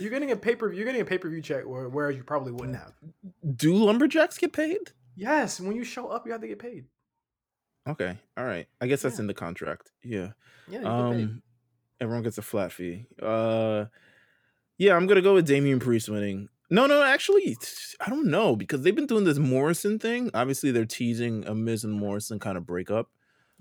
You're 0.00 0.10
getting 0.10 0.32
a 0.32 0.36
pay 0.36 0.56
per 0.56 0.68
view. 0.68 0.78
You're 0.78 0.86
getting 0.86 1.00
a 1.00 1.04
pay 1.04 1.18
per 1.18 1.28
view 1.28 1.40
check, 1.42 1.64
whereas 1.66 2.16
you 2.16 2.24
probably 2.24 2.52
wouldn't 2.52 2.76
have. 2.76 2.92
Do 3.56 3.74
lumberjacks 3.74 4.36
get 4.38 4.52
paid? 4.52 4.78
Yes, 5.14 5.60
when 5.60 5.76
you 5.76 5.84
show 5.84 6.08
up, 6.08 6.26
you 6.26 6.32
have 6.32 6.40
to 6.40 6.48
get 6.48 6.58
paid. 6.58 6.84
Okay, 7.88 8.18
all 8.36 8.44
right. 8.44 8.66
I 8.80 8.86
guess 8.88 9.02
that's 9.02 9.16
Yeah. 9.16 9.20
in 9.22 9.26
the 9.28 9.34
contract. 9.34 9.92
Yeah. 10.02 10.32
Yeah, 10.68 10.78
you 10.78 10.84
get. 10.84 10.86
Um, 10.86 11.42
everyone 12.00 12.22
gets 12.24 12.36
a 12.38 12.42
flat 12.42 12.72
fee. 12.72 13.06
Uh, 13.22 13.84
yeah, 14.76 14.96
I'm 14.96 15.06
gonna 15.06 15.22
go 15.22 15.34
with 15.34 15.46
Damian 15.46 15.78
Priest 15.78 16.08
winning. 16.08 16.48
No, 16.68 16.86
no, 16.86 17.00
actually, 17.04 17.56
I 18.04 18.10
don't 18.10 18.26
know 18.26 18.56
because 18.56 18.82
they've 18.82 18.94
been 18.96 19.06
doing 19.06 19.22
this 19.22 19.38
Morrison 19.38 20.00
thing. 20.00 20.30
Obviously, 20.34 20.72
they're 20.72 20.84
teasing 20.84 21.46
a 21.46 21.54
Miz 21.54 21.84
and 21.84 21.94
Morrison 21.94 22.40
kind 22.40 22.58
of 22.58 22.66
breakup. 22.66 23.08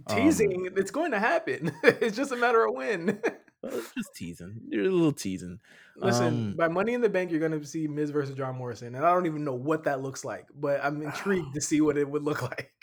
um, 0.07 0.17
Teasing, 0.17 0.67
it's 0.75 0.89
going 0.89 1.11
to 1.11 1.19
happen. 1.19 1.71
it's 1.83 2.17
just 2.17 2.31
a 2.31 2.35
matter 2.35 2.65
of 2.65 2.73
when. 2.73 3.21
Just 3.97 4.16
teasing. 4.16 4.61
You're 4.70 4.86
a 4.86 4.89
little 4.89 5.11
teasing. 5.11 5.59
Listen, 5.97 6.28
Um, 6.28 6.55
by 6.57 6.68
Money 6.68 6.93
in 6.93 7.01
the 7.01 7.09
Bank, 7.09 7.32
you're 7.32 7.39
going 7.39 7.59
to 7.59 7.66
see 7.66 7.88
Miz 7.88 8.09
versus 8.09 8.36
John 8.36 8.55
Morrison, 8.55 8.95
and 8.95 9.05
I 9.05 9.13
don't 9.13 9.26
even 9.26 9.43
know 9.43 9.53
what 9.55 9.86
that 9.86 10.01
looks 10.01 10.26
like, 10.26 10.47
but 10.53 10.84
I'm 10.84 11.01
intrigued 11.01 11.53
to 11.55 11.61
see 11.61 11.82
what 11.82 11.97
it 11.97 12.09
would 12.09 12.24
look 12.24 12.41
like. 12.51 12.74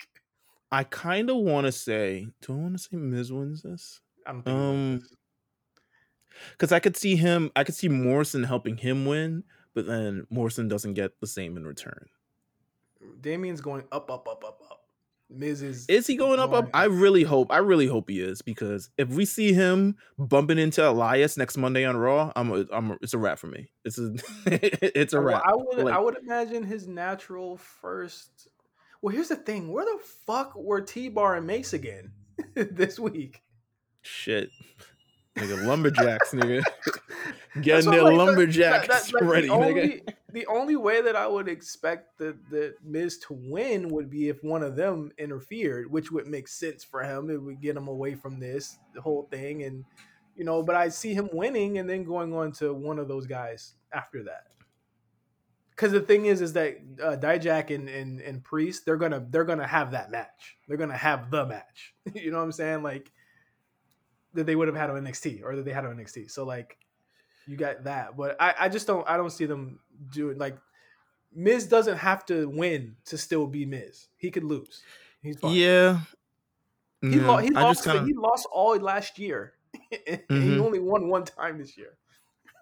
I 0.71 0.83
kind 0.83 1.29
of 1.29 1.37
want 1.37 1.67
to 1.67 1.71
say. 1.71 2.27
Do 2.41 2.53
I 2.53 2.55
want 2.55 2.77
to 2.77 2.83
say 2.83 2.97
Miz 2.97 3.31
wins 3.31 3.61
this? 3.61 4.01
I 4.25 4.31
don't. 4.31 4.47
Um, 4.47 5.01
because 6.51 6.71
I 6.71 6.79
could 6.79 6.97
see 6.97 7.15
him. 7.15 7.51
I 7.55 7.63
could 7.63 7.75
see 7.75 7.89
Morrison 7.89 8.43
helping 8.43 8.77
him 8.77 9.05
win, 9.05 9.43
but 9.75 9.85
then 9.85 10.25
Morrison 10.29 10.67
doesn't 10.67 10.95
get 10.95 11.19
the 11.19 11.27
same 11.27 11.57
in 11.57 11.65
return. 11.65 12.07
Damian's 13.21 13.61
going 13.61 13.83
up, 13.91 14.09
up, 14.09 14.27
up, 14.27 14.43
up. 14.45 14.62
Miz 15.29 15.61
is. 15.61 15.85
Is 15.87 16.07
he 16.07 16.15
going 16.15 16.39
up? 16.39 16.53
Up? 16.53 16.69
I 16.73 16.85
really 16.85 17.23
hope. 17.23 17.51
I 17.51 17.57
really 17.57 17.87
hope 17.87 18.09
he 18.09 18.19
is 18.19 18.41
because 18.41 18.89
if 18.97 19.09
we 19.09 19.25
see 19.25 19.53
him 19.53 19.95
bumping 20.17 20.59
into 20.59 20.87
Elias 20.87 21.37
next 21.37 21.57
Monday 21.57 21.85
on 21.85 21.97
Raw, 21.97 22.31
I'm. 22.35 22.51
A, 22.51 22.65
I'm. 22.71 22.91
A, 22.91 22.97
it's 23.01 23.13
a 23.13 23.17
wrap 23.17 23.39
for 23.39 23.47
me. 23.47 23.69
It's 23.85 23.97
a. 23.97 24.13
it's 24.99 25.13
a 25.13 25.19
wrap. 25.19 25.41
I 25.45 25.53
would. 25.55 25.85
Like- 25.85 25.93
I 25.93 25.99
would 25.99 26.17
imagine 26.17 26.63
his 26.63 26.87
natural 26.87 27.57
first. 27.57 28.47
Well, 29.01 29.13
here's 29.13 29.29
the 29.29 29.35
thing. 29.35 29.71
Where 29.71 29.85
the 29.85 29.99
fuck 30.25 30.55
were 30.55 30.81
T 30.81 31.09
Bar 31.09 31.35
and 31.35 31.47
Mace 31.47 31.73
again 31.73 32.11
this 32.55 32.99
week? 32.99 33.41
Shit. 34.01 34.49
Nigga, 35.37 35.65
lumberjacks, 35.65 36.31
nigga. 36.31 36.63
Getting 37.61 37.91
their 37.91 38.03
like, 38.03 38.13
lumberjacks 38.17 38.87
that- 38.87 39.05
that- 39.11 39.13
like, 39.13 39.23
ready, 39.23 39.47
the 39.47 39.53
nigga. 39.53 39.59
only, 39.81 40.01
the 40.31 40.45
only 40.47 40.75
way 40.75 41.01
that 41.01 41.15
I 41.15 41.27
would 41.27 41.47
expect 41.47 42.17
the 42.19 42.37
the 42.49 42.75
Miz 42.83 43.17
to 43.19 43.33
win 43.33 43.89
would 43.89 44.09
be 44.09 44.29
if 44.29 44.43
one 44.43 44.61
of 44.63 44.75
them 44.75 45.11
interfered, 45.17 45.89
which 45.91 46.11
would 46.11 46.27
make 46.27 46.47
sense 46.47 46.83
for 46.83 47.01
him. 47.03 47.29
It 47.29 47.41
would 47.41 47.61
get 47.61 47.75
him 47.77 47.87
away 47.87 48.13
from 48.15 48.39
this 48.39 48.77
the 48.93 49.01
whole 49.01 49.23
thing, 49.31 49.63
and 49.63 49.83
you 50.35 50.43
know. 50.45 50.61
But 50.63 50.75
I 50.75 50.89
see 50.89 51.13
him 51.13 51.29
winning 51.33 51.77
and 51.79 51.89
then 51.89 52.03
going 52.03 52.33
on 52.33 52.51
to 52.53 52.73
one 52.73 52.99
of 52.99 53.07
those 53.07 53.25
guys 53.27 53.73
after 53.91 54.23
that. 54.23 54.47
because 55.71 55.91
the 55.91 56.01
thing 56.01 56.25
is, 56.27 56.41
is 56.41 56.53
that 56.53 56.77
uh, 57.01 57.15
Dijak 57.15 57.73
and, 57.73 57.87
and 57.89 58.21
and 58.21 58.43
Priest, 58.43 58.85
they're 58.85 58.97
gonna 58.97 59.25
they're 59.29 59.45
gonna 59.45 59.67
have 59.67 59.91
that 59.91 60.09
match. 60.11 60.57
They're 60.67 60.77
gonna 60.77 60.97
have 60.97 61.31
the 61.31 61.45
match. 61.45 61.93
you 62.13 62.29
know 62.31 62.37
what 62.37 62.43
I'm 62.45 62.51
saying? 62.51 62.81
Like 62.83 63.11
that 64.33 64.45
they 64.45 64.55
would 64.55 64.67
have 64.67 64.77
had 64.77 64.89
on 64.89 65.03
NXT 65.03 65.43
or 65.43 65.55
that 65.55 65.65
they 65.65 65.73
had 65.73 65.85
on 65.85 65.95
NXT. 65.95 66.31
So 66.31 66.45
like 66.45 66.77
you 67.47 67.57
got 67.57 67.83
that, 67.83 68.15
but 68.17 68.35
I 68.39 68.53
I 68.61 68.69
just 68.69 68.87
don't 68.87 69.07
I 69.07 69.17
don't 69.17 69.29
see 69.31 69.45
them 69.45 69.79
doing 70.11 70.35
it. 70.35 70.39
like 70.39 70.57
Miz 71.35 71.65
doesn't 71.65 71.97
have 71.97 72.25
to 72.27 72.47
win 72.47 72.95
to 73.05 73.17
still 73.17 73.47
be 73.47 73.65
Miz. 73.65 74.07
He 74.17 74.31
could 74.31 74.43
lose. 74.43 74.83
He's 75.21 75.39
fine. 75.39 75.53
Yeah. 75.53 75.99
He, 77.01 77.19
lo- 77.19 77.37
he 77.37 77.49
lost. 77.49 77.83
kinda- 77.83 78.05
He 78.05 78.13
lost 78.13 78.47
all 78.51 78.77
last 78.77 79.19
year. 79.19 79.53
and 80.07 80.21
He 80.29 80.35
mm-hmm. 80.35 80.61
only 80.61 80.79
won 80.79 81.09
one 81.09 81.25
time 81.25 81.57
this 81.57 81.77
year. 81.77 81.97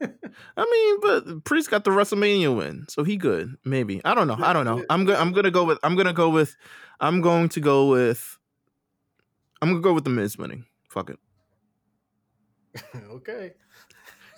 I 0.01 0.65
mean, 0.71 0.99
but 1.01 1.43
Priest 1.43 1.69
got 1.69 1.83
the 1.83 1.91
WrestleMania 1.91 2.55
win, 2.55 2.85
so 2.89 3.03
he 3.03 3.17
good. 3.17 3.55
Maybe 3.63 4.01
I 4.03 4.15
don't 4.15 4.27
know. 4.27 4.37
I 4.39 4.51
don't 4.51 4.65
know. 4.65 4.83
I'm 4.89 5.05
go- 5.05 5.15
I'm 5.15 5.31
gonna 5.31 5.51
go 5.51 5.63
with. 5.63 5.77
I'm 5.83 5.95
gonna 5.95 6.13
go 6.13 6.29
with. 6.29 6.55
I'm 6.99 7.21
going 7.21 7.49
to 7.49 7.59
go 7.59 7.89
with. 7.89 8.37
I'm 9.61 9.69
gonna 9.69 9.81
go 9.81 9.93
with 9.93 10.05
the 10.05 10.09
Miz 10.09 10.37
winning. 10.37 10.65
Fuck 10.89 11.11
it. 11.11 11.19
okay. 12.95 13.51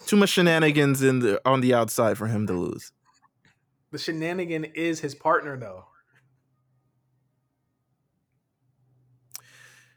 Too 0.06 0.16
much 0.18 0.30
shenanigans 0.30 1.02
in 1.02 1.20
the 1.20 1.42
on 1.46 1.62
the 1.62 1.74
outside 1.74 2.18
for 2.18 2.28
him 2.28 2.46
to 2.48 2.54
lose. 2.54 2.92
The 3.92 3.98
shenanigan 3.98 4.66
is 4.66 5.00
his 5.00 5.16
partner, 5.16 5.58
though. 5.58 5.86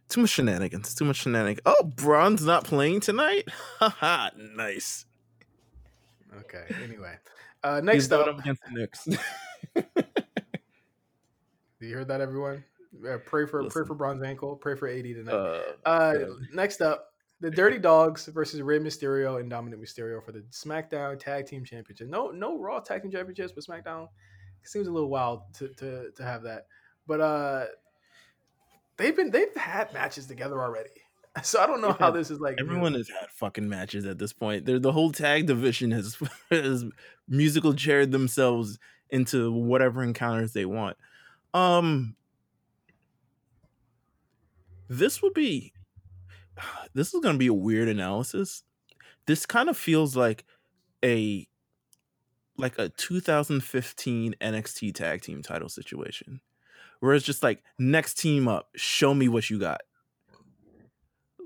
Too 0.08 0.20
much 0.20 0.30
shenanigans. 0.30 0.94
Too 0.94 1.04
much 1.04 1.16
shenanigans. 1.16 1.62
Oh, 1.66 1.82
Bron's 1.82 2.44
not 2.44 2.64
playing 2.64 3.00
tonight. 3.00 3.44
Haha, 3.80 4.30
nice. 4.54 5.06
Okay. 6.40 6.64
Anyway, 6.84 7.14
uh, 7.64 7.80
next 7.82 8.08
going 8.08 8.28
up, 8.28 8.38
against 8.38 8.62
the 8.62 8.78
Knicks. 8.78 9.08
you 11.80 11.94
heard 11.94 12.08
that, 12.08 12.20
everyone? 12.20 12.62
Uh, 13.06 13.18
pray 13.24 13.46
for 13.46 13.68
pray 13.68 13.84
for 13.84 13.94
Bron's 13.94 14.22
ankle. 14.22 14.56
Pray 14.56 14.76
for 14.76 14.88
AD 14.88 15.02
tonight. 15.04 15.32
uh, 15.32 15.60
Uh, 15.84 16.14
next 16.52 16.80
up, 16.80 17.12
the 17.40 17.50
Dirty 17.50 17.78
Dogs 17.78 18.26
versus 18.26 18.62
Rey 18.62 18.78
Mysterio 18.78 19.40
and 19.40 19.50
Dominic 19.50 19.80
Mysterio 19.80 20.24
for 20.24 20.32
the 20.32 20.44
SmackDown 20.50 21.18
Tag 21.18 21.46
Team 21.46 21.64
Championship. 21.64 22.08
No, 22.08 22.30
no 22.30 22.58
Raw 22.58 22.80
Tag 22.80 23.02
Team 23.02 23.10
Championships, 23.10 23.52
but 23.52 23.64
SmackDown 23.64 24.08
seems 24.62 24.86
a 24.86 24.92
little 24.92 25.10
wild 25.10 25.42
to 25.54 25.68
to, 25.68 26.10
to 26.16 26.22
have 26.22 26.42
that. 26.44 26.66
But 27.06 27.20
uh, 27.20 27.64
they've 28.96 29.14
been 29.14 29.30
they've 29.30 29.54
had 29.54 29.92
matches 29.92 30.26
together 30.26 30.60
already, 30.60 30.90
so 31.42 31.60
I 31.60 31.66
don't 31.66 31.80
know 31.80 31.88
They've 31.88 31.98
how 31.98 32.10
this 32.10 32.30
is 32.30 32.40
like. 32.40 32.56
Everyone 32.58 32.94
has 32.94 33.08
had 33.08 33.30
fucking 33.30 33.68
matches 33.68 34.06
at 34.06 34.18
this 34.18 34.32
point. 34.32 34.64
They're, 34.64 34.78
the 34.78 34.92
whole 34.92 35.12
tag 35.12 35.46
division 35.46 35.90
has, 35.90 36.16
has 36.50 36.84
musical 37.28 37.74
chaired 37.74 38.12
themselves 38.12 38.78
into 39.10 39.52
whatever 39.52 40.02
encounters 40.02 40.52
they 40.52 40.64
want. 40.64 40.96
Um, 41.54 42.16
this 44.88 45.22
would 45.22 45.34
be. 45.34 45.72
This 46.94 47.12
is 47.12 47.20
going 47.20 47.34
to 47.34 47.38
be 47.38 47.48
a 47.48 47.54
weird 47.54 47.88
analysis. 47.88 48.62
This 49.26 49.44
kind 49.44 49.68
of 49.68 49.76
feels 49.76 50.16
like 50.16 50.44
a 51.04 51.46
like 52.56 52.78
a 52.78 52.88
2015 52.88 54.34
NXT 54.40 54.94
tag 54.94 55.20
team 55.20 55.42
title 55.42 55.68
situation, 55.68 56.40
where 57.00 57.14
it's 57.14 57.26
just 57.26 57.42
like 57.42 57.62
next 57.78 58.14
team 58.14 58.48
up, 58.48 58.70
show 58.76 59.12
me 59.12 59.28
what 59.28 59.50
you 59.50 59.58
got. 59.58 59.82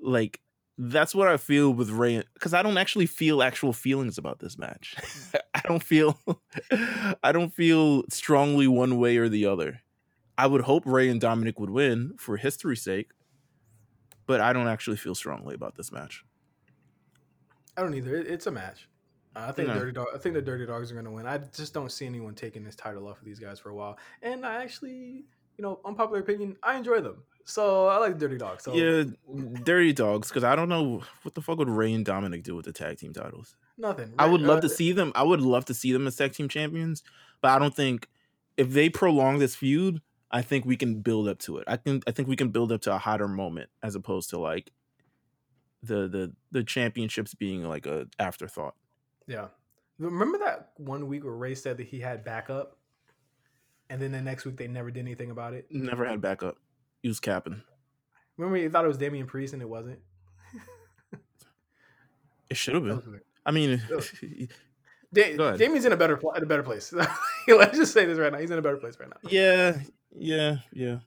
Like 0.01 0.41
that's 0.79 1.15
what 1.15 1.29
I 1.29 1.37
feel 1.37 1.73
with 1.73 1.91
Rey 1.91 2.23
because 2.35 2.55
I 2.55 2.63
don't 2.63 2.79
actually 2.79 3.07
feel 3.07 3.43
actual 3.43 3.73
feelings 3.73 4.17
about 4.17 4.39
this 4.39 4.57
match. 4.57 4.95
I 5.55 5.61
don't 5.65 5.83
feel 5.83 6.19
I 7.23 7.33
don't 7.33 7.53
feel 7.53 8.05
strongly 8.09 8.67
one 8.67 8.99
way 8.99 9.17
or 9.19 9.29
the 9.29 9.47
other. 9.47 9.83
I 10.39 10.47
would 10.47 10.63
hope 10.63 10.85
Rey 10.87 11.11
and 11.11 11.21
Dominic 11.21 11.61
would 11.61 11.69
win 11.69 12.15
for 12.17 12.39
history's 12.39 12.81
sake, 12.81 13.11
but 14.31 14.41
I 14.41 14.53
don't 14.53 14.69
actually 14.69 14.97
feel 14.97 15.17
strongly 15.17 15.57
about 15.57 15.75
this 15.75 15.91
match. 15.91 16.25
I 17.77 17.83
don't 17.83 17.95
either. 17.95 18.15
It's 18.15 18.47
a 18.47 18.51
match. 18.53 18.89
Uh, 19.35 19.47
I 19.49 19.53
think 19.53 19.67
No. 19.67 19.75
Dirty 19.75 19.91
Dog. 19.91 20.07
I 20.15 20.19
think 20.19 20.37
the 20.37 20.43
Dirty 20.43 20.67
Dogs 20.67 20.93
are 20.93 20.95
going 20.95 21.05
to 21.05 21.11
win. 21.11 21.27
I 21.27 21.39
just 21.39 21.75
don't 21.75 21.91
see 21.91 22.07
anyone 22.07 22.35
taking 22.37 22.63
this 22.63 22.77
title 22.77 23.09
off 23.09 23.19
of 23.19 23.25
these 23.25 23.41
guys 23.41 23.59
for 23.59 23.71
a 23.71 23.75
while. 23.75 23.99
And 24.23 24.47
I 24.47 24.63
actually, 24.63 25.25
you 25.59 25.63
know, 25.63 25.81
unpopular 25.85 26.21
opinion, 26.21 26.57
I 26.63 26.77
enjoy 26.77 27.01
them. 27.01 27.25
So 27.45 27.89
I 27.89 27.97
like 27.97 28.19
Dirty 28.19 28.39
Dogs. 28.39 28.63
So 28.63 28.73
yeah, 28.73 29.03
dirty 29.65 29.93
dogs. 29.93 30.29
Because 30.29 30.45
I 30.45 30.55
don't 30.55 30.69
know 30.69 31.03
what 31.23 31.35
the 31.35 31.43
fuck 31.43 31.59
would 31.59 31.69
Rey 31.69 31.93
and 31.93 32.05
Dominic 32.05 32.45
do 32.45 32.55
with 32.55 32.67
the 32.67 32.73
tag 32.73 32.99
team 32.99 33.13
titles. 33.13 33.57
nothing. 33.77 34.15
I 34.17 34.27
would 34.27 34.43
love 34.43 34.59
Uh, 34.59 34.63
to 34.63 34.69
see 34.69 34.93
them. 34.93 35.11
I 35.17 35.25
would 35.25 35.41
love 35.41 35.65
to 35.65 35.75
see 35.75 35.91
them 35.93 36.07
as 36.07 36.15
tag 36.15 36.35
team 36.35 36.49
champions, 36.49 37.03
but 37.41 37.49
I 37.51 37.59
don't 37.59 37.75
think 37.75 38.07
if 38.57 38.71
they 38.71 38.89
prolong 38.91 39.41
this 39.41 39.57
feud, 39.57 40.01
I 40.31 40.43
think 40.43 40.65
we 40.65 40.77
can 40.77 41.01
build 41.01 41.29
up 41.29 41.39
to 41.41 41.59
it. 41.59 41.65
I 41.67 41.77
can. 41.77 42.03
I 42.07 42.13
think 42.13 42.29
we 42.29 42.37
can 42.37 42.51
build 42.51 42.71
up 42.73 42.81
to 42.83 42.95
a 42.95 42.99
hotter 42.99 43.29
moment 43.29 43.71
as 43.83 43.95
opposed 43.95 44.31
to 44.31 44.39
like 44.39 44.71
the 45.83 46.07
the 46.09 46.33
the 46.53 46.63
championships 46.63 47.35
being 47.35 47.65
like 47.65 47.87
a 47.87 48.07
afterthought. 48.19 48.75
Yeah. 49.27 49.49
Remember 49.99 50.39
that 50.39 50.71
one 50.77 51.09
week 51.09 51.25
where 51.25 51.33
Rey 51.33 51.55
said 51.55 51.77
that 51.79 51.87
he 51.87 52.01
had 52.01 52.25
backup, 52.25 52.77
and 53.91 54.01
then 54.01 54.13
the 54.13 54.21
next 54.23 54.45
week 54.47 54.57
they 54.57 54.69
never 54.69 54.91
did 54.91 55.01
anything 55.01 55.31
about 55.31 55.53
it. 55.53 55.67
Never 55.71 56.07
had 56.07 56.21
backup. 56.21 56.57
He 57.03 57.09
was 57.09 57.21
capping. 57.21 57.63
Remember 58.37 58.57
you 58.57 58.71
thought 58.71 58.85
it 58.85 58.89
was 58.89 58.97
Damian 58.99 59.27
Priest 59.27 59.53
and 59.53 59.61
it 59.61 59.69
wasn't. 59.69 59.99
It 62.49 62.57
should 62.57 62.75
have 62.75 62.85
been. 62.85 63.21
I 63.47 63.51
mean, 63.53 63.81
Da-. 65.13 65.57
Damian's 65.57 65.85
in 65.85 65.93
a 65.93 65.97
better 65.97 66.17
pl- 66.17 66.33
in 66.33 66.43
a 66.43 66.47
better 66.47 66.63
place. 66.63 66.93
Let's 67.49 67.77
just 67.77 67.93
say 67.93 68.05
this 68.07 68.19
right 68.19 68.33
now. 68.33 68.39
He's 68.39 68.51
in 68.51 68.59
a 68.59 68.63
better 68.63 68.77
place 68.77 68.97
right 68.99 69.09
now. 69.09 69.17
yeah, 69.31 69.79
yeah, 70.17 70.57
yeah. 70.73 70.99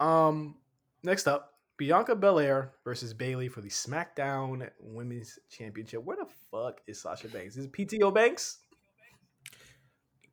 Um, 0.00 0.56
next 1.02 1.26
up, 1.26 1.54
Bianca 1.78 2.14
Belair 2.14 2.72
versus 2.84 3.12
Bayley 3.14 3.48
for 3.48 3.60
the 3.60 3.68
SmackDown 3.68 4.68
Women's 4.80 5.38
Championship. 5.50 6.02
Where 6.04 6.16
the 6.16 6.26
fuck 6.50 6.80
is 6.86 7.00
Sasha 7.00 7.28
Banks? 7.28 7.56
Is 7.56 7.66
it 7.66 7.72
PTO 7.72 8.12
Banks? 8.14 8.58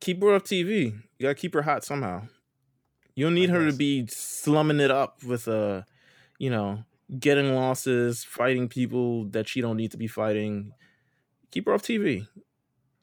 Keep 0.00 0.22
her 0.22 0.34
off 0.34 0.44
TV. 0.44 0.84
You 0.92 1.22
gotta 1.22 1.34
keep 1.34 1.54
her 1.54 1.62
hot 1.62 1.84
somehow. 1.84 2.22
You 3.14 3.26
don't 3.26 3.34
need 3.34 3.50
her 3.50 3.70
to 3.70 3.76
be 3.76 4.06
slumming 4.08 4.80
it 4.80 4.90
up 4.90 5.22
with 5.22 5.46
uh, 5.48 5.82
you 6.38 6.50
know, 6.50 6.84
getting 7.18 7.54
losses, 7.54 8.24
fighting 8.24 8.68
people 8.68 9.24
that 9.26 9.48
she 9.48 9.60
don't 9.60 9.76
need 9.76 9.92
to 9.92 9.96
be 9.96 10.08
fighting. 10.08 10.72
Keep 11.50 11.66
her 11.66 11.74
off 11.74 11.82
TV. 11.82 12.26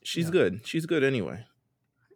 She's 0.03 0.25
Yeah. 0.25 0.31
good. 0.31 0.67
She's 0.67 0.85
good 0.85 1.03
anyway. 1.03 1.45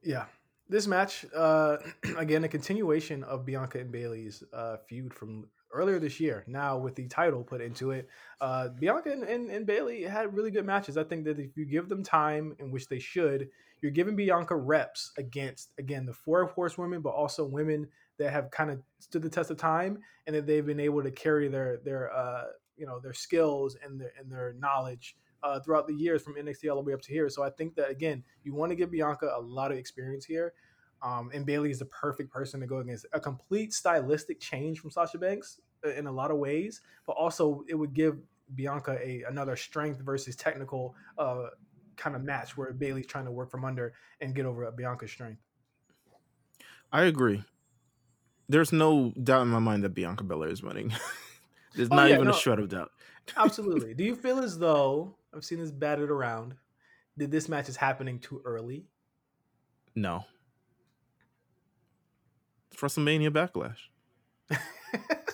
Yeah. 0.03 0.25
This 0.67 0.87
match, 0.87 1.25
uh, 1.35 1.77
again, 2.17 2.43
a 2.43 2.47
continuation 2.47 3.23
of 3.23 3.45
Bianca 3.45 3.79
and 3.79 3.91
Bayley's 3.91 4.43
uh, 4.51 4.77
feud 4.87 5.13
from 5.13 5.47
earlier 5.71 5.99
this 5.99 6.19
year. 6.19 6.43
Now 6.47 6.77
with 6.77 6.95
the 6.95 7.07
title 7.07 7.43
put 7.43 7.61
into 7.61 7.91
it, 7.91 8.07
uh, 8.41 8.69
Bianca 8.69 9.11
and, 9.11 9.23
and, 9.23 9.51
and 9.51 9.65
Bayley 9.65 10.03
had 10.03 10.33
really 10.33 10.51
good 10.51 10.65
matches. 10.65 10.97
I 10.97 11.03
think 11.03 11.25
that 11.25 11.39
if 11.39 11.55
you 11.55 11.65
give 11.65 11.89
them 11.89 12.01
time, 12.01 12.55
in 12.59 12.71
which 12.71 12.87
they 12.87 12.99
should, 12.99 13.49
you're 13.81 13.91
giving 13.91 14.15
Bianca 14.15 14.55
reps 14.55 15.11
against 15.17 15.71
again 15.77 16.05
the 16.05 16.13
four 16.13 16.45
horsewomen, 16.45 17.01
but 17.01 17.09
also 17.09 17.45
women 17.45 17.87
that 18.17 18.31
have 18.31 18.49
kind 18.49 18.71
of 18.71 18.81
stood 18.99 19.21
the 19.21 19.29
test 19.29 19.51
of 19.51 19.57
time 19.57 19.99
and 20.25 20.35
that 20.35 20.47
they've 20.47 20.65
been 20.65 20.79
able 20.79 21.03
to 21.03 21.11
carry 21.11 21.47
their 21.47 21.77
their 21.83 22.11
uh, 22.11 22.45
you 22.77 22.85
know 22.85 22.99
their 22.99 23.13
skills 23.13 23.77
and 23.83 23.99
their 23.99 24.11
and 24.19 24.31
their 24.31 24.53
knowledge 24.57 25.15
uh, 25.45 25.59
throughout 25.59 25.87
the 25.87 25.93
years 25.93 26.23
from 26.23 26.35
NXT 26.35 26.69
all 26.69 26.75
the 26.77 26.81
way 26.81 26.93
up 26.93 27.01
to 27.03 27.11
here. 27.11 27.29
So 27.29 27.43
I 27.43 27.51
think 27.51 27.75
that 27.75 27.89
again, 27.89 28.23
you 28.43 28.53
want 28.55 28.71
to 28.71 28.75
give 28.75 28.91
Bianca 28.91 29.31
a 29.37 29.39
lot 29.39 29.71
of 29.71 29.77
experience 29.77 30.25
here. 30.25 30.53
Um, 31.03 31.29
and 31.33 31.45
Bayley 31.45 31.69
is 31.69 31.79
the 31.79 31.85
perfect 31.85 32.31
person 32.31 32.59
to 32.61 32.65
go 32.67 32.79
against 32.79 33.05
a 33.13 33.19
complete 33.19 33.73
stylistic 33.73 34.39
change 34.39 34.79
from 34.79 34.89
Sasha 34.89 35.19
Banks 35.19 35.59
uh, 35.85 35.91
in 35.91 36.07
a 36.07 36.11
lot 36.11 36.31
of 36.31 36.37
ways, 36.37 36.81
but 37.05 37.13
also 37.13 37.63
it 37.69 37.75
would 37.75 37.93
give 37.93 38.17
Bianca 38.55 38.97
a 39.01 39.23
another 39.27 39.55
strength 39.55 39.99
versus 40.01 40.35
technical 40.35 40.95
uh, 41.17 41.47
kind 41.95 42.15
of 42.15 42.23
match 42.23 42.57
where 42.57 42.73
Bayley's 42.73 43.05
trying 43.07 43.25
to 43.25 43.31
work 43.31 43.51
from 43.51 43.65
under 43.65 43.93
and 44.21 44.33
get 44.33 44.45
over 44.45 44.69
Bianca's 44.71 45.11
strength. 45.11 45.41
I 46.91 47.03
agree. 47.03 47.43
There's 48.47 48.71
no 48.71 49.11
doubt 49.21 49.41
in 49.43 49.47
my 49.49 49.59
mind 49.59 49.83
that 49.83 49.89
Bianca 49.89 50.23
Belair 50.23 50.49
is 50.49 50.63
winning. 50.63 50.93
There's 51.75 51.89
Oh, 51.91 51.95
not 51.95 52.09
yeah, 52.09 52.15
even 52.15 52.25
no. 52.27 52.31
a 52.31 52.37
shred 52.37 52.59
of 52.59 52.69
doubt. 52.69 52.91
Absolutely. 53.37 53.93
Do 53.93 54.03
you 54.03 54.15
feel 54.15 54.39
as 54.39 54.57
though 54.57 55.17
I've 55.35 55.43
seen 55.45 55.59
this 55.59 55.71
batted 55.71 56.09
around? 56.09 56.55
Did 57.17 57.31
this 57.31 57.49
match 57.49 57.69
is 57.69 57.75
happening 57.75 58.19
too 58.19 58.41
early? 58.45 58.85
No. 59.95 60.25
It's 62.71 62.81
WrestleMania 62.81 63.29
Backlash. 63.29 63.77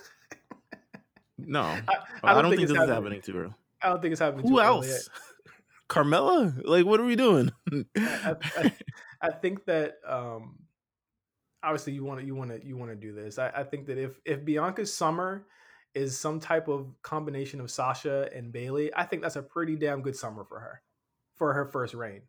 No, 1.47 1.61
I, 1.61 1.77
I 2.23 2.33
don't, 2.33 2.43
don't 2.43 2.51
think, 2.51 2.59
think 2.59 2.61
this 2.61 2.71
is 2.71 2.77
happening. 2.77 2.95
happening 2.95 3.21
too 3.21 3.37
early. 3.37 3.53
I 3.81 3.89
don't 3.89 4.01
think 4.01 4.11
it's 4.11 4.21
happening. 4.21 4.47
Who 4.47 4.55
too 4.55 4.59
early. 4.59 4.89
else? 4.89 5.09
Carmella? 5.89 6.61
Like, 6.63 6.85
what 6.85 6.99
are 6.99 7.05
we 7.05 7.15
doing? 7.15 7.51
I, 7.97 8.35
I, 8.57 8.73
I 9.21 9.31
think 9.41 9.65
that 9.65 9.95
um, 10.07 10.59
obviously 11.63 11.93
you 11.93 12.05
want 12.05 12.19
to 12.21 12.25
you 12.25 12.35
want 12.35 12.51
to 12.51 12.65
you 12.65 12.77
want 12.77 12.91
to 12.91 12.95
do 12.95 13.13
this. 13.13 13.37
I, 13.37 13.49
I 13.49 13.63
think 13.63 13.87
that 13.87 13.97
if 13.97 14.19
if 14.25 14.45
Bianca's 14.45 14.93
summer 14.93 15.45
is 15.93 16.17
some 16.17 16.39
type 16.39 16.67
of 16.67 16.93
combination 17.01 17.59
of 17.59 17.69
Sasha 17.69 18.29
and 18.33 18.51
Bayley, 18.51 18.91
I 18.95 19.05
think 19.05 19.21
that's 19.21 19.35
a 19.35 19.41
pretty 19.41 19.75
damn 19.75 20.01
good 20.01 20.15
summer 20.15 20.43
for 20.43 20.59
her 20.59 20.81
for 21.35 21.53
her 21.53 21.65
first 21.65 21.93
reign. 21.93 22.21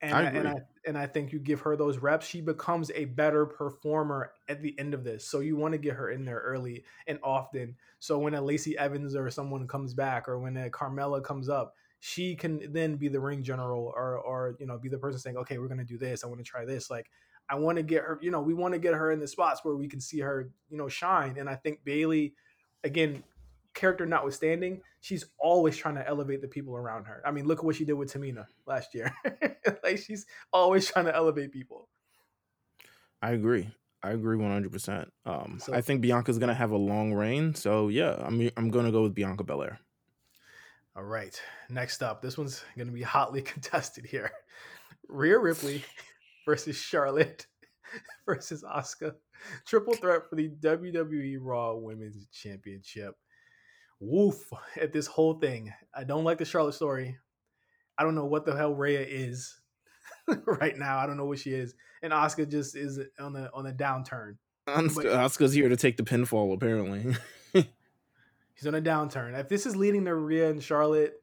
And 0.00 0.14
I 0.14 0.20
I, 0.20 0.24
and. 0.24 0.48
I 0.48 0.54
and 0.86 0.96
I 0.96 1.06
think 1.06 1.32
you 1.32 1.38
give 1.38 1.60
her 1.60 1.76
those 1.76 1.98
reps, 1.98 2.26
she 2.26 2.40
becomes 2.40 2.90
a 2.94 3.04
better 3.04 3.44
performer 3.44 4.32
at 4.48 4.62
the 4.62 4.78
end 4.78 4.94
of 4.94 5.04
this. 5.04 5.26
So 5.26 5.40
you 5.40 5.56
want 5.56 5.72
to 5.72 5.78
get 5.78 5.94
her 5.94 6.10
in 6.10 6.24
there 6.24 6.38
early 6.38 6.84
and 7.06 7.18
often. 7.22 7.76
So 7.98 8.18
when 8.18 8.34
a 8.34 8.40
Lacey 8.40 8.78
Evans 8.78 9.14
or 9.14 9.28
someone 9.28 9.66
comes 9.68 9.92
back, 9.92 10.28
or 10.28 10.38
when 10.38 10.56
a 10.56 10.70
Carmella 10.70 11.22
comes 11.22 11.48
up, 11.48 11.74
she 12.00 12.36
can 12.36 12.72
then 12.72 12.96
be 12.96 13.08
the 13.08 13.20
ring 13.20 13.42
general, 13.42 13.92
or 13.94 14.18
or 14.18 14.56
you 14.58 14.66
know 14.66 14.78
be 14.78 14.88
the 14.88 14.98
person 14.98 15.18
saying, 15.20 15.36
okay, 15.36 15.58
we're 15.58 15.68
gonna 15.68 15.84
do 15.84 15.98
this. 15.98 16.24
I 16.24 16.28
want 16.28 16.38
to 16.38 16.44
try 16.44 16.64
this. 16.64 16.90
Like 16.90 17.10
I 17.50 17.56
want 17.56 17.76
to 17.76 17.82
get 17.82 18.02
her. 18.02 18.18
You 18.22 18.30
know, 18.30 18.40
we 18.40 18.54
want 18.54 18.74
to 18.74 18.80
get 18.80 18.94
her 18.94 19.10
in 19.12 19.20
the 19.20 19.28
spots 19.28 19.64
where 19.64 19.74
we 19.74 19.88
can 19.88 20.00
see 20.00 20.20
her, 20.20 20.48
you 20.70 20.78
know, 20.78 20.88
shine. 20.88 21.36
And 21.38 21.50
I 21.50 21.56
think 21.56 21.84
Bayley, 21.84 22.34
again, 22.84 23.22
character 23.74 24.06
notwithstanding, 24.06 24.80
she's 25.00 25.24
always 25.38 25.76
trying 25.76 25.94
to 25.96 26.06
elevate 26.08 26.40
the 26.42 26.48
people 26.48 26.76
around 26.76 27.04
her. 27.04 27.22
I 27.24 27.30
mean, 27.30 27.46
look 27.46 27.58
at 27.58 27.64
what 27.64 27.76
she 27.76 27.84
did 27.84 27.94
with 27.94 28.12
Tamina 28.12 28.46
last 28.66 28.94
year. 28.94 29.12
like 29.82 29.98
she's 29.98 30.26
always 30.52 30.86
trying 30.90 31.04
to 31.06 31.14
elevate 31.14 31.52
people. 31.52 31.88
I 33.22 33.30
agree. 33.32 33.68
I 34.02 34.10
agree 34.10 34.36
one 34.36 34.50
hundred 34.52 34.72
percent. 34.72 35.12
Um, 35.26 35.58
So- 35.60 35.74
I 35.74 35.80
think 35.80 36.00
Bianca's 36.02 36.38
gonna 36.38 36.54
have 36.54 36.70
a 36.70 36.76
long 36.76 37.12
reign. 37.14 37.54
So 37.54 37.88
yeah, 37.88 38.14
I'm 38.18 38.50
I'm 38.56 38.70
gonna 38.70 38.92
go 38.92 39.02
with 39.02 39.14
Bianca 39.14 39.44
Belair. 39.44 39.80
All 40.96 41.04
right. 41.04 41.40
Next 41.70 42.02
up, 42.02 42.22
this 42.22 42.36
one's 42.36 42.64
going 42.76 42.88
to 42.88 42.92
be 42.92 43.02
hotly 43.02 43.40
contested 43.52 44.04
here. 44.04 44.32
Rhea 45.08 45.38
Ripley 45.38 45.84
versus 46.44 46.74
Charlotte 46.76 47.46
versus 48.26 48.64
Asuka. 48.64 49.14
Triple 49.66 49.94
threat 49.94 50.28
for 50.28 50.36
the 50.36 50.50
WWE 50.60 51.38
Raw 51.40 51.74
Women's 51.74 52.26
Championship. 52.32 53.14
Woof 54.00 54.52
at 54.80 54.92
this 54.92 55.06
whole 55.06 55.34
thing. 55.34 55.72
I 55.94 56.04
don't 56.04 56.24
like 56.24 56.38
the 56.38 56.44
Charlotte 56.44 56.74
story. 56.74 57.16
I 57.96 58.04
don't 58.04 58.14
know 58.14 58.26
what 58.26 58.46
the 58.46 58.54
hell 58.54 58.74
Rhea 58.74 59.00
is 59.00 59.60
right 60.46 60.76
now. 60.76 60.98
I 60.98 61.06
don't 61.06 61.16
know 61.16 61.26
what 61.26 61.40
she 61.40 61.52
is. 61.52 61.74
And 62.02 62.12
Asuka 62.12 62.48
just 62.48 62.76
is 62.76 63.00
on 63.18 63.32
the 63.32 63.50
on 63.52 63.64
the 63.64 63.72
downturn. 63.72 64.36
Asuka's 64.68 65.52
here 65.52 65.68
to 65.68 65.76
take 65.76 65.96
the 65.96 66.04
pinfall. 66.04 66.54
Apparently, 66.54 67.16
He's 68.54 68.66
on 68.66 68.74
a 68.74 68.82
downturn. 68.82 69.38
If 69.38 69.48
this 69.48 69.66
is 69.66 69.76
leading 69.76 70.04
to 70.04 70.14
Rhea 70.14 70.50
and 70.50 70.62
Charlotte, 70.62 71.14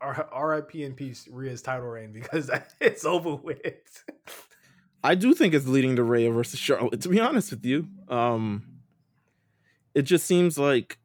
R- 0.00 0.28
RIP 0.36 0.74
in 0.76 0.94
peace, 0.94 1.28
Rhea's 1.30 1.62
title 1.62 1.86
reign 1.86 2.12
because 2.12 2.50
it's 2.80 3.04
over 3.04 3.36
with. 3.36 4.04
I 5.02 5.14
do 5.14 5.32
think 5.34 5.54
it's 5.54 5.66
leading 5.66 5.96
to 5.96 6.02
Rhea 6.02 6.30
versus 6.30 6.58
Charlotte. 6.58 7.00
To 7.02 7.08
be 7.08 7.20
honest 7.20 7.50
with 7.50 7.64
you, 7.64 7.88
um, 8.08 8.64
it 9.94 10.02
just 10.02 10.26
seems 10.26 10.58
like 10.58 10.98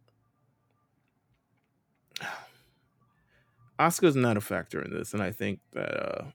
Asuka's 3.79 4.15
not 4.15 4.37
a 4.37 4.41
factor 4.41 4.81
in 4.81 4.93
this, 4.93 5.13
and 5.13 5.21
I 5.21 5.31
think 5.31 5.59
that 5.73 5.99
uh, 5.99 6.25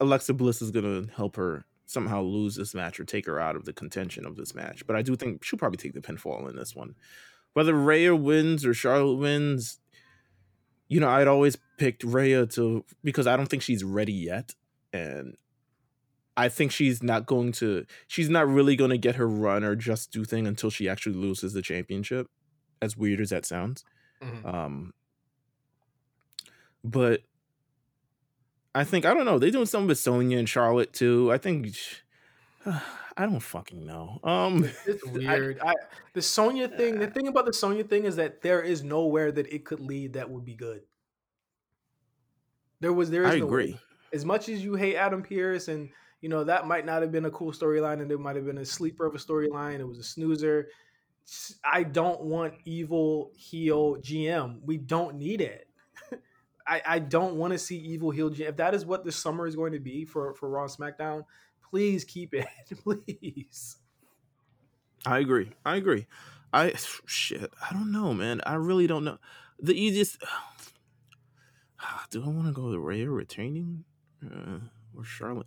Alexa 0.00 0.34
Bliss 0.34 0.62
is 0.62 0.70
gonna 0.70 1.06
help 1.14 1.36
her 1.36 1.64
somehow 1.86 2.20
lose 2.20 2.56
this 2.56 2.74
match 2.74 3.00
or 3.00 3.04
take 3.04 3.26
her 3.26 3.40
out 3.40 3.56
of 3.56 3.64
the 3.64 3.72
contention 3.72 4.26
of 4.26 4.36
this 4.36 4.54
match. 4.54 4.86
But 4.86 4.96
I 4.96 5.02
do 5.02 5.16
think 5.16 5.42
she'll 5.42 5.58
probably 5.58 5.78
take 5.78 5.94
the 5.94 6.00
pinfall 6.00 6.48
in 6.48 6.56
this 6.56 6.76
one. 6.76 6.94
Whether 7.54 7.74
Rhea 7.74 8.14
wins 8.14 8.66
or 8.66 8.74
Charlotte 8.74 9.16
wins, 9.16 9.78
you 10.88 11.00
know, 11.00 11.08
I'd 11.08 11.28
always 11.28 11.56
picked 11.78 12.04
Rhea 12.04 12.46
to 12.46 12.84
because 13.02 13.26
I 13.26 13.36
don't 13.36 13.48
think 13.48 13.62
she's 13.62 13.84
ready 13.84 14.12
yet, 14.12 14.54
and 14.92 15.36
I 16.38 16.48
think 16.48 16.70
she's 16.72 17.02
not 17.02 17.26
going 17.26 17.52
to. 17.52 17.84
She's 18.06 18.28
not 18.30 18.46
really 18.48 18.76
going 18.76 18.90
to 18.90 18.98
get 18.98 19.16
her 19.16 19.28
run 19.28 19.64
or 19.64 19.74
just 19.76 20.12
do 20.12 20.24
thing 20.24 20.46
until 20.46 20.70
she 20.70 20.88
actually 20.88 21.16
loses 21.16 21.52
the 21.52 21.60
championship. 21.62 22.28
As 22.80 22.96
weird 22.96 23.20
as 23.20 23.30
that 23.30 23.44
sounds, 23.44 23.84
Mhm. 24.22 24.44
um, 24.54 24.94
but 26.84 27.22
I 28.74 28.84
think 28.84 29.04
I 29.04 29.14
don't 29.14 29.24
know. 29.24 29.38
They're 29.38 29.50
doing 29.50 29.66
something 29.66 29.88
with 29.88 29.98
Sonya 29.98 30.38
and 30.38 30.48
Charlotte 30.48 30.92
too. 30.92 31.32
I 31.32 31.38
think 31.38 31.74
I 32.66 33.26
don't 33.26 33.40
fucking 33.40 33.84
know. 33.84 34.20
Um, 34.22 34.70
It's 34.86 35.04
weird. 35.06 35.58
I, 35.60 35.74
the 36.14 36.22
Sonya 36.22 36.68
thing. 36.68 37.00
The 37.00 37.08
thing 37.08 37.26
about 37.26 37.46
the 37.46 37.52
Sonya 37.52 37.82
thing 37.82 38.04
is 38.04 38.14
that 38.16 38.42
there 38.42 38.62
is 38.62 38.84
nowhere 38.84 39.32
that 39.32 39.52
it 39.52 39.64
could 39.64 39.80
lead 39.80 40.12
that 40.12 40.30
would 40.30 40.44
be 40.44 40.54
good. 40.54 40.82
There 42.80 42.92
was. 42.92 43.10
There 43.10 43.24
is. 43.24 43.30
I 43.30 43.38
nowhere. 43.40 43.60
agree. 43.60 43.80
As 44.12 44.24
much 44.24 44.48
as 44.48 44.62
you 44.62 44.74
hate 44.76 44.94
Adam 44.94 45.22
Pearce, 45.22 45.66
and 45.66 45.90
you 46.20 46.28
know 46.28 46.44
that 46.44 46.66
might 46.66 46.84
not 46.84 47.02
have 47.02 47.12
been 47.12 47.26
a 47.26 47.30
cool 47.30 47.52
storyline, 47.52 48.00
and 48.02 48.10
it 48.10 48.18
might 48.18 48.36
have 48.36 48.46
been 48.46 48.58
a 48.58 48.64
sleeper 48.64 49.06
of 49.06 49.14
a 49.14 49.18
storyline. 49.18 49.78
It 49.78 49.88
was 49.88 49.98
a 49.98 50.04
snoozer. 50.04 50.68
I 51.62 51.82
don't 51.82 52.22
want 52.22 52.54
evil 52.64 53.32
heel 53.36 53.96
GM. 53.96 54.60
We 54.64 54.78
don't 54.78 55.16
need 55.16 55.40
it. 55.40 55.68
I, 56.66 56.82
I 56.86 56.98
don't 56.98 57.36
want 57.36 57.52
to 57.52 57.58
see 57.58 57.76
evil 57.76 58.10
heel 58.10 58.30
GM. 58.30 58.48
If 58.48 58.56
that 58.56 58.74
is 58.74 58.86
what 58.86 59.04
this 59.04 59.16
summer 59.16 59.46
is 59.46 59.54
going 59.54 59.72
to 59.72 59.80
be 59.80 60.04
for 60.04 60.34
for 60.34 60.48
Raw 60.48 60.66
SmackDown, 60.66 61.24
please 61.70 62.04
keep 62.04 62.34
it. 62.34 62.46
please. 62.82 63.76
I 65.06 65.18
agree. 65.18 65.50
I 65.64 65.76
agree. 65.76 66.06
I 66.52 66.74
shit. 67.06 67.52
I 67.62 67.72
don't 67.72 67.92
know, 67.92 68.14
man. 68.14 68.40
I 68.44 68.54
really 68.54 68.86
don't 68.86 69.04
know. 69.04 69.18
The 69.60 69.74
easiest. 69.74 70.22
Do 72.10 72.24
I 72.24 72.28
want 72.28 72.46
to 72.46 72.52
go 72.52 72.70
with 72.70 72.76
Rhea 72.76 73.08
retaining 73.08 73.84
uh, 74.24 74.58
or 74.96 75.04
Charlotte? 75.04 75.46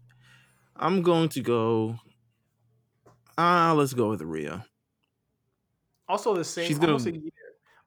I'm 0.75 1.01
going 1.01 1.29
to 1.29 1.41
go. 1.41 1.99
Ah, 3.37 3.73
let's 3.75 3.93
go 3.93 4.09
with 4.09 4.21
Rhea. 4.21 4.65
Also, 6.07 6.35
the 6.35 6.43
same 6.43 6.67
She's 6.67 6.77
gonna- 6.77 6.93
almost 6.93 7.07
a 7.07 7.13
year, 7.17 7.31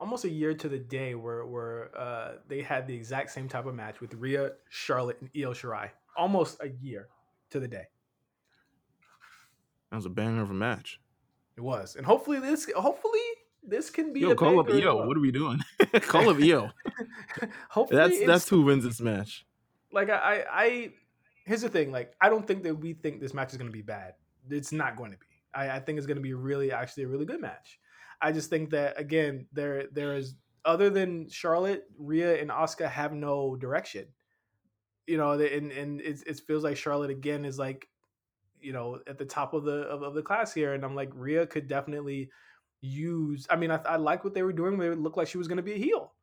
almost 0.01 0.25
a 0.25 0.31
year 0.31 0.55
to 0.55 0.69
the 0.69 0.79
day 0.79 1.15
where 1.15 1.45
where 1.45 1.91
uh, 1.99 2.33
they 2.49 2.63
had 2.63 2.87
the 2.87 2.95
exact 2.95 3.31
same 3.31 3.49
type 3.49 3.67
of 3.67 3.75
match 3.75 4.01
with 4.01 4.15
Rhea, 4.15 4.53
Charlotte, 4.71 5.19
and 5.21 5.31
Io 5.37 5.53
Shirai. 5.53 5.91
Almost 6.17 6.59
a 6.63 6.69
year 6.69 7.09
to 7.51 7.61
the 7.61 7.69
day 7.69 7.85
That 9.91 9.97
was 9.97 10.07
a 10.07 10.11
banger 10.11 10.43
of 10.43 10.51
a 10.51 10.55
match. 10.55 11.01
it 11.57 11.61
was, 11.61 11.97
and 11.97 12.07
hopefully 12.07 12.39
this 12.41 12.71
hopefully 12.77 13.21
this 13.67 13.91
can 13.91 14.13
be 14.13 14.21
Yo, 14.21 14.31
a 14.31 14.35
call 14.35 14.59
up 14.61 14.69
Io. 14.71 14.97
well. 14.97 15.07
What 15.09 15.17
are 15.17 15.21
we 15.21 15.33
doing? 15.33 15.61
call 16.03 16.31
up 16.31 16.39
Io. 16.41 16.71
hopefully 17.69 17.99
That's 18.01 18.27
that's 18.27 18.49
who 18.49 18.63
wins 18.63 18.85
this 18.85 19.01
match. 19.01 19.45
like 19.93 20.09
I, 20.09 20.15
I 20.17 20.45
I 20.65 20.93
here's 21.45 21.63
the 21.63 21.69
thing 21.69 21.93
like 21.93 22.15
I 22.21 22.29
don't 22.29 22.47
think 22.47 22.63
that 22.65 22.75
we 22.75 22.95
think 22.95 23.21
this 23.21 23.35
match 23.35 23.53
is 23.53 23.59
going 23.59 23.69
to 23.71 23.73
be 23.73 23.83
bad. 23.83 24.15
It's 24.51 24.73
not 24.73 24.97
going 24.97 25.13
to 25.13 25.19
be. 25.19 25.27
I, 25.55 25.77
I 25.77 25.81
think 25.81 25.99
it's 25.99 26.07
going 26.07 26.17
to 26.17 26.23
be 26.23 26.35
really 26.35 26.73
actually 26.73 27.05
a 27.05 27.09
really 27.09 27.27
good 27.27 27.41
match. 27.41 27.79
I 28.21 28.33
just 28.33 28.51
think 28.51 28.71
that 28.71 28.99
again 28.99 29.47
there 29.53 29.87
there 29.93 30.17
is 30.17 30.35
other 30.65 30.89
than 30.89 31.29
Charlotte, 31.29 31.85
Rhea 31.99 32.41
and 32.41 32.51
Asuka 32.51 32.89
have 32.89 33.13
no 33.13 33.57
direction. 33.57 34.07
You 35.07 35.19
know, 35.19 35.33
and 35.33 35.71
and 35.71 36.01
it, 36.01 36.23
it 36.27 36.41
feels 36.47 36.65
like 36.65 36.77
Charlotte 36.77 37.11
again 37.11 37.45
is 37.45 37.59
like 37.59 37.87
you 38.61 38.73
know 38.73 39.01
at 39.07 39.19
the 39.19 39.27
top 39.27 39.53
of 39.53 39.65
the 39.65 39.83
of, 39.83 40.03
of 40.03 40.15
the 40.15 40.23
class 40.23 40.55
here, 40.55 40.73
and 40.73 40.85
I'm 40.85 40.95
like 40.95 41.11
Rhea 41.15 41.47
could 41.47 41.69
definitely 41.69 42.31
use. 42.81 43.47
I 43.51 43.57
mean, 43.57 43.71
I, 43.71 43.77
I 43.85 43.97
like 43.97 44.25
what 44.25 44.33
they 44.33 44.43
were 44.43 44.53
doing. 44.53 44.79
They 44.79 44.89
looked 44.91 45.19
like 45.19 45.29
she 45.29 45.39
was 45.39 45.49
going 45.49 45.59
to 45.59 45.63
be 45.63 45.75
a 45.75 45.79
heel 45.79 46.14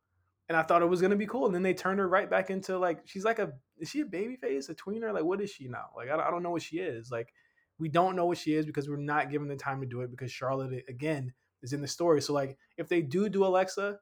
and 0.52 0.60
I 0.60 0.62
thought 0.62 0.82
it 0.82 0.86
was 0.86 1.00
gonna 1.00 1.16
be 1.16 1.26
cool. 1.26 1.46
And 1.46 1.54
then 1.54 1.62
they 1.62 1.72
turned 1.72 1.98
her 1.98 2.06
right 2.06 2.28
back 2.28 2.50
into 2.50 2.78
like 2.78 3.00
she's 3.06 3.24
like 3.24 3.38
a 3.38 3.52
is 3.78 3.88
she 3.88 4.00
a 4.00 4.04
baby 4.04 4.36
face, 4.36 4.68
a 4.68 4.74
tweener? 4.74 5.10
Like 5.10 5.24
what 5.24 5.40
is 5.40 5.48
she 5.50 5.66
now? 5.66 5.86
Like 5.96 6.10
I 6.10 6.16
don't, 6.16 6.26
I 6.26 6.30
don't 6.30 6.42
know 6.42 6.50
what 6.50 6.60
she 6.60 6.76
is. 6.76 7.10
Like 7.10 7.32
we 7.78 7.88
don't 7.88 8.16
know 8.16 8.26
what 8.26 8.36
she 8.36 8.52
is 8.54 8.66
because 8.66 8.86
we're 8.86 8.96
not 8.98 9.30
given 9.30 9.48
the 9.48 9.56
time 9.56 9.80
to 9.80 9.86
do 9.86 10.02
it 10.02 10.10
because 10.10 10.30
Charlotte 10.30 10.84
again 10.90 11.32
is 11.62 11.72
in 11.72 11.80
the 11.80 11.88
story. 11.88 12.20
So 12.20 12.34
like 12.34 12.58
if 12.76 12.86
they 12.86 13.00
do 13.00 13.30
do 13.30 13.46
Alexa, 13.46 13.98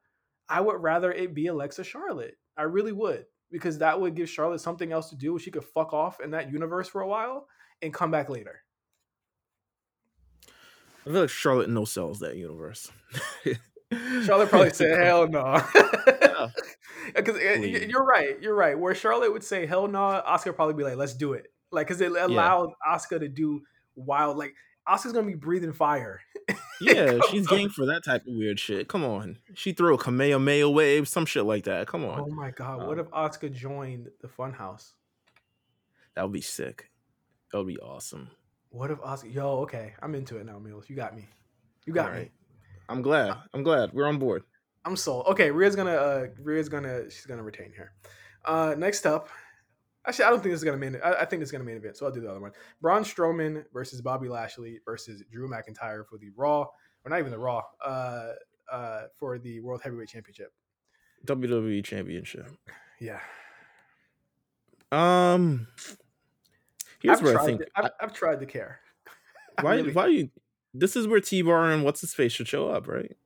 I 0.49 0.61
would 0.61 0.83
rather 0.83 1.13
it 1.13 1.35
be 1.35 1.47
Alexa 1.47 1.85
Charlotte. 1.85 2.37
I 2.57 2.63
really 2.63 2.93
would 2.93 3.27
because 3.53 3.79
that 3.79 4.01
would 4.01 4.17
give 4.17 4.29
Charlotte 4.29 4.61
something 4.61 4.91
else 4.91 5.09
to 5.11 5.17
do. 5.17 5.39
She 5.39 5.53
could 5.53 5.65
fuck 5.65 5.93
off 5.93 6.19
in 6.19 6.33
that 6.33 6.51
universe 6.51 6.89
for 6.89 7.03
a 7.03 7.09
while 7.09 7.47
and 7.81 7.95
come 7.95 8.11
back 8.11 8.29
later. 8.29 8.65
I 11.07 11.11
feel 11.11 11.21
like 11.21 11.31
Charlotte 11.31 11.71
no 11.71 11.85
sells 11.85 12.19
that 12.19 12.37
universe. 12.37 12.91
Charlotte 14.25 14.49
probably 14.49 14.71
said 14.75 15.03
hell 15.03 15.29
no. 15.29 15.63
Because 17.15 17.37
Please. 17.57 17.87
you're 17.89 18.05
right, 18.05 18.41
you're 18.41 18.55
right. 18.55 18.79
Where 18.79 18.95
Charlotte 18.95 19.33
would 19.33 19.45
say 19.45 19.67
hell 19.67 19.89
no, 19.89 20.23
Asuka 20.27 20.55
probably 20.55 20.75
be 20.75 20.85
like, 20.85 20.97
let's 20.97 21.15
do 21.15 21.33
it. 21.33 21.47
Like, 21.73 21.89
because 21.89 22.01
it 22.01 22.13
allowed 22.13 22.71
Asuka 22.89 23.21
to 23.21 23.29
do 23.29 23.63
wild. 23.97 24.37
Like, 24.37 24.55
Asuka's 24.89 25.13
gonna 25.13 25.27
be 25.27 25.35
breathing 25.35 25.73
fire. 25.73 26.21
Yeah, 26.83 27.19
she's 27.31 27.47
game 27.47 27.69
for 27.69 27.85
that 27.85 28.03
type 28.07 28.23
of 28.23 28.33
weird 28.33 28.59
shit. 28.59 28.89
Come 28.89 29.05
on. 29.05 29.37
She 29.53 29.75
threw 29.75 29.93
a 29.95 29.99
Kamehameha 29.99 30.71
wave, 30.71 31.09
some 31.09 31.27
shit 31.27 31.45
like 31.45 31.65
that. 31.65 31.87
Come 31.87 32.07
on. 32.07 32.21
Oh 32.21 32.31
my 32.35 32.53
god, 32.53 32.87
what 32.87 32.99
Um, 32.99 33.01
if 33.01 33.11
Asuka 33.11 33.53
joined 33.53 34.09
the 34.23 34.29
Funhouse? 34.29 34.93
That 36.15 36.23
would 36.23 36.33
be 36.33 36.41
sick. 36.41 36.91
That 37.53 37.59
would 37.59 37.67
be 37.67 37.77
awesome. 37.79 38.31
What 38.71 38.91
if 38.91 38.99
Asuka? 39.01 39.35
Yo, 39.35 39.59
okay, 39.59 39.93
I'm 40.01 40.15
into 40.15 40.39
it 40.39 40.47
now, 40.47 40.59
Meelz. 40.59 40.89
You 40.89 40.97
got 40.97 41.15
me. 41.15 41.29
You 41.85 41.93
got 41.93 42.15
me. 42.15 42.31
I'm 42.91 43.03
glad. 43.03 43.37
I'm 43.55 43.63
glad. 43.63 43.93
We're 43.93 44.07
on 44.07 44.19
board. 44.19 44.43
I'm 44.85 44.97
sold. 44.97 45.27
Okay, 45.29 45.51
Rhea's 45.51 45.77
gonna 45.77 45.95
uh 45.95 46.27
Rhea's 46.43 46.69
gonna 46.69 47.11
she's 47.11 47.27
gonna 47.27 47.43
retain 47.43 47.73
here. 47.75 47.93
Uh 48.45 48.75
next 48.77 49.07
up. 49.07 49.29
Actually, 50.07 50.25
I 50.25 50.31
don't 50.31 50.41
think 50.43 50.53
this 50.53 50.61
is 50.61 50.65
gonna 50.65 50.77
main 50.77 50.97
I, 51.05 51.13
I 51.21 51.25
think 51.25 51.41
this 51.41 51.49
is 51.49 51.53
gonna 51.53 51.65
main 51.65 51.77
event, 51.77 51.97
so 51.97 52.07
I'll 52.07 52.13
do 52.13 52.21
the 52.21 52.31
other 52.31 52.41
one. 52.41 52.53
Braun 52.81 53.05
Strowman 53.05 53.65
versus 53.73 54.01
Bobby 54.01 54.29
Lashley 54.29 54.81
versus 54.85 55.23
Drew 55.31 55.49
McIntyre 55.49 56.07
for 56.07 56.19
the 56.19 56.31
Raw, 56.37 56.63
or 56.63 57.09
not 57.11 57.19
even 57.19 57.31
the 57.31 57.39
Raw, 57.39 57.63
uh 57.85 58.33
uh 58.73 59.03
for 59.19 59.39
the 59.39 59.61
World 59.61 59.83
Heavyweight 59.83 60.09
Championship. 60.09 60.53
WWE 61.27 61.85
Championship. 61.85 62.49
Yeah. 62.99 63.21
Um, 64.93 65.69
here's 67.01 67.19
I've 67.19 67.25
where 67.25 67.39
I 67.41 67.45
think 67.45 67.61
to, 67.61 67.67
I've, 67.77 67.91
I've 68.01 68.13
tried 68.13 68.41
to 68.41 68.47
care. 68.47 68.81
Why 69.61 69.77
really- 69.77 69.93
why 69.93 70.07
you 70.07 70.31
this 70.73 70.97
is 70.97 71.07
where 71.07 71.21
T 71.21 71.43
Bar 71.43 71.71
and 71.71 71.85
what's 71.85 72.01
his 72.01 72.15
face 72.15 72.33
should 72.33 72.49
show 72.49 72.69
up, 72.69 72.87
right? 72.89 73.17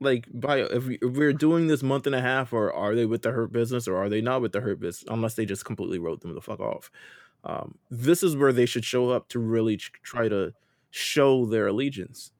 like 0.00 0.26
by 0.32 0.58
if, 0.60 0.84
we, 0.84 0.98
we're 1.02 1.32
doing 1.32 1.66
this 1.66 1.82
month 1.82 2.06
and 2.06 2.14
a 2.14 2.20
half, 2.20 2.52
or 2.52 2.72
are 2.72 2.94
they 2.94 3.06
with 3.06 3.22
the 3.22 3.32
hurt 3.32 3.52
business, 3.52 3.88
or 3.88 3.96
are 3.96 4.08
they 4.08 4.20
not 4.20 4.42
with 4.42 4.52
the 4.52 4.60
hurt 4.60 4.80
business? 4.80 5.10
Unless 5.10 5.34
they 5.34 5.46
just 5.46 5.64
completely 5.64 5.98
wrote 5.98 6.20
them 6.20 6.34
the 6.34 6.40
fuck 6.40 6.60
off. 6.60 6.90
Um, 7.44 7.78
this 7.90 8.22
is 8.22 8.36
where 8.36 8.52
they 8.52 8.66
should 8.66 8.84
show 8.84 9.10
up 9.10 9.28
to 9.28 9.38
really 9.38 9.76
try 9.76 10.28
to 10.28 10.52
show 10.90 11.46
their 11.46 11.68
allegiance. 11.68 12.32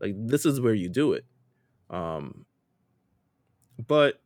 Like 0.00 0.14
this 0.16 0.44
is 0.44 0.60
where 0.60 0.74
you 0.74 0.88
do 0.88 1.12
it. 1.12 1.24
Um, 1.90 2.46
but 3.86 4.20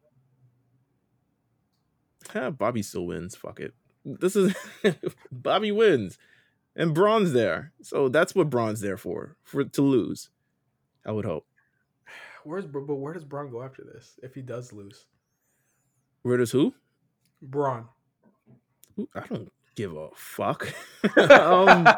yeah, 2.35 2.51
Bobby 2.51 2.83
still 2.83 3.07
wins. 3.07 3.35
Fuck 3.35 3.61
it. 3.61 3.75
This 4.05 4.37
is 4.37 4.55
Bobby 5.33 5.73
wins, 5.73 6.19
and 6.77 6.95
Braun's 6.95 7.33
there, 7.33 7.73
so 7.83 8.09
that's 8.09 8.35
what 8.35 8.51
Braun's 8.51 8.81
there 8.81 8.97
for 8.97 9.37
for 9.43 9.65
to 9.65 9.83
lose. 9.83 10.31
I 11.07 11.13
would 11.13 11.25
hope. 11.25 11.47
Where's 12.45 12.67
but 12.67 12.81
where 12.87 13.15
does 13.15 13.25
Braun 13.25 13.51
go 13.51 13.63
after 13.63 13.83
this 13.85 14.19
if 14.23 14.35
he 14.35 14.43
does 14.43 14.73
lose? 14.73 15.07
Where 16.23 16.37
does 16.37 16.51
who? 16.51 16.75
Braun. 17.43 17.87
I 19.15 19.27
don't 19.27 19.51
give 19.75 19.97
a 19.97 20.09
fuck. 20.15 20.73
um, 21.17 21.87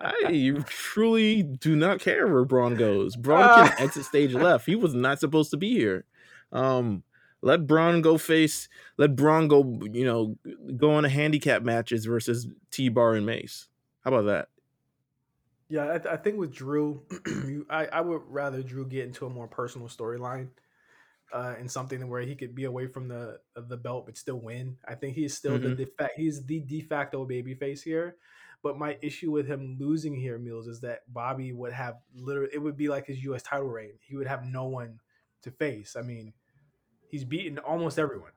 I 0.00 0.54
truly 0.66 1.42
do 1.42 1.76
not 1.76 2.00
care 2.00 2.26
where 2.26 2.44
Braun 2.44 2.74
goes. 2.74 3.16
Braun 3.16 3.68
can 3.68 3.80
exit 3.82 4.04
stage 4.04 4.32
left. 4.32 4.66
He 4.66 4.76
was 4.76 4.94
not 4.94 5.18
supposed 5.20 5.50
to 5.50 5.56
be 5.56 5.70
here. 5.70 6.04
Um, 6.52 7.02
let 7.46 7.66
Braun 7.66 8.02
go 8.02 8.18
face. 8.18 8.68
Let 8.98 9.16
Braun 9.16 9.48
go. 9.48 9.78
You 9.92 10.04
know, 10.04 10.36
go 10.76 10.92
on 10.94 11.04
a 11.04 11.08
handicap 11.08 11.62
matches 11.62 12.04
versus 12.04 12.48
T 12.70 12.88
Bar 12.88 13.14
and 13.14 13.24
Mace. 13.24 13.68
How 14.04 14.12
about 14.12 14.26
that? 14.26 14.48
Yeah, 15.68 15.94
I, 15.94 15.98
th- 15.98 16.06
I 16.06 16.16
think 16.16 16.38
with 16.38 16.52
Drew, 16.52 17.02
you, 17.26 17.66
I, 17.68 17.86
I 17.86 18.00
would 18.00 18.22
rather 18.28 18.62
Drew 18.62 18.86
get 18.86 19.04
into 19.06 19.26
a 19.26 19.30
more 19.30 19.48
personal 19.48 19.88
storyline, 19.88 20.50
uh, 21.32 21.54
and 21.58 21.70
something 21.70 22.08
where 22.08 22.22
he 22.22 22.36
could 22.36 22.54
be 22.54 22.64
away 22.64 22.86
from 22.86 23.08
the 23.08 23.40
the 23.56 23.76
belt 23.76 24.06
but 24.06 24.16
still 24.16 24.40
win. 24.40 24.78
I 24.86 24.94
think 24.94 25.16
he's 25.16 25.36
still 25.36 25.58
the 25.58 25.70
Mhm. 25.70 25.76
de 25.76 25.86
fact 25.86 26.14
he's 26.16 26.44
the 26.44 26.60
de 26.60 26.80
facto 26.82 27.26
babyface 27.26 27.82
here. 27.82 28.16
But 28.62 28.78
my 28.78 28.98
issue 29.02 29.30
with 29.32 29.46
him 29.46 29.76
losing 29.78 30.14
here, 30.16 30.38
Meelz, 30.38 30.68
is 30.68 30.80
that 30.80 31.02
Bobby 31.12 31.52
would 31.52 31.72
have 31.72 31.96
literally 32.14 32.50
it 32.54 32.58
would 32.58 32.76
be 32.76 32.88
like 32.88 33.06
his 33.06 33.22
U.S. 33.24 33.42
title 33.42 33.68
reign. 33.68 33.94
He 34.02 34.16
would 34.16 34.26
have 34.28 34.44
no 34.44 34.64
one 34.66 35.00
to 35.42 35.50
face. 35.50 35.96
I 35.96 36.02
mean, 36.02 36.32
he's 37.08 37.24
beaten 37.24 37.58
almost 37.58 37.98
everyone, 37.98 38.32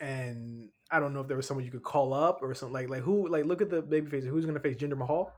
and 0.00 0.68
I 0.90 1.00
don't 1.00 1.14
know 1.14 1.20
if 1.20 1.28
there 1.28 1.36
was 1.36 1.46
someone 1.46 1.64
you 1.64 1.70
could 1.70 1.82
call 1.82 2.12
up 2.12 2.40
or 2.42 2.54
something 2.54 2.74
like 2.74 2.88
like 2.88 3.02
who 3.02 3.28
like 3.28 3.44
look 3.44 3.62
at 3.62 3.70
the 3.70 3.82
babyface. 3.82 4.26
Who's 4.26 4.44
going 4.44 4.54
to 4.54 4.60
face 4.60 4.76
Jinder 4.76 4.96
Mahal? 4.96 5.32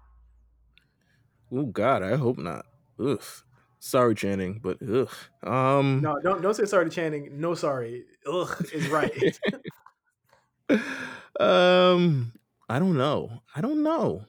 Oh 1.53 1.67
God, 1.67 2.03
I 2.03 2.17
hope 2.17 2.39
not. 2.39 2.67
Ugh. 2.99 3.23
Sorry, 3.79 4.15
Channing, 4.15 4.61
but 4.63 4.79
ugh. 4.83 5.11
Um. 5.43 6.01
No, 6.03 6.19
don't 6.23 6.41
don't 6.43 6.55
say 6.55 6.65
sorry 6.65 6.87
to 6.87 6.91
Channing. 6.91 7.41
No, 7.41 7.55
sorry. 7.55 8.05
Ugh 8.27 8.67
is 8.73 8.89
right. 8.89 9.39
um. 11.41 12.33
I 12.69 12.79
don't 12.79 12.97
know. 12.97 13.43
I 13.55 13.61
don't 13.61 13.83
know. 13.83 14.25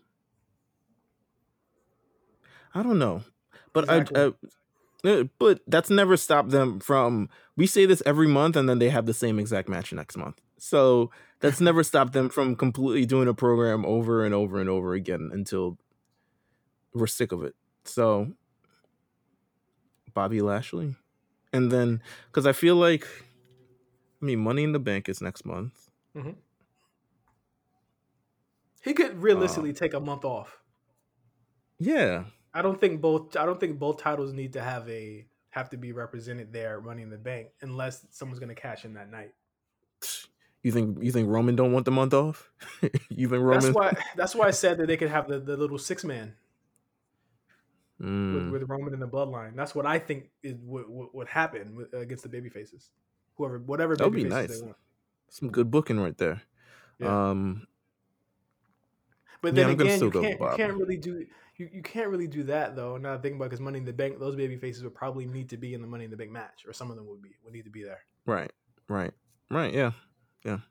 I 2.73 2.83
don't 2.83 2.99
know. 2.99 3.23
But 3.71 3.85
Exactly. 3.85 4.21
I, 4.21 4.25
I 4.25 4.31
uh, 5.05 5.23
but 5.39 5.61
that's 5.67 5.89
never 5.89 6.17
stopped 6.17 6.49
them 6.49 6.79
from 6.79 7.29
we 7.58 7.68
say 7.68 7.86
this 7.86 8.03
every 8.06 8.28
month 8.28 8.56
and 8.56 8.68
then 8.68 8.80
they 8.80 8.89
have 8.89 9.06
the 9.06 9.14
same 9.14 9.39
exact 9.39 9.70
match 9.70 9.93
next 9.93 10.18
month. 10.18 10.41
So 10.58 11.12
that's 11.39 11.62
never 11.62 11.84
stopped 11.91 12.14
them 12.14 12.30
from 12.30 12.56
completely 12.56 13.06
doing 13.06 13.28
a 13.28 13.34
program 13.34 13.86
over 13.86 14.26
and 14.26 14.34
over 14.34 14.60
and 14.60 14.70
over 14.70 14.93
again 14.93 15.30
until 15.32 15.78
we're 16.93 17.08
sick 17.08 17.32
of 17.32 17.43
it. 17.43 17.56
So 17.84 18.34
Bobby 20.14 20.41
Lashley. 20.41 20.95
And 21.53 21.72
then 21.72 22.01
cuz 22.32 22.45
I 22.45 22.51
feel 22.51 22.76
like 22.76 23.08
I 24.22 24.26
mean 24.26 24.39
Money 24.39 24.64
in 24.64 24.72
the 24.72 24.80
Bank 24.80 25.08
is 25.08 25.22
next 25.22 25.45
month. 25.45 25.89
Mm-hmm. 26.16 26.32
he 28.82 28.93
could 28.93 29.22
realistically 29.22 29.72
um, 29.72 29.76
take 29.76 29.93
a 29.93 29.99
month 29.99 30.24
off. 30.24 30.62
Yeah. 31.78 32.26
I 32.53 32.62
don't 32.62 32.80
think 32.80 33.01
both. 33.01 33.36
I 33.36 33.45
don't 33.45 33.60
think 33.60 33.78
both 33.78 33.97
titles 33.97 34.32
need 34.32 34.53
to 34.53 34.62
have 34.62 34.88
a 34.89 35.26
have 35.56 35.70
to 35.70 35.78
be 35.78 35.93
represented 35.93 36.51
there, 36.51 36.82
running 36.82 37.10
the 37.10 37.18
bank, 37.18 37.47
unless 37.62 38.06
someone's 38.12 38.39
going 38.39 38.53
to 38.53 38.62
cash 38.62 38.84
in 38.84 38.93
that 38.95 39.10
night. 39.10 39.32
You 40.62 40.72
think 40.74 40.97
you 41.01 41.12
think 41.12 41.30
Roman 41.30 41.56
don't 41.56 41.72
want 41.72 41.86
the 41.86 41.91
month 41.91 42.14
off? 42.14 42.51
you 43.10 43.30
think 43.30 43.41
Roman 43.41 43.62
That's 43.62 43.74
why. 43.74 43.93
That's 44.18 44.36
why 44.36 44.47
I 44.47 44.51
said 44.51 44.78
that 44.80 44.88
they 44.88 44.97
could 44.97 45.10
have 45.10 45.30
the, 45.30 45.39
the 45.39 45.56
little 45.56 45.78
six 45.78 46.03
man 46.03 46.34
Mm. 48.01 48.51
with, 48.51 48.62
with 48.62 48.70
Roman 48.70 48.93
in 48.93 48.99
the 48.99 49.08
bloodline. 49.08 49.56
That's 49.56 49.74
what 49.74 49.86
I 49.86 49.99
think 49.99 50.30
is 50.43 50.56
what 50.66 50.89
would, 50.89 51.08
would 51.14 51.28
happen 51.30 51.78
with, 51.78 51.93
against 51.93 52.24
the 52.24 52.30
baby 52.30 52.49
faces. 52.49 52.89
Whoever, 53.38 53.60
whatever. 53.60 53.95
That 53.95 54.03
would 54.03 54.14
be 54.14 54.26
nice. 54.26 54.60
they 54.60 54.66
want. 54.66 54.76
some 55.30 55.49
good 55.49 55.72
booking 55.72 55.97
right 55.97 56.18
there. 56.18 56.41
Yeah. 56.99 57.30
Um 57.30 57.68
But 59.41 59.53
Yeah, 59.53 59.64
then 59.64 59.70
I'm 59.70 59.78
gonna 59.78 59.89
again, 59.91 59.97
still 59.97 60.14
you 60.14 60.22
can't, 60.22 60.41
you 60.41 60.58
can't 60.58 60.74
really 60.74 60.97
do 60.97 61.26
you, 61.58 61.70
you 61.72 61.82
can't 61.82 62.10
really 62.10 62.28
do 62.28 62.43
that 62.43 62.76
though. 62.76 62.97
Now 62.97 63.18
thinking 63.18 63.38
about 63.38 63.45
because 63.45 63.60
Money 63.62 63.80
in 63.80 63.86
the 63.86 63.93
Bank, 63.93 64.20
those 64.20 64.36
baby 64.36 64.58
faces 64.58 64.84
would 64.84 64.95
probably 64.95 65.26
need 65.26 65.49
to 65.49 65.58
be 65.58 65.74
in 65.74 65.82
the 65.82 65.88
Money 65.88 66.06
in 66.06 66.12
the 66.12 66.18
Bank 66.18 66.32
match, 66.32 66.66
or 66.68 66.74
some 66.74 66.89
of 66.89 66.95
them 66.97 67.08
would 67.08 67.22
be 67.22 67.36
would 67.43 67.53
need 67.53 67.66
to 67.66 67.70
be 67.72 67.84
there. 67.84 68.01
right, 68.26 68.51
right, 68.88 69.14
right, 69.49 69.74
yeah. 69.74 69.91
Yeah. 70.43 70.53
I'm 70.53 70.62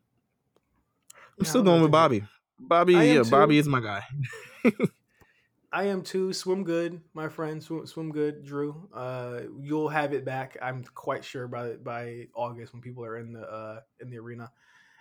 Yeah, 1.40 1.48
still 1.48 1.62
going 1.62 1.82
with 1.82 1.90
Bobby. 1.90 2.22
Bobby, 2.58 2.94
I 2.96 3.04
am 3.04 3.16
yeah, 3.16 3.22
Bobby 3.30 3.58
is 3.58 3.66
my 3.66 3.80
guy. 3.80 4.02
I 5.72 5.84
am 5.84 6.02
too. 6.02 6.32
Swim 6.32 6.62
good, 6.62 7.00
my 7.14 7.28
friend. 7.28 7.60
Swim, 7.62 7.84
swim 7.86 8.12
good, 8.12 8.44
Drew. 8.44 8.88
Uh, 8.94 9.40
you'll 9.60 9.88
have 9.88 10.12
it 10.12 10.24
back. 10.24 10.56
I'm 10.62 10.84
quite 10.94 11.24
sure 11.24 11.48
by 11.48 11.72
by 11.74 12.28
August 12.34 12.72
when 12.72 12.80
people 12.82 13.04
are 13.04 13.16
in 13.18 13.32
the 13.32 13.40
uh, 13.42 13.80
in 14.00 14.08
the 14.10 14.18
arena. 14.18 14.52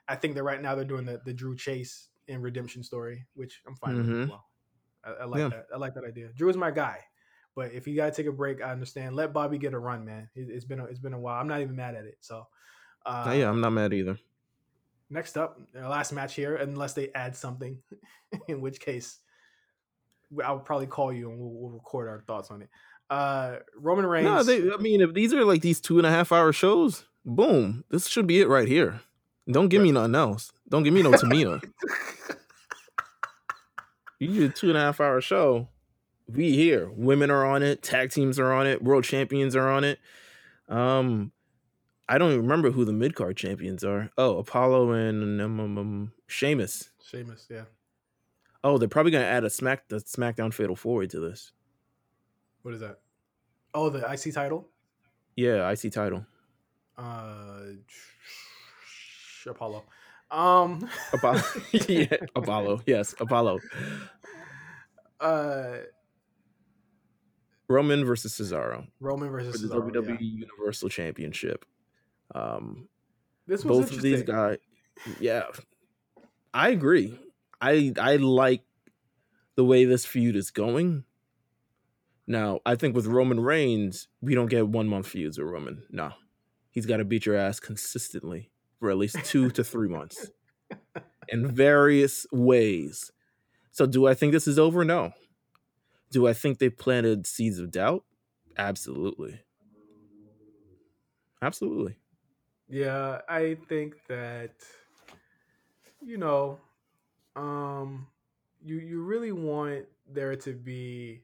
I 0.08 0.16
think 0.16 0.34
that 0.36 0.44
right 0.44 0.62
now 0.62 0.74
they're 0.76 0.84
doing 0.84 1.06
the, 1.06 1.22
the 1.24 1.34
Drew 1.34 1.56
Chase 1.56 2.10
and 2.28 2.42
redemption 2.42 2.84
story, 2.84 3.26
which 3.36 3.62
I'm 3.68 3.76
fine 3.76 3.98
with 3.98 4.08
Mhm. 4.08 4.24
as 4.24 4.30
well. 4.30 4.46
I, 5.06 5.24
I 5.24 5.26
like 5.26 5.40
Yeah. 5.40 5.50
that. 5.50 5.66
I 5.74 5.78
like 5.78 5.94
that 5.96 6.04
idea. 6.06 6.30
Drew 6.36 6.50
is 6.50 6.58
my 6.58 6.72
guy, 6.72 7.00
but 7.56 7.72
if 7.74 7.88
you 7.88 7.96
gotta 7.96 8.12
take 8.12 8.28
a 8.28 8.32
break, 8.32 8.62
I 8.62 8.72
understand. 8.72 9.16
Let 9.16 9.34
Bobby 9.34 9.58
get 9.58 9.74
a 9.74 9.80
run, 9.80 10.06
man. 10.06 10.30
It, 10.36 10.48
it's 10.50 10.66
been 10.66 10.80
a, 10.80 10.86
it's 10.86 11.00
been 11.00 11.14
a 11.14 11.20
while. 11.20 11.40
I'm 11.40 11.48
not 11.48 11.62
even 11.62 11.76
mad 11.76 11.96
at 11.96 12.06
it. 12.06 12.18
So, 12.22 12.48
uh, 13.06 13.34
yeah, 13.38 13.50
I'm 13.50 13.62
not 13.62 13.72
mad 13.72 13.94
either. 13.94 14.18
next 15.10 15.38
up, 15.38 15.60
our 15.78 15.90
last 15.90 16.12
match 16.14 16.36
here, 16.36 16.56
unless 16.56 16.94
they 16.94 17.10
add 17.14 17.36
something, 17.36 17.78
in 18.48 18.62
which 18.62 18.80
case 18.80 19.20
I'll 20.44 20.60
probably 20.60 20.88
call 20.88 21.14
you 21.14 21.30
and 21.30 21.40
we'll, 21.40 21.52
we'll 21.52 21.72
record 21.72 22.08
our 22.08 22.22
thoughts 22.22 22.50
on 22.50 22.62
it. 22.64 22.70
Uh, 23.10 23.58
Roman 23.76 24.06
Reigns. 24.08 24.26
No, 24.26 24.42
they, 24.42 24.72
I 24.74 24.78
mean, 24.78 25.02
if 25.02 25.14
these 25.14 25.34
are 25.34 25.46
like 25.46 25.62
these 25.62 25.80
two 25.80 26.00
and 26.00 26.08
a 26.08 26.10
half 26.10 26.32
hour 26.32 26.52
shows, 26.52 27.06
boom, 27.26 27.84
this 27.92 28.08
should 28.08 28.26
be 28.26 28.40
it 28.40 28.48
right 28.48 28.68
here. 28.68 29.02
Don't 29.52 29.68
give 29.68 29.82
me 29.84 29.92
nothing 29.92 30.16
else. 30.16 30.52
Don't 30.70 30.82
give 30.84 30.94
me 30.94 31.04
no 31.04 31.12
Tamina. 31.12 31.62
you 34.24 34.40
do 34.40 34.46
a 34.46 34.50
two 34.50 34.70
and 34.70 34.78
a 34.78 34.82
half 34.82 35.00
hour 35.00 35.22
show. 35.22 35.68
We 36.28 36.54
here. 36.54 36.90
Women 36.96 37.30
are 37.30 37.46
on 37.46 37.64
it. 37.64 37.84
Tag 37.84 38.12
teams 38.12 38.40
are 38.40 38.54
on 38.54 38.66
it. 38.66 38.84
World 38.84 39.04
champions 39.04 39.56
are 39.56 39.70
on 39.70 39.84
it. 39.84 40.00
Um, 40.70 41.32
I 42.08 42.18
don't 42.18 42.30
even 42.32 42.42
remember 42.42 42.72
who 42.72 42.86
the 42.86 42.94
mid 42.94 43.16
card 43.16 43.38
champions 43.38 43.84
are. 43.84 44.10
Oh, 44.18 44.38
Apollo 44.38 44.92
and 44.92 45.42
um, 45.42 45.60
um, 45.60 45.78
um, 45.78 46.12
Sheamus. 46.28 46.90
Sheamus, 47.04 47.48
yeah. 47.50 47.64
Oh, 48.64 48.78
they're 48.78 48.88
probably 48.88 49.12
gonna 49.12 49.26
add 49.26 49.44
a 49.44 49.50
Smack 49.50 49.90
the 49.90 49.98
SmackDown 49.98 50.54
Fatal 50.54 50.76
Four 50.76 51.06
to 51.06 51.20
this. 51.20 51.52
What 52.62 52.74
is 52.74 52.80
that? 52.80 53.00
Oh, 53.74 53.90
the 53.90 54.00
IC 54.10 54.34
title. 54.34 54.70
Yeah, 55.36 55.70
IC 55.70 55.92
title. 55.92 56.26
Uh, 56.98 57.74
Apollo. 59.48 59.84
Um, 60.32 60.90
Apollo. 61.12 61.42
yeah, 61.88 62.18
Apollo. 62.36 62.82
Yes, 62.86 63.14
Apollo. 63.20 63.60
uh, 65.20 65.78
Roman 67.70 68.06
versus 68.06 68.34
Cesaro 68.34 68.88
Roman 69.00 69.30
for 69.30 69.44
versus 69.44 69.62
the 69.62 69.68
Cesaro. 69.70 69.92
WWE 69.92 70.18
yeah. 70.20 70.46
Universal 70.48 70.90
Championship. 70.90 71.66
Um, 72.36 72.88
This 73.48 73.64
was 73.64 73.80
both 73.80 73.92
of 73.92 74.02
these 74.02 74.24
guys, 74.24 74.58
yeah, 75.20 75.44
I 76.54 76.70
agree. 76.70 77.20
I 77.62 77.94
I 78.00 78.18
like 78.18 78.64
the 79.56 79.64
way 79.64 79.86
this 79.86 80.06
feud 80.06 80.36
is 80.36 80.52
going. 80.52 81.04
Now, 82.26 82.62
I 82.66 82.76
think 82.76 82.96
with 82.96 83.06
Roman 83.06 83.40
Reigns, 83.40 84.08
we 84.22 84.34
don't 84.34 84.50
get 84.50 84.68
one 84.68 84.88
month 84.88 85.08
feuds 85.08 85.38
with 85.38 85.48
Roman. 85.48 85.84
No, 85.90 86.14
he's 86.72 86.86
got 86.86 86.98
to 86.98 87.06
beat 87.06 87.26
your 87.26 87.36
ass 87.36 87.60
consistently 87.60 88.50
for 88.84 88.90
at 88.90 88.98
least 88.98 89.16
two 89.24 89.50
to 89.50 89.64
three 89.64 89.88
months 89.88 90.30
in 91.30 91.48
various 91.48 92.26
ways. 92.34 93.14
So, 93.72 93.86
do 93.86 94.08
I 94.08 94.14
think 94.14 94.34
this 94.34 94.46
is 94.46 94.60
over? 94.60 94.84
No. 94.84 95.14
Do 96.12 96.28
I 96.28 96.34
think 96.34 96.60
they 96.60 96.68
planted 96.68 97.26
seeds 97.26 97.60
of 97.60 97.72
doubt? 97.72 98.04
Absolutely. 98.58 99.40
Absolutely. 101.42 101.96
Yeah, 102.68 103.22
I 103.30 103.56
think 103.70 103.96
that 104.10 104.52
you 106.02 106.18
know, 106.18 106.60
um, 107.38 108.08
you 108.62 108.76
you 108.80 109.02
really 109.02 109.32
want 109.32 109.86
there 110.12 110.36
to 110.36 110.52
be 110.52 111.22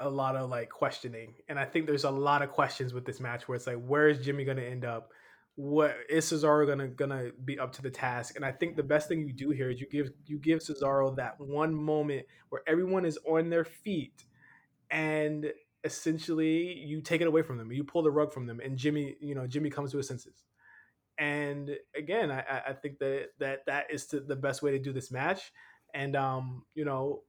a 0.00 0.08
lot 0.08 0.34
of 0.34 0.48
like 0.48 0.70
questioning, 0.70 1.34
and 1.50 1.58
I 1.58 1.66
think 1.66 1.86
there's 1.86 2.04
a 2.04 2.10
lot 2.10 2.40
of 2.40 2.48
questions 2.52 2.94
with 2.94 3.04
this 3.04 3.20
match 3.20 3.48
where 3.48 3.56
it's 3.56 3.66
like, 3.66 3.84
where 3.86 4.08
is 4.08 4.24
Jimmy 4.24 4.46
going 4.46 4.56
to 4.56 4.66
end 4.66 4.86
up? 4.86 5.12
What 5.58 5.96
is 6.08 6.24
Cesaro 6.30 6.68
gonna 6.68 6.86
gonna 6.86 7.32
be 7.44 7.58
up 7.58 7.72
to 7.72 7.82
the 7.82 7.90
task? 7.90 8.36
And 8.36 8.44
I 8.44 8.52
think 8.52 8.76
the 8.76 8.82
best 8.84 9.08
thing 9.08 9.26
you 9.26 9.32
do 9.32 9.50
here 9.50 9.70
is 9.70 9.80
you 9.80 9.88
give 9.88 10.12
you 10.24 10.38
give 10.38 10.60
Cesaro 10.60 11.16
that 11.16 11.40
one 11.40 11.74
moment 11.74 12.26
where 12.50 12.62
everyone 12.68 13.04
is 13.04 13.18
on 13.28 13.50
their 13.50 13.64
feet, 13.64 14.22
and 14.88 15.52
essentially 15.82 16.74
you 16.74 17.00
take 17.00 17.22
it 17.22 17.26
away 17.26 17.42
from 17.42 17.58
them. 17.58 17.72
You 17.72 17.82
pull 17.82 18.04
the 18.04 18.10
rug 18.12 18.32
from 18.32 18.46
them, 18.46 18.60
and 18.64 18.78
Jimmy, 18.78 19.16
you 19.20 19.34
know, 19.34 19.48
Jimmy 19.48 19.68
comes 19.68 19.90
to 19.90 19.96
his 19.96 20.06
senses. 20.06 20.44
And 21.18 21.76
again, 21.96 22.30
I, 22.30 22.62
I 22.68 22.72
think 22.74 23.00
that 23.00 23.30
that 23.40 23.66
that 23.66 23.86
is 23.90 24.06
to, 24.06 24.20
the 24.20 24.36
best 24.36 24.62
way 24.62 24.70
to 24.70 24.78
do 24.78 24.92
this 24.92 25.10
match. 25.10 25.52
And 25.92 26.14
um, 26.14 26.66
you 26.76 26.84
know, 26.84 27.22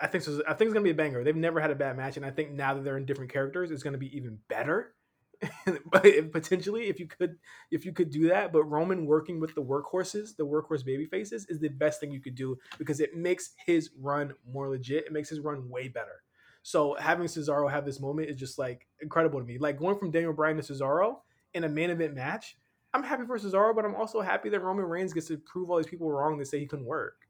I 0.00 0.08
think. 0.08 0.24
I 0.26 0.54
think 0.54 0.62
it's 0.62 0.74
gonna 0.74 0.82
be 0.82 0.90
a 0.90 0.94
banger. 0.94 1.22
They've 1.22 1.36
never 1.36 1.60
had 1.60 1.70
a 1.70 1.76
bad 1.76 1.96
match, 1.96 2.16
and 2.16 2.26
I 2.26 2.32
think 2.32 2.50
now 2.50 2.74
that 2.74 2.82
they're 2.82 2.96
in 2.96 3.06
different 3.06 3.32
characters, 3.32 3.70
it's 3.70 3.84
gonna 3.84 3.98
be 3.98 4.16
even 4.16 4.40
better. 4.48 4.94
but 5.92 6.32
potentially, 6.32 6.88
if 6.88 6.98
you 6.98 7.06
could, 7.06 7.36
if 7.70 7.84
you 7.84 7.92
could 7.92 8.10
do 8.10 8.28
that, 8.28 8.52
but 8.52 8.64
Roman 8.64 9.06
working 9.06 9.38
with 9.38 9.54
the 9.54 9.62
workhorses, 9.62 10.36
the 10.36 10.46
workhorse 10.46 10.84
baby 10.84 11.06
faces, 11.06 11.46
is 11.48 11.60
the 11.60 11.68
best 11.68 12.00
thing 12.00 12.10
you 12.10 12.20
could 12.20 12.34
do 12.34 12.58
because 12.78 13.00
it 13.00 13.16
makes 13.16 13.50
his 13.64 13.90
run 14.00 14.32
more 14.50 14.68
legit. 14.68 15.06
It 15.06 15.12
makes 15.12 15.28
his 15.28 15.40
run 15.40 15.68
way 15.68 15.88
better. 15.88 16.22
So 16.62 16.96
having 16.98 17.26
Cesaro 17.26 17.70
have 17.70 17.86
this 17.86 18.00
moment 18.00 18.30
is 18.30 18.36
just 18.36 18.58
like 18.58 18.86
incredible 19.00 19.38
to 19.38 19.46
me. 19.46 19.58
Like 19.58 19.78
going 19.78 19.98
from 19.98 20.10
Daniel 20.10 20.32
Bryan 20.32 20.56
to 20.56 20.62
Cesaro 20.62 21.18
in 21.54 21.64
a 21.64 21.68
main 21.68 21.90
event 21.90 22.14
match. 22.14 22.56
I'm 22.92 23.02
happy 23.02 23.24
for 23.26 23.38
Cesaro, 23.38 23.74
but 23.76 23.84
I'm 23.84 23.94
also 23.94 24.20
happy 24.20 24.48
that 24.48 24.60
Roman 24.60 24.86
Reigns 24.86 25.12
gets 25.12 25.28
to 25.28 25.36
prove 25.38 25.70
all 25.70 25.76
these 25.76 25.86
people 25.86 26.10
wrong 26.10 26.38
that 26.38 26.46
say 26.46 26.58
he 26.58 26.66
couldn't 26.66 26.86
work 26.86 27.28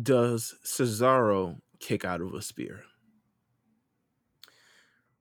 does 0.00 0.54
Cesaro 0.64 1.60
kick 1.80 2.04
out 2.04 2.20
of 2.20 2.34
a 2.34 2.42
spear? 2.42 2.84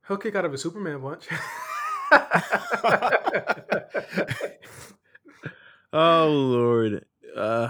He'll 0.07 0.17
kick 0.17 0.35
out 0.35 0.45
of 0.45 0.53
a 0.53 0.57
Superman 0.57 1.01
punch. 1.01 1.27
oh 5.93 6.29
Lord. 6.29 7.05
Uh 7.35 7.69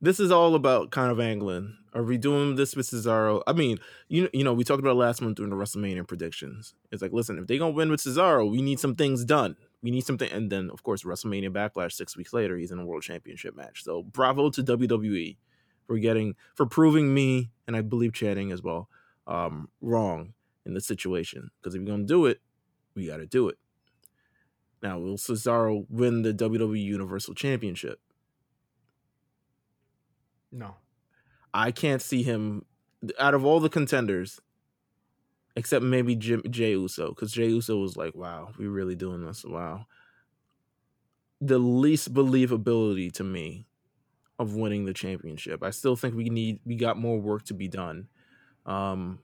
this 0.00 0.20
is 0.20 0.30
all 0.30 0.54
about 0.54 0.90
kind 0.90 1.10
of 1.10 1.18
angling. 1.18 1.76
Are 1.92 2.04
we 2.04 2.18
doing 2.18 2.54
this 2.54 2.76
with 2.76 2.88
Cesaro? 2.88 3.42
I 3.46 3.52
mean, 3.52 3.78
you 4.08 4.28
you 4.32 4.44
know, 4.44 4.52
we 4.52 4.62
talked 4.62 4.80
about 4.80 4.96
last 4.96 5.20
month 5.20 5.36
during 5.36 5.50
the 5.50 5.56
WrestleMania 5.56 6.06
predictions. 6.06 6.74
It's 6.92 7.02
like, 7.02 7.12
listen, 7.12 7.38
if 7.38 7.48
they 7.48 7.58
gonna 7.58 7.72
win 7.72 7.90
with 7.90 8.00
Cesaro, 8.00 8.48
we 8.48 8.62
need 8.62 8.78
some 8.78 8.94
things 8.94 9.24
done. 9.24 9.56
We 9.82 9.90
need 9.90 10.06
something, 10.06 10.30
and 10.30 10.50
then 10.50 10.70
of 10.70 10.84
course 10.84 11.02
WrestleMania 11.02 11.50
Backlash 11.50 11.92
six 11.92 12.16
weeks 12.16 12.32
later, 12.32 12.56
he's 12.56 12.70
in 12.70 12.78
a 12.78 12.86
World 12.86 13.02
Championship 13.02 13.56
match. 13.56 13.82
So 13.82 14.04
bravo 14.04 14.50
to 14.50 14.62
WWE 14.62 15.36
for 15.88 15.98
getting 15.98 16.36
for 16.54 16.66
proving 16.66 17.12
me 17.12 17.50
and 17.66 17.74
I 17.74 17.80
believe 17.80 18.12
Channing 18.12 18.52
as 18.52 18.62
well 18.62 18.88
um, 19.26 19.68
wrong 19.80 20.34
in 20.68 20.74
the 20.74 20.80
situation. 20.80 21.50
Because 21.60 21.74
if 21.74 21.80
you're 21.80 21.90
gonna 21.90 22.04
do 22.04 22.26
it, 22.26 22.40
we 22.94 23.06
got 23.06 23.16
to 23.16 23.26
do 23.26 23.48
it. 23.48 23.58
Now, 24.82 24.98
will 24.98 25.16
Cesaro 25.16 25.86
win 25.88 26.22
the 26.22 26.32
WWE 26.32 26.80
Universal 26.80 27.34
Championship? 27.34 28.00
No, 30.52 30.76
I 31.52 31.72
can't 31.72 32.00
see 32.00 32.22
him 32.22 32.64
out 33.18 33.34
of 33.34 33.44
all 33.44 33.60
the 33.60 33.68
contenders, 33.68 34.40
except 35.56 35.84
maybe 35.84 36.14
Jim, 36.14 36.42
Jey 36.48 36.72
Uso, 36.72 37.10
because 37.10 37.32
Jey 37.32 37.48
Uso 37.48 37.76
was 37.78 37.96
like, 37.96 38.14
"Wow, 38.14 38.52
we're 38.58 38.70
really 38.70 38.96
doing 38.96 39.24
this? 39.24 39.44
Wow." 39.44 39.86
The 41.40 41.58
least 41.58 42.14
believability 42.14 43.12
to 43.12 43.24
me 43.24 43.66
of 44.38 44.54
winning 44.54 44.86
the 44.86 44.94
championship. 44.94 45.62
I 45.62 45.70
still 45.70 45.96
think 45.96 46.14
we 46.14 46.30
need 46.30 46.60
we 46.64 46.76
got 46.76 46.96
more 46.96 47.20
work 47.20 47.44
to 47.46 47.54
be 47.54 47.68
done. 47.68 48.08
Um, 48.64 49.18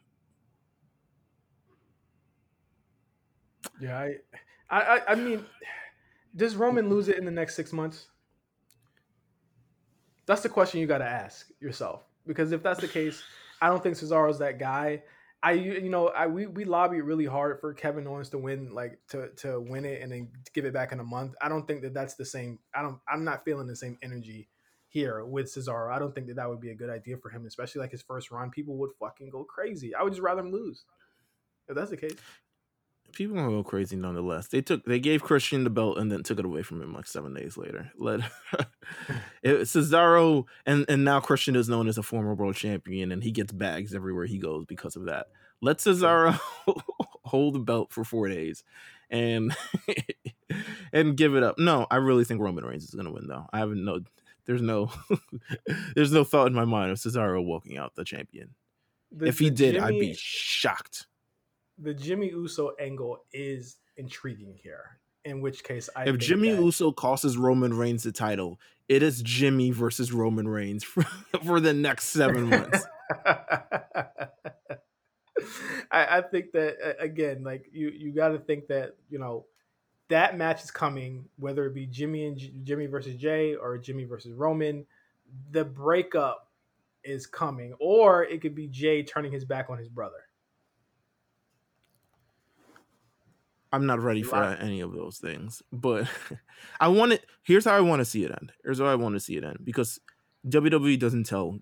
yeah, 3.80 3.98
I, 4.70 4.80
I, 4.80 5.00
I 5.08 5.14
mean, 5.14 5.44
does 6.34 6.56
Roman 6.56 6.88
lose 6.88 7.08
it 7.08 7.18
in 7.18 7.24
the 7.24 7.30
next 7.30 7.54
six 7.54 7.72
months? 7.72 8.06
That's 10.26 10.42
the 10.42 10.48
question 10.48 10.80
you 10.80 10.86
got 10.86 10.98
to 10.98 11.08
ask 11.08 11.48
yourself. 11.60 12.02
Because 12.26 12.52
if 12.52 12.62
that's 12.62 12.80
the 12.80 12.88
case, 12.88 13.22
I 13.60 13.68
don't 13.68 13.82
think 13.82 13.96
Cesaro's 13.96 14.38
that 14.38 14.58
guy. 14.58 15.02
I 15.42 15.52
you 15.52 15.90
know 15.90 16.08
I 16.08 16.26
we 16.26 16.46
we 16.46 16.64
lobbied 16.64 17.02
really 17.02 17.26
hard 17.26 17.60
for 17.60 17.74
Kevin 17.74 18.06
Owens 18.06 18.30
to 18.30 18.38
win 18.38 18.72
like 18.72 18.98
to 19.08 19.28
to 19.36 19.60
win 19.60 19.84
it 19.84 20.00
and 20.00 20.10
then 20.10 20.30
give 20.54 20.64
it 20.64 20.72
back 20.72 20.90
in 20.92 21.00
a 21.00 21.04
month. 21.04 21.34
I 21.42 21.50
don't 21.50 21.66
think 21.68 21.82
that 21.82 21.92
that's 21.92 22.14
the 22.14 22.24
same. 22.24 22.58
I 22.74 22.80
don't. 22.80 22.98
I'm 23.06 23.24
not 23.24 23.44
feeling 23.44 23.66
the 23.66 23.76
same 23.76 23.98
energy 24.02 24.48
here 24.88 25.22
with 25.26 25.54
Cesaro. 25.54 25.92
I 25.94 25.98
don't 25.98 26.14
think 26.14 26.28
that 26.28 26.36
that 26.36 26.48
would 26.48 26.60
be 26.60 26.70
a 26.70 26.74
good 26.74 26.88
idea 26.88 27.18
for 27.18 27.28
him, 27.28 27.44
especially 27.44 27.82
like 27.82 27.90
his 27.90 28.00
first 28.00 28.30
run. 28.30 28.50
People 28.50 28.78
would 28.78 28.92
fucking 28.98 29.28
go 29.28 29.44
crazy. 29.44 29.94
I 29.94 30.02
would 30.02 30.14
just 30.14 30.22
rather 30.22 30.40
him 30.40 30.50
lose. 30.50 30.86
If 31.68 31.74
that's 31.76 31.90
the 31.90 31.98
case, 31.98 32.16
people 33.14 33.36
are 33.38 33.42
gonna 33.42 33.56
go 33.56 33.62
crazy 33.62 33.96
nonetheless. 33.96 34.48
They 34.48 34.60
took 34.60 34.84
they 34.84 35.00
gave 35.00 35.22
Christian 35.22 35.64
the 35.64 35.70
belt 35.70 35.98
and 35.98 36.10
then 36.10 36.22
took 36.22 36.38
it 36.38 36.44
away 36.44 36.62
from 36.62 36.82
him 36.82 36.92
like 36.92 37.06
seven 37.06 37.34
days 37.34 37.56
later. 37.56 37.90
Let 37.98 38.20
it, 39.42 39.60
Cesaro 39.62 40.44
and 40.66 40.84
and 40.88 41.04
now 41.04 41.20
Christian 41.20 41.56
is 41.56 41.68
known 41.68 41.88
as 41.88 41.98
a 41.98 42.02
former 42.02 42.34
world 42.34 42.56
champion 42.56 43.12
and 43.12 43.22
he 43.22 43.30
gets 43.30 43.52
bags 43.52 43.94
everywhere 43.94 44.26
he 44.26 44.38
goes 44.38 44.64
because 44.66 44.96
of 44.96 45.06
that. 45.06 45.28
Let 45.60 45.78
Cesaro 45.78 46.38
hold 47.24 47.54
the 47.54 47.60
belt 47.60 47.92
for 47.92 48.04
four 48.04 48.28
days 48.28 48.64
and 49.10 49.56
and 50.92 51.16
give 51.16 51.34
it 51.34 51.42
up. 51.42 51.58
No, 51.58 51.86
I 51.90 51.96
really 51.96 52.24
think 52.24 52.40
Roman 52.40 52.64
Reigns 52.64 52.84
is 52.84 52.94
gonna 52.94 53.12
win 53.12 53.26
though. 53.26 53.46
I 53.52 53.58
haven't 53.58 53.84
no 53.84 54.00
there's 54.46 54.62
no 54.62 54.90
there's 55.94 56.12
no 56.12 56.24
thought 56.24 56.48
in 56.48 56.54
my 56.54 56.64
mind 56.64 56.92
of 56.92 56.98
Cesaro 56.98 57.44
walking 57.44 57.78
out 57.78 57.94
the 57.94 58.04
champion. 58.04 58.54
The, 59.10 59.26
if 59.26 59.38
he 59.38 59.50
did, 59.50 59.74
Jimmy, 59.74 59.86
I'd 59.86 60.00
be 60.00 60.14
shocked. 60.16 61.06
The 61.78 61.94
Jimmy 61.94 62.28
Uso 62.30 62.72
angle 62.80 63.24
is 63.32 63.76
intriguing 63.96 64.58
here. 64.62 64.98
In 65.24 65.40
which 65.40 65.64
case, 65.64 65.88
I 65.96 66.04
if 66.04 66.18
Jimmy 66.18 66.50
that... 66.50 66.60
Uso 66.60 66.92
costs 66.92 67.36
Roman 67.36 67.72
Reigns 67.72 68.02
the 68.02 68.12
title, 68.12 68.60
it 68.90 69.02
is 69.02 69.22
Jimmy 69.22 69.70
versus 69.70 70.12
Roman 70.12 70.46
Reigns 70.46 70.84
for, 70.84 71.02
for 71.42 71.60
the 71.60 71.72
next 71.72 72.08
seven 72.08 72.50
months. 72.50 72.84
I, 75.90 76.18
I 76.18 76.22
think 76.22 76.52
that 76.52 76.96
again, 77.00 77.42
like 77.42 77.66
you, 77.72 77.90
you 77.90 78.12
got 78.12 78.28
to 78.28 78.38
think 78.38 78.66
that 78.68 78.96
you 79.08 79.18
know 79.18 79.46
that 80.08 80.36
match 80.36 80.62
is 80.62 80.70
coming, 80.70 81.24
whether 81.36 81.66
it 81.66 81.74
be 81.74 81.86
Jimmy 81.86 82.26
and 82.26 82.36
J- 82.36 82.52
Jimmy 82.62 82.86
versus 82.86 83.16
Jey 83.16 83.54
or 83.54 83.78
Jimmy 83.78 84.04
versus 84.04 84.32
Roman. 84.32 84.86
The 85.50 85.64
breakup 85.64 86.50
is 87.02 87.26
coming, 87.26 87.74
or 87.80 88.24
it 88.24 88.40
could 88.40 88.54
be 88.54 88.68
Jey 88.68 89.02
turning 89.02 89.32
his 89.32 89.44
back 89.44 89.70
on 89.70 89.78
his 89.78 89.88
brother. 89.88 90.23
I'm 93.74 93.86
not 93.86 94.00
ready 94.00 94.22
for 94.22 94.42
any 94.42 94.80
of 94.80 94.92
those 94.92 95.18
things, 95.18 95.62
but 95.72 96.08
I 96.80 96.88
want 96.88 97.12
it. 97.12 97.26
Here's 97.42 97.64
how 97.64 97.76
I 97.76 97.80
want 97.80 98.00
to 98.00 98.04
see 98.04 98.24
it 98.24 98.30
end. 98.30 98.52
Here's 98.62 98.78
how 98.78 98.86
I 98.86 98.94
want 98.94 99.14
to 99.14 99.20
see 99.20 99.36
it 99.36 99.44
end 99.44 99.58
because 99.64 99.98
WWE 100.48 100.98
doesn't 100.98 101.24
tell 101.24 101.58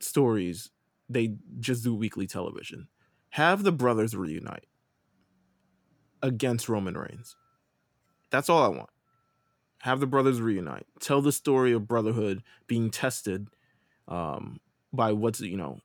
stories; 0.00 0.70
they 1.08 1.36
just 1.60 1.84
do 1.84 1.94
weekly 1.94 2.26
television. 2.26 2.88
Have 3.30 3.62
the 3.62 3.72
brothers 3.72 4.14
reunite 4.14 4.66
against 6.22 6.68
Roman 6.68 6.96
Reigns 6.96 7.36
that's 8.34 8.48
all 8.48 8.64
I 8.64 8.76
want. 8.76 8.90
Have 9.82 10.00
the 10.00 10.08
brothers 10.08 10.40
reunite. 10.40 10.86
Tell 10.98 11.22
the 11.22 11.30
story 11.30 11.72
of 11.72 11.86
brotherhood 11.86 12.42
being 12.66 12.90
tested 12.90 13.46
um, 14.08 14.58
by 14.92 15.12
what's 15.12 15.40
you 15.40 15.56
know 15.56 15.78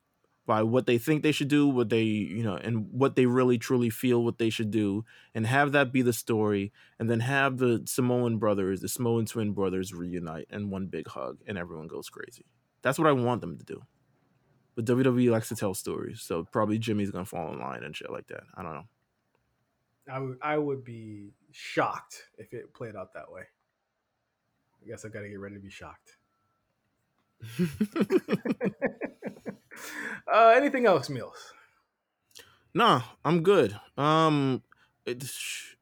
by 0.49 0.63
what 0.63 0.87
they 0.87 0.97
think 0.97 1.21
they 1.21 1.31
should 1.31 1.47
do, 1.47 1.67
what 1.67 1.89
they 1.89 2.01
you 2.01 2.41
know, 2.41 2.55
and 2.55 2.91
what 2.91 3.15
they 3.15 3.27
really 3.27 3.59
truly 3.59 3.91
feel 3.91 4.23
what 4.23 4.39
they 4.39 4.49
should 4.49 4.71
do, 4.71 5.05
and 5.35 5.45
have 5.45 5.73
that 5.73 5.93
be 5.93 6.01
the 6.01 6.11
story, 6.11 6.73
and 6.97 7.07
then 7.07 7.19
have 7.19 7.59
the 7.59 7.83
Samoan 7.85 8.39
brothers, 8.39 8.81
the 8.81 8.89
Samoan 8.89 9.27
twin 9.27 9.51
brothers 9.51 9.93
reunite 9.93 10.47
and 10.49 10.71
one 10.71 10.87
big 10.87 11.07
hug, 11.07 11.37
and 11.45 11.55
everyone 11.55 11.87
goes 11.87 12.09
crazy. 12.09 12.45
That's 12.81 12.97
what 12.97 13.07
I 13.07 13.11
want 13.11 13.41
them 13.41 13.59
to 13.59 13.63
do. 13.63 13.83
But 14.73 14.85
WWE 14.85 15.29
likes 15.29 15.49
to 15.49 15.55
tell 15.55 15.75
stories, 15.75 16.19
so 16.19 16.47
probably 16.51 16.79
Jimmy's 16.79 17.11
gonna 17.11 17.25
fall 17.25 17.53
in 17.53 17.59
line 17.59 17.83
and 17.83 17.95
shit 17.95 18.09
like 18.09 18.25
that. 18.29 18.41
I 18.57 18.63
don't 18.63 18.73
know. 18.73 18.87
I 20.11 20.19
would 20.19 20.37
I 20.41 20.57
would 20.57 20.83
be 20.83 21.29
shocked 21.51 22.23
if 22.39 22.53
it 22.53 22.73
played 22.73 22.95
out 22.95 23.13
that 23.13 23.31
way. 23.31 23.43
I 24.83 24.87
guess 24.87 25.05
I 25.05 25.09
got 25.09 25.21
to 25.21 25.29
get 25.29 25.39
ready 25.39 25.57
to 25.57 25.61
be 25.61 25.69
shocked. 25.69 26.17
uh, 30.33 30.53
anything 30.55 30.85
else, 30.85 31.09
Meelz? 31.09 31.53
Nah, 32.73 33.01
I'm 33.25 33.43
good. 33.43 33.77
Um, 33.97 34.63
it's 35.05 35.75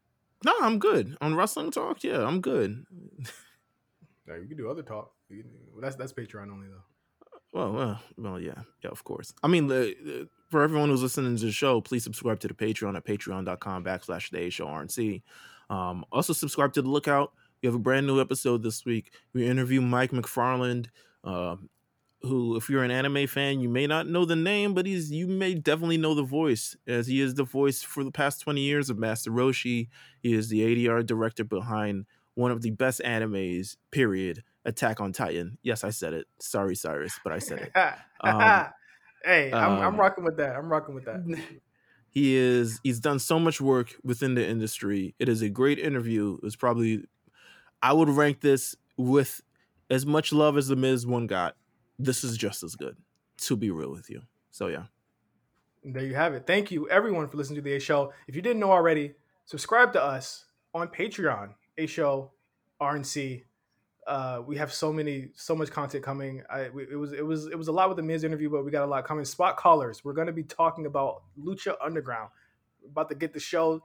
nah, 0.43 0.53
I'm 0.61 0.79
good 0.79 1.17
on 1.21 1.35
wrestling 1.35 1.71
talk. 1.71 2.03
Yeah, 2.03 2.25
I'm 2.25 2.41
good. 2.41 2.85
Yeah, 4.27 4.35
you 4.35 4.47
can 4.47 4.57
do 4.57 4.69
other 4.69 4.83
talk. 4.83 5.13
That's 5.79 5.95
that's 5.95 6.13
Patreon 6.13 6.51
only 6.51 6.67
though. 6.67 6.83
Well, 7.53 7.71
well, 7.71 7.99
well, 8.17 8.39
yeah, 8.39 8.61
yeah, 8.83 8.89
of 8.89 9.03
course. 9.03 9.33
I 9.41 9.47
mean, 9.47 9.67
the, 9.67 9.95
the, 10.03 10.29
for 10.49 10.63
everyone 10.63 10.89
who's 10.89 11.01
listening 11.01 11.37
to 11.37 11.45
the 11.45 11.51
show, 11.51 11.79
please 11.79 12.03
subscribe 12.03 12.39
to 12.41 12.47
the 12.47 12.53
Patreon 12.53 12.95
at 12.97 13.05
patreon.com 13.05 13.83
backslash 13.85 14.29
the 14.29 14.49
Show 14.49 14.67
RNC. 14.67 15.21
Um, 15.69 16.05
also, 16.11 16.33
subscribe 16.33 16.73
to 16.73 16.81
the 16.81 16.89
Lookout. 16.89 17.31
We 17.61 17.67
have 17.67 17.75
a 17.75 17.79
brand 17.79 18.05
new 18.05 18.19
episode 18.19 18.63
this 18.63 18.85
week. 18.85 19.11
We 19.33 19.47
interview 19.47 19.81
Mike 19.81 20.11
McFarland, 20.11 20.87
uh, 21.23 21.55
who, 22.21 22.55
if 22.55 22.69
you're 22.69 22.83
an 22.83 22.91
anime 22.91 23.27
fan, 23.27 23.59
you 23.59 23.69
may 23.69 23.85
not 23.85 24.07
know 24.07 24.25
the 24.25 24.35
name, 24.35 24.73
but 24.73 24.85
he's 24.85 25.11
you 25.11 25.27
may 25.27 25.53
definitely 25.53 25.97
know 25.97 26.13
the 26.13 26.23
voice, 26.23 26.75
as 26.87 27.07
he 27.07 27.21
is 27.21 27.35
the 27.35 27.43
voice 27.43 27.83
for 27.83 28.03
the 28.03 28.11
past 28.11 28.41
20 28.41 28.61
years 28.61 28.89
of 28.89 28.97
Master 28.97 29.31
Roshi. 29.31 29.87
He 30.21 30.33
is 30.33 30.49
the 30.49 30.61
ADR 30.61 31.05
director 31.05 31.43
behind 31.43 32.05
one 32.33 32.51
of 32.51 32.61
the 32.61 32.71
best 32.71 33.01
animes, 33.03 33.77
period, 33.91 34.43
Attack 34.65 34.99
on 34.99 35.13
Titan. 35.13 35.57
Yes, 35.63 35.85
I 35.85 35.91
said 35.91 36.13
it. 36.13 36.27
Sorry, 36.39 36.75
Cyrus, 36.75 37.19
but 37.23 37.31
I 37.31 37.39
said 37.39 37.59
it. 37.59 37.71
Um, 38.21 38.67
hey, 39.23 39.51
I'm, 39.53 39.79
I'm 39.79 39.83
um, 39.93 39.97
rocking 39.97 40.25
with 40.25 40.35
that. 40.37 40.57
I'm 40.57 40.69
rocking 40.69 40.93
with 40.93 41.05
that. 41.05 41.23
he 42.09 42.35
is 42.35 42.79
he's 42.83 42.99
done 42.99 43.19
so 43.19 43.39
much 43.39 43.61
work 43.61 43.95
within 44.03 44.35
the 44.35 44.45
industry. 44.45 45.15
It 45.19 45.29
is 45.29 45.41
a 45.41 45.49
great 45.49 45.79
interview. 45.79 46.37
It's 46.43 46.57
probably 46.57 47.05
I 47.81 47.93
would 47.93 48.09
rank 48.09 48.41
this 48.41 48.75
with 48.97 49.41
as 49.89 50.05
much 50.05 50.33
love 50.33 50.57
as 50.57 50.67
the 50.67 50.75
Miz 50.75 51.07
one 51.07 51.27
got. 51.27 51.55
This 51.99 52.23
is 52.23 52.37
just 52.37 52.63
as 52.63 52.75
good, 52.75 52.95
to 53.37 53.55
be 53.55 53.71
real 53.71 53.91
with 53.91 54.09
you. 54.09 54.21
So 54.51 54.67
yeah. 54.67 54.83
There 55.83 56.03
you 56.03 56.15
have 56.15 56.33
it. 56.33 56.45
Thank 56.45 56.71
you, 56.71 56.89
everyone, 56.89 57.27
for 57.27 57.37
listening 57.37 57.57
to 57.57 57.61
the 57.61 57.75
A 57.75 57.79
Show. 57.79 58.11
If 58.27 58.35
you 58.35 58.41
didn't 58.41 58.59
know 58.59 58.71
already, 58.71 59.13
subscribe 59.45 59.93
to 59.93 60.03
us 60.03 60.45
on 60.73 60.89
Patreon, 60.89 61.53
A 61.77 61.85
Show, 61.85 62.31
RNC. 62.81 63.43
Uh, 64.05 64.41
we 64.45 64.57
have 64.57 64.71
so 64.71 64.91
many, 64.91 65.29
so 65.35 65.55
much 65.55 65.69
content 65.69 66.03
coming. 66.03 66.43
I, 66.49 66.69
we, 66.69 66.83
it 66.83 66.95
was, 66.95 67.13
it 67.13 67.25
was, 67.25 67.47
it 67.47 67.57
was 67.57 67.67
a 67.67 67.71
lot 67.71 67.89
with 67.89 67.97
the 67.97 68.03
Miz 68.03 68.23
interview, 68.23 68.49
but 68.49 68.65
we 68.65 68.71
got 68.71 68.83
a 68.83 68.87
lot 68.87 69.05
coming. 69.05 69.25
Spot 69.25 69.55
callers. 69.57 70.03
We're 70.03 70.13
going 70.13 70.27
to 70.27 70.33
be 70.33 70.43
talking 70.43 70.85
about 70.85 71.23
Lucha 71.39 71.75
Underground. 71.83 72.29
About 72.85 73.09
to 73.09 73.15
get 73.15 73.33
the 73.33 73.39
show 73.39 73.83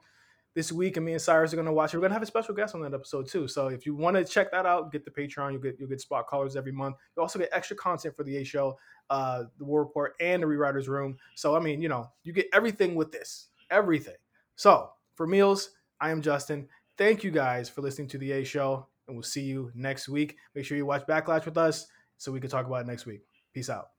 this 0.55 0.71
week, 0.71 0.97
and 0.97 1.05
me 1.05 1.13
and 1.13 1.21
Cyrus 1.21 1.53
are 1.53 1.55
going 1.55 1.65
to 1.65 1.73
watch 1.73 1.93
it. 1.93 1.97
We're 1.97 2.01
going 2.01 2.11
to 2.11 2.15
have 2.15 2.23
a 2.23 2.27
special 2.27 2.53
guest 2.53 2.75
on 2.75 2.81
that 2.81 2.93
episode 2.93 3.27
too. 3.27 3.47
So 3.47 3.67
if 3.67 3.85
you 3.85 3.95
want 3.95 4.17
to 4.17 4.23
check 4.23 4.51
that 4.51 4.65
out, 4.65 4.91
get 4.91 5.05
the 5.05 5.11
Patreon. 5.11 5.53
You 5.53 5.59
get 5.59 5.79
you 5.79 5.87
get 5.87 6.01
spot 6.01 6.27
callers 6.27 6.55
every 6.55 6.71
month. 6.71 6.95
You 7.15 7.21
also 7.21 7.39
get 7.39 7.49
extra 7.51 7.75
content 7.75 8.15
for 8.15 8.23
the 8.23 8.37
A 8.37 8.43
Show, 8.43 8.77
uh, 9.09 9.43
the 9.57 9.65
War 9.65 9.83
Report, 9.83 10.13
and 10.19 10.43
the 10.43 10.47
Rewriters 10.47 10.87
Room. 10.87 11.17
So 11.35 11.55
I 11.55 11.59
mean, 11.59 11.81
you 11.81 11.89
know, 11.89 12.09
you 12.23 12.33
get 12.33 12.47
everything 12.53 12.95
with 12.95 13.11
this, 13.11 13.47
everything. 13.69 14.15
So 14.55 14.89
for 15.15 15.27
Meelz, 15.27 15.67
I 15.99 16.11
am 16.11 16.21
Justin. 16.21 16.67
Thank 16.97 17.23
you 17.23 17.31
guys 17.31 17.69
for 17.69 17.81
listening 17.81 18.07
to 18.09 18.17
the 18.17 18.31
A 18.33 18.43
Show, 18.43 18.87
and 19.07 19.15
we'll 19.15 19.23
see 19.23 19.43
you 19.43 19.71
next 19.73 20.07
week. 20.07 20.37
Make 20.53 20.65
sure 20.65 20.77
you 20.77 20.85
watch 20.85 21.05
Backlash 21.07 21.45
with 21.45 21.57
us 21.57 21.87
so 22.17 22.31
we 22.31 22.39
can 22.39 22.49
talk 22.49 22.67
about 22.67 22.81
it 22.81 22.87
next 22.87 23.05
week. 23.05 23.21
Peace 23.53 23.69
out. 23.69 23.92